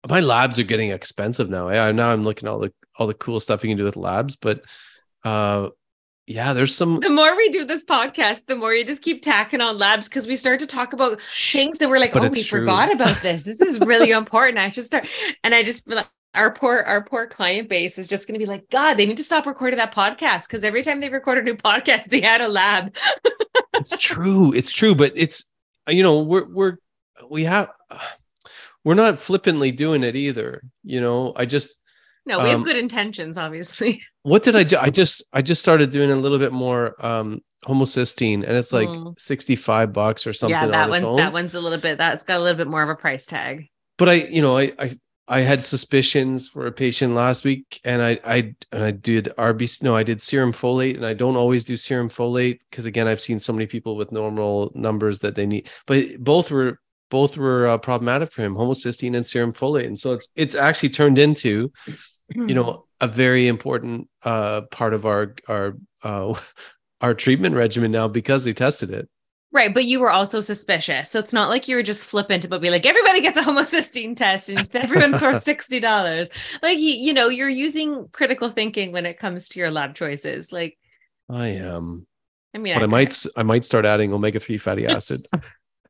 my 0.09 0.19
labs 0.19 0.57
are 0.57 0.63
getting 0.63 0.89
expensive 0.89 1.49
now 1.51 1.69
yeah 1.69 1.91
now 1.91 2.09
i'm 2.09 2.23
looking 2.23 2.47
at 2.47 2.51
all 2.51 2.59
the 2.59 2.73
all 2.97 3.05
the 3.05 3.13
cool 3.13 3.39
stuff 3.39 3.63
you 3.63 3.69
can 3.69 3.77
do 3.77 3.83
with 3.83 3.95
labs 3.95 4.35
but 4.35 4.63
uh 5.25 5.69
yeah 6.27 6.53
there's 6.53 6.75
some 6.75 6.99
the 7.01 7.09
more 7.09 7.35
we 7.35 7.49
do 7.49 7.65
this 7.65 7.83
podcast, 7.83 8.45
the 8.45 8.55
more 8.55 8.73
you 8.73 8.83
just 8.83 9.01
keep 9.01 9.21
tacking 9.21 9.61
on 9.61 9.77
labs 9.77 10.07
because 10.07 10.27
we 10.27 10.35
start 10.35 10.59
to 10.59 10.67
talk 10.67 10.93
about 10.93 11.19
things 11.21 11.77
that 11.79 11.89
we're 11.89 11.99
like, 11.99 12.13
But 12.13 12.23
oh, 12.23 12.29
we 12.29 12.43
true. 12.43 12.59
forgot 12.59 12.91
about 12.93 13.21
this. 13.21 13.43
This 13.43 13.61
is 13.61 13.79
really 13.79 14.11
important. 14.21 14.57
I 14.57 14.69
should 14.69 14.85
start. 14.85 15.07
And 15.43 15.53
I 15.53 15.63
just 15.63 15.87
like 15.87 16.07
our 16.33 16.51
poor, 16.51 16.79
our 16.79 17.03
poor 17.03 17.27
client 17.27 17.69
base 17.69 17.97
is 17.99 18.07
just 18.07 18.27
going 18.27 18.39
to 18.39 18.43
be 18.43 18.49
like, 18.49 18.67
God, 18.69 18.95
they 18.95 19.05
need 19.05 19.17
to 19.17 19.23
stop 19.23 19.45
recording 19.45 19.77
that 19.77 19.93
podcast 19.93 20.47
because 20.47 20.63
every 20.63 20.81
time 20.81 20.99
they 20.99 21.09
record 21.09 21.37
a 21.37 21.43
new 21.43 21.55
podcast, 21.55 22.05
they 22.05 22.21
had 22.21 22.41
a 22.41 22.47
lab. 22.47 22.95
it's 23.75 23.97
true 23.97 24.53
it's 24.53 24.71
true 24.71 24.95
but 24.95 25.11
it's 25.15 25.49
you 25.87 26.03
know 26.03 26.19
we're 26.21 26.45
we're 26.45 26.77
we 27.29 27.43
have 27.43 27.69
we're 28.83 28.93
not 28.93 29.19
flippantly 29.19 29.71
doing 29.71 30.03
it 30.03 30.15
either 30.15 30.61
you 30.83 31.01
know 31.01 31.33
i 31.35 31.45
just 31.45 31.81
No, 32.25 32.39
we 32.39 32.49
Um, 32.49 32.57
have 32.57 32.63
good 32.63 32.77
intentions, 32.77 33.37
obviously. 33.37 34.01
what 34.23 34.43
did 34.43 34.55
I 34.55 34.63
do? 34.63 34.77
I 34.79 34.89
just 34.89 35.23
I 35.33 35.41
just 35.41 35.61
started 35.61 35.89
doing 35.89 36.11
a 36.11 36.15
little 36.15 36.39
bit 36.39 36.51
more 36.53 36.95
um 37.05 37.41
homocysteine 37.65 38.43
and 38.43 38.57
it's 38.57 38.73
like 38.73 38.89
Mm. 38.89 39.17
65 39.19 39.93
bucks 39.93 40.27
or 40.27 40.33
something 40.33 40.51
yeah, 40.57 40.67
that 40.67 40.89
on 40.89 40.93
its 40.95 41.03
one, 41.03 41.11
own. 41.11 41.17
that 41.17 41.33
one's 41.33 41.55
a 41.55 41.61
little 41.61 41.79
bit. 41.79 41.97
That's 41.97 42.23
got 42.25 42.37
a 42.37 42.43
little 42.43 42.57
bit 42.57 42.67
more 42.67 42.83
of 42.83 42.89
a 42.89 42.95
price 42.95 43.25
tag. 43.25 43.67
But 43.97 44.09
I, 44.09 44.13
you 44.13 44.41
know, 44.41 44.57
I 44.57 44.71
I 44.79 44.97
I 45.27 45.39
had 45.41 45.63
suspicions 45.63 46.49
for 46.49 46.67
a 46.67 46.71
patient 46.71 47.15
last 47.15 47.45
week 47.45 47.79
and 47.85 48.01
I 48.01 48.19
I 48.25 48.53
and 48.73 48.83
I 48.83 48.91
did 48.91 49.31
RBC 49.37 49.83
no, 49.83 49.95
I 49.95 50.03
did 50.03 50.21
serum 50.21 50.51
folate 50.51 50.95
and 50.95 51.05
I 51.05 51.13
don't 51.13 51.37
always 51.37 51.63
do 51.63 51.77
serum 51.77 52.09
folate 52.09 52.59
because 52.69 52.85
again 52.85 53.07
I've 53.07 53.21
seen 53.21 53.39
so 53.39 53.53
many 53.53 53.65
people 53.65 53.95
with 53.95 54.11
normal 54.11 54.71
numbers 54.75 55.19
that 55.19 55.35
they 55.35 55.45
need 55.45 55.69
but 55.87 56.05
both 56.19 56.51
were 56.51 56.79
both 57.09 57.37
were 57.37 57.67
uh, 57.67 57.77
problematic 57.77 58.31
for 58.33 58.41
him 58.41 58.55
homocysteine 58.55 59.15
and 59.15 59.25
serum 59.25 59.53
folate 59.53 59.85
and 59.85 59.97
so 59.99 60.13
it's 60.13 60.27
it's 60.35 60.55
actually 60.55 60.89
turned 60.89 61.17
into 61.17 61.71
you 62.35 62.55
know 62.55 62.85
a 63.01 63.07
very 63.07 63.47
important 63.47 64.09
uh 64.23 64.61
part 64.71 64.93
of 64.93 65.05
our 65.05 65.35
our 65.47 65.75
uh 66.03 66.33
our 67.01 67.13
treatment 67.13 67.55
regimen 67.55 67.91
now 67.91 68.07
because 68.07 68.43
they 68.45 68.53
tested 68.53 68.91
it 68.91 69.09
Right, 69.51 69.71
but 69.71 69.85
you 69.85 69.99
were 69.99 70.09
also 70.09 70.39
suspicious. 70.39 71.11
So 71.11 71.19
it's 71.19 71.31
not 71.31 71.47
like 71.49 71.67
you 71.67 71.75
were 71.75 71.83
just 71.83 72.07
flippant 72.07 72.49
but 72.49 72.59
be 72.59 72.71
like, 72.71 72.87
everybody 72.87 73.21
gets 73.21 73.37
a 73.37 73.43
homocysteine 73.43 74.15
test 74.23 74.49
and 74.49 74.67
everyone 74.75 75.13
throws 75.19 75.43
sixty 75.43 75.79
dollars. 75.79 76.31
Like 76.63 76.79
you, 76.79 76.89
you 76.89 77.13
know, 77.13 77.29
you're 77.29 77.47
using 77.49 78.07
critical 78.13 78.49
thinking 78.49 78.91
when 78.91 79.05
it 79.05 79.19
comes 79.19 79.49
to 79.49 79.59
your 79.59 79.69
lab 79.69 79.93
choices. 79.93 80.51
Like, 80.51 80.75
i 81.29 81.49
am 81.49 82.07
I 82.55 82.57
mean, 82.57 82.73
but 82.73 82.81
i 82.83 82.87
might 82.87 83.09
s- 83.09 83.27
i 83.37 83.43
might 83.43 83.63
start 83.63 83.85
adding 83.85 84.11
omega-3 84.11 84.57
fatty 84.59 84.87
acids 84.87 85.31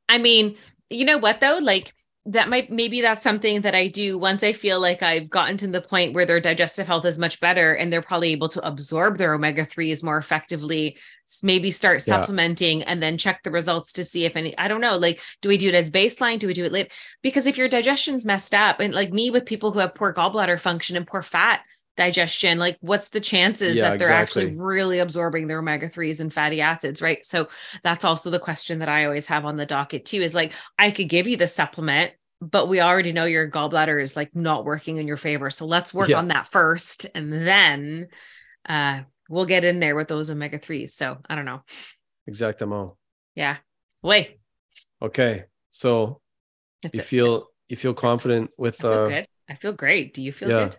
I 0.10 0.18
mean, 0.18 0.58
you 0.90 1.06
know 1.06 1.18
what 1.18 1.40
though? 1.40 1.60
Like 1.62 1.94
that 2.26 2.48
might 2.48 2.72
maybe 2.72 3.02
that's 3.02 3.22
something 3.22 3.62
that 3.62 3.76
I 3.76 3.88
do 3.88 4.18
once 4.18 4.44
I 4.44 4.54
feel 4.54 4.80
like 4.80 5.04
I've 5.04 5.30
gotten 5.30 5.58
to 5.58 5.68
the 5.68 5.82
point 5.82 6.14
where 6.14 6.26
their 6.26 6.40
digestive 6.40 6.88
health 6.88 7.04
is 7.04 7.20
much 7.20 7.42
better 7.42 7.74
and 7.74 7.92
they're 7.92 8.02
probably 8.02 8.32
able 8.32 8.48
to 8.50 8.66
absorb 8.66 9.18
their 9.18 9.34
omega 9.34 9.66
3s 9.66 10.04
more 10.04 10.18
effectively. 10.18 10.96
Maybe 11.42 11.70
start 11.70 11.96
Yeah. 12.08 12.16
supplementing 12.16 12.84
and 12.84 13.04
then 13.04 13.18
check 13.18 13.44
the 13.44 13.52
results 13.52 13.92
to 13.94 14.06
see 14.06 14.24
if 14.24 14.38
any 14.38 14.58
I 14.58 14.70
don't 14.70 14.80
know, 14.80 14.98
like 14.98 15.20
do 15.42 15.50
we 15.50 15.58
do 15.58 15.68
it 15.68 15.76
as 15.76 15.92
baseline? 15.92 16.40
Do 16.40 16.48
we 16.48 16.54
do 16.54 16.64
it 16.64 16.72
late? 16.72 16.92
Because 17.22 17.46
if 17.46 17.58
your 17.58 17.68
digestion's 17.68 18.26
messed 18.26 18.54
up 18.56 18.80
and 18.80 18.94
like 18.94 19.12
me 19.12 19.30
with 19.30 19.46
people 19.46 19.74
who 19.74 19.80
have 19.80 19.94
poor 19.94 20.14
gallbladder 20.14 20.60
function 20.60 20.96
and 20.96 21.06
poor 21.06 21.24
fat 21.24 21.62
digestion, 21.96 22.58
like 22.60 22.78
what's 22.82 23.10
the 23.10 23.20
chances 23.20 23.76
Yeah, 23.76 23.90
that 23.90 24.00
they're 24.00 24.12
actually 24.12 24.56
really 24.58 25.00
absorbing 25.00 25.48
their 25.48 25.60
omega 25.60 25.90
3s 25.90 26.20
and 26.20 26.34
fatty 26.34 26.62
acids, 26.62 27.02
right? 27.02 27.26
So 27.26 27.50
that's 27.84 28.06
also 28.06 28.30
the 28.30 28.40
question 28.40 28.80
that 28.80 28.90
I 28.90 29.06
always 29.06 29.28
have 29.28 29.46
on 29.46 29.58
the 29.58 29.66
docket 29.66 30.06
too 30.06 30.22
is 30.22 30.34
like, 30.34 30.54
I 30.80 30.92
could 30.92 31.10
give 31.10 31.28
you 31.28 31.38
the 31.38 31.48
supplement, 31.48 32.14
but 32.42 32.68
we 32.68 32.82
already 32.82 33.12
know 33.12 33.26
your 33.26 33.50
gallbladder 33.50 34.02
is 34.02 34.16
like 34.16 34.36
not 34.36 34.66
working 34.66 34.98
in 34.98 35.08
your 35.08 35.18
favor. 35.18 35.50
So 35.50 35.66
let's 35.66 35.94
work 35.94 36.10
Yeah. 36.10 36.20
on 36.20 36.30
that 36.30 36.48
first. 36.52 37.06
And 37.16 37.32
then 37.32 38.08
uh, 38.68 39.02
we'll 39.30 39.46
get 39.46 39.64
in 39.66 39.80
there 39.80 39.96
with 39.96 40.08
those 40.08 40.30
omega 40.30 40.60
3s. 40.60 40.96
So 40.96 41.18
I 41.30 41.36
don't 41.36 41.46
know. 41.46 41.62
Exact 42.28 42.60
exactamo 42.60 42.98
Yeah. 43.36 43.58
Wait, 44.02 44.40
okay 45.02 45.46
so 45.72 46.22
it's 46.84 46.96
you 46.96 47.00
it. 47.00 47.10
feel 47.10 47.48
you 47.70 47.76
feel 47.78 47.94
confident 47.94 48.52
with 48.58 48.80
I 48.80 48.84
feel 48.84 49.00
uh 49.00 49.08
good. 49.08 49.28
I 49.50 49.56
feel 49.56 49.74
great. 49.74 50.14
Do 50.14 50.22
you 50.22 50.32
feel 50.32 50.50
yeah 50.50 50.52
good? 50.52 50.78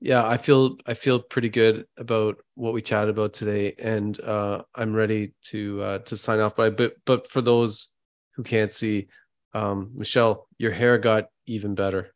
Yeah 0.00 0.26
i 0.26 0.36
feel 0.36 0.76
i 0.86 0.94
feel 0.94 1.18
pretty 1.20 1.48
good 1.48 1.84
about 1.98 2.36
what 2.54 2.72
we 2.72 2.80
chatted 2.80 3.10
about 3.10 3.32
today 3.34 3.74
and 3.78 4.20
uh 4.20 4.62
i'm 4.74 4.94
ready 4.94 5.32
to 5.42 5.82
uh 5.82 5.98
to 5.98 6.16
sign 6.16 6.40
off 6.40 6.56
by 6.56 6.70
but 6.70 6.94
but 7.04 7.26
for 7.30 7.40
those 7.42 7.92
who 8.34 8.42
can't 8.42 8.72
see 8.72 9.08
um 9.54 9.90
michelle 9.94 10.46
your 10.58 10.72
hair 10.72 10.98
got 10.98 11.26
even 11.46 11.74
better 11.74 12.14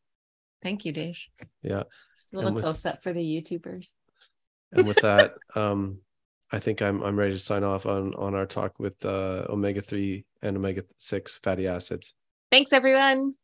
Thank 0.63 0.87
you, 0.87 0.93
Dave. 0.93 1.19
yeah 1.63 1.83
Just 2.15 2.33
a 2.33 2.37
little 2.39 2.55
with- 2.55 2.65
close 2.65 2.87
up 2.87 3.03
for 3.03 3.13
the 3.13 3.21
YouTubers. 3.21 3.95
and 4.73 4.87
with 4.89 5.01
that 5.03 5.35
um 5.55 5.99
i 6.53 6.59
think 6.59 6.81
i'm 6.81 7.03
i'm 7.03 7.19
ready 7.19 7.33
to 7.33 7.39
sign 7.39 7.65
off 7.65 7.85
on 7.85 8.15
on 8.15 8.35
our 8.35 8.47
talk 8.47 8.79
with 8.79 8.95
uh 9.05 9.45
omega-3 9.51 10.25
and 10.43 10.57
omega-6 10.57 11.39
fatty 11.43 11.67
acids 11.67 12.15
Thanks, 12.51 12.73
everyone. 12.73 13.35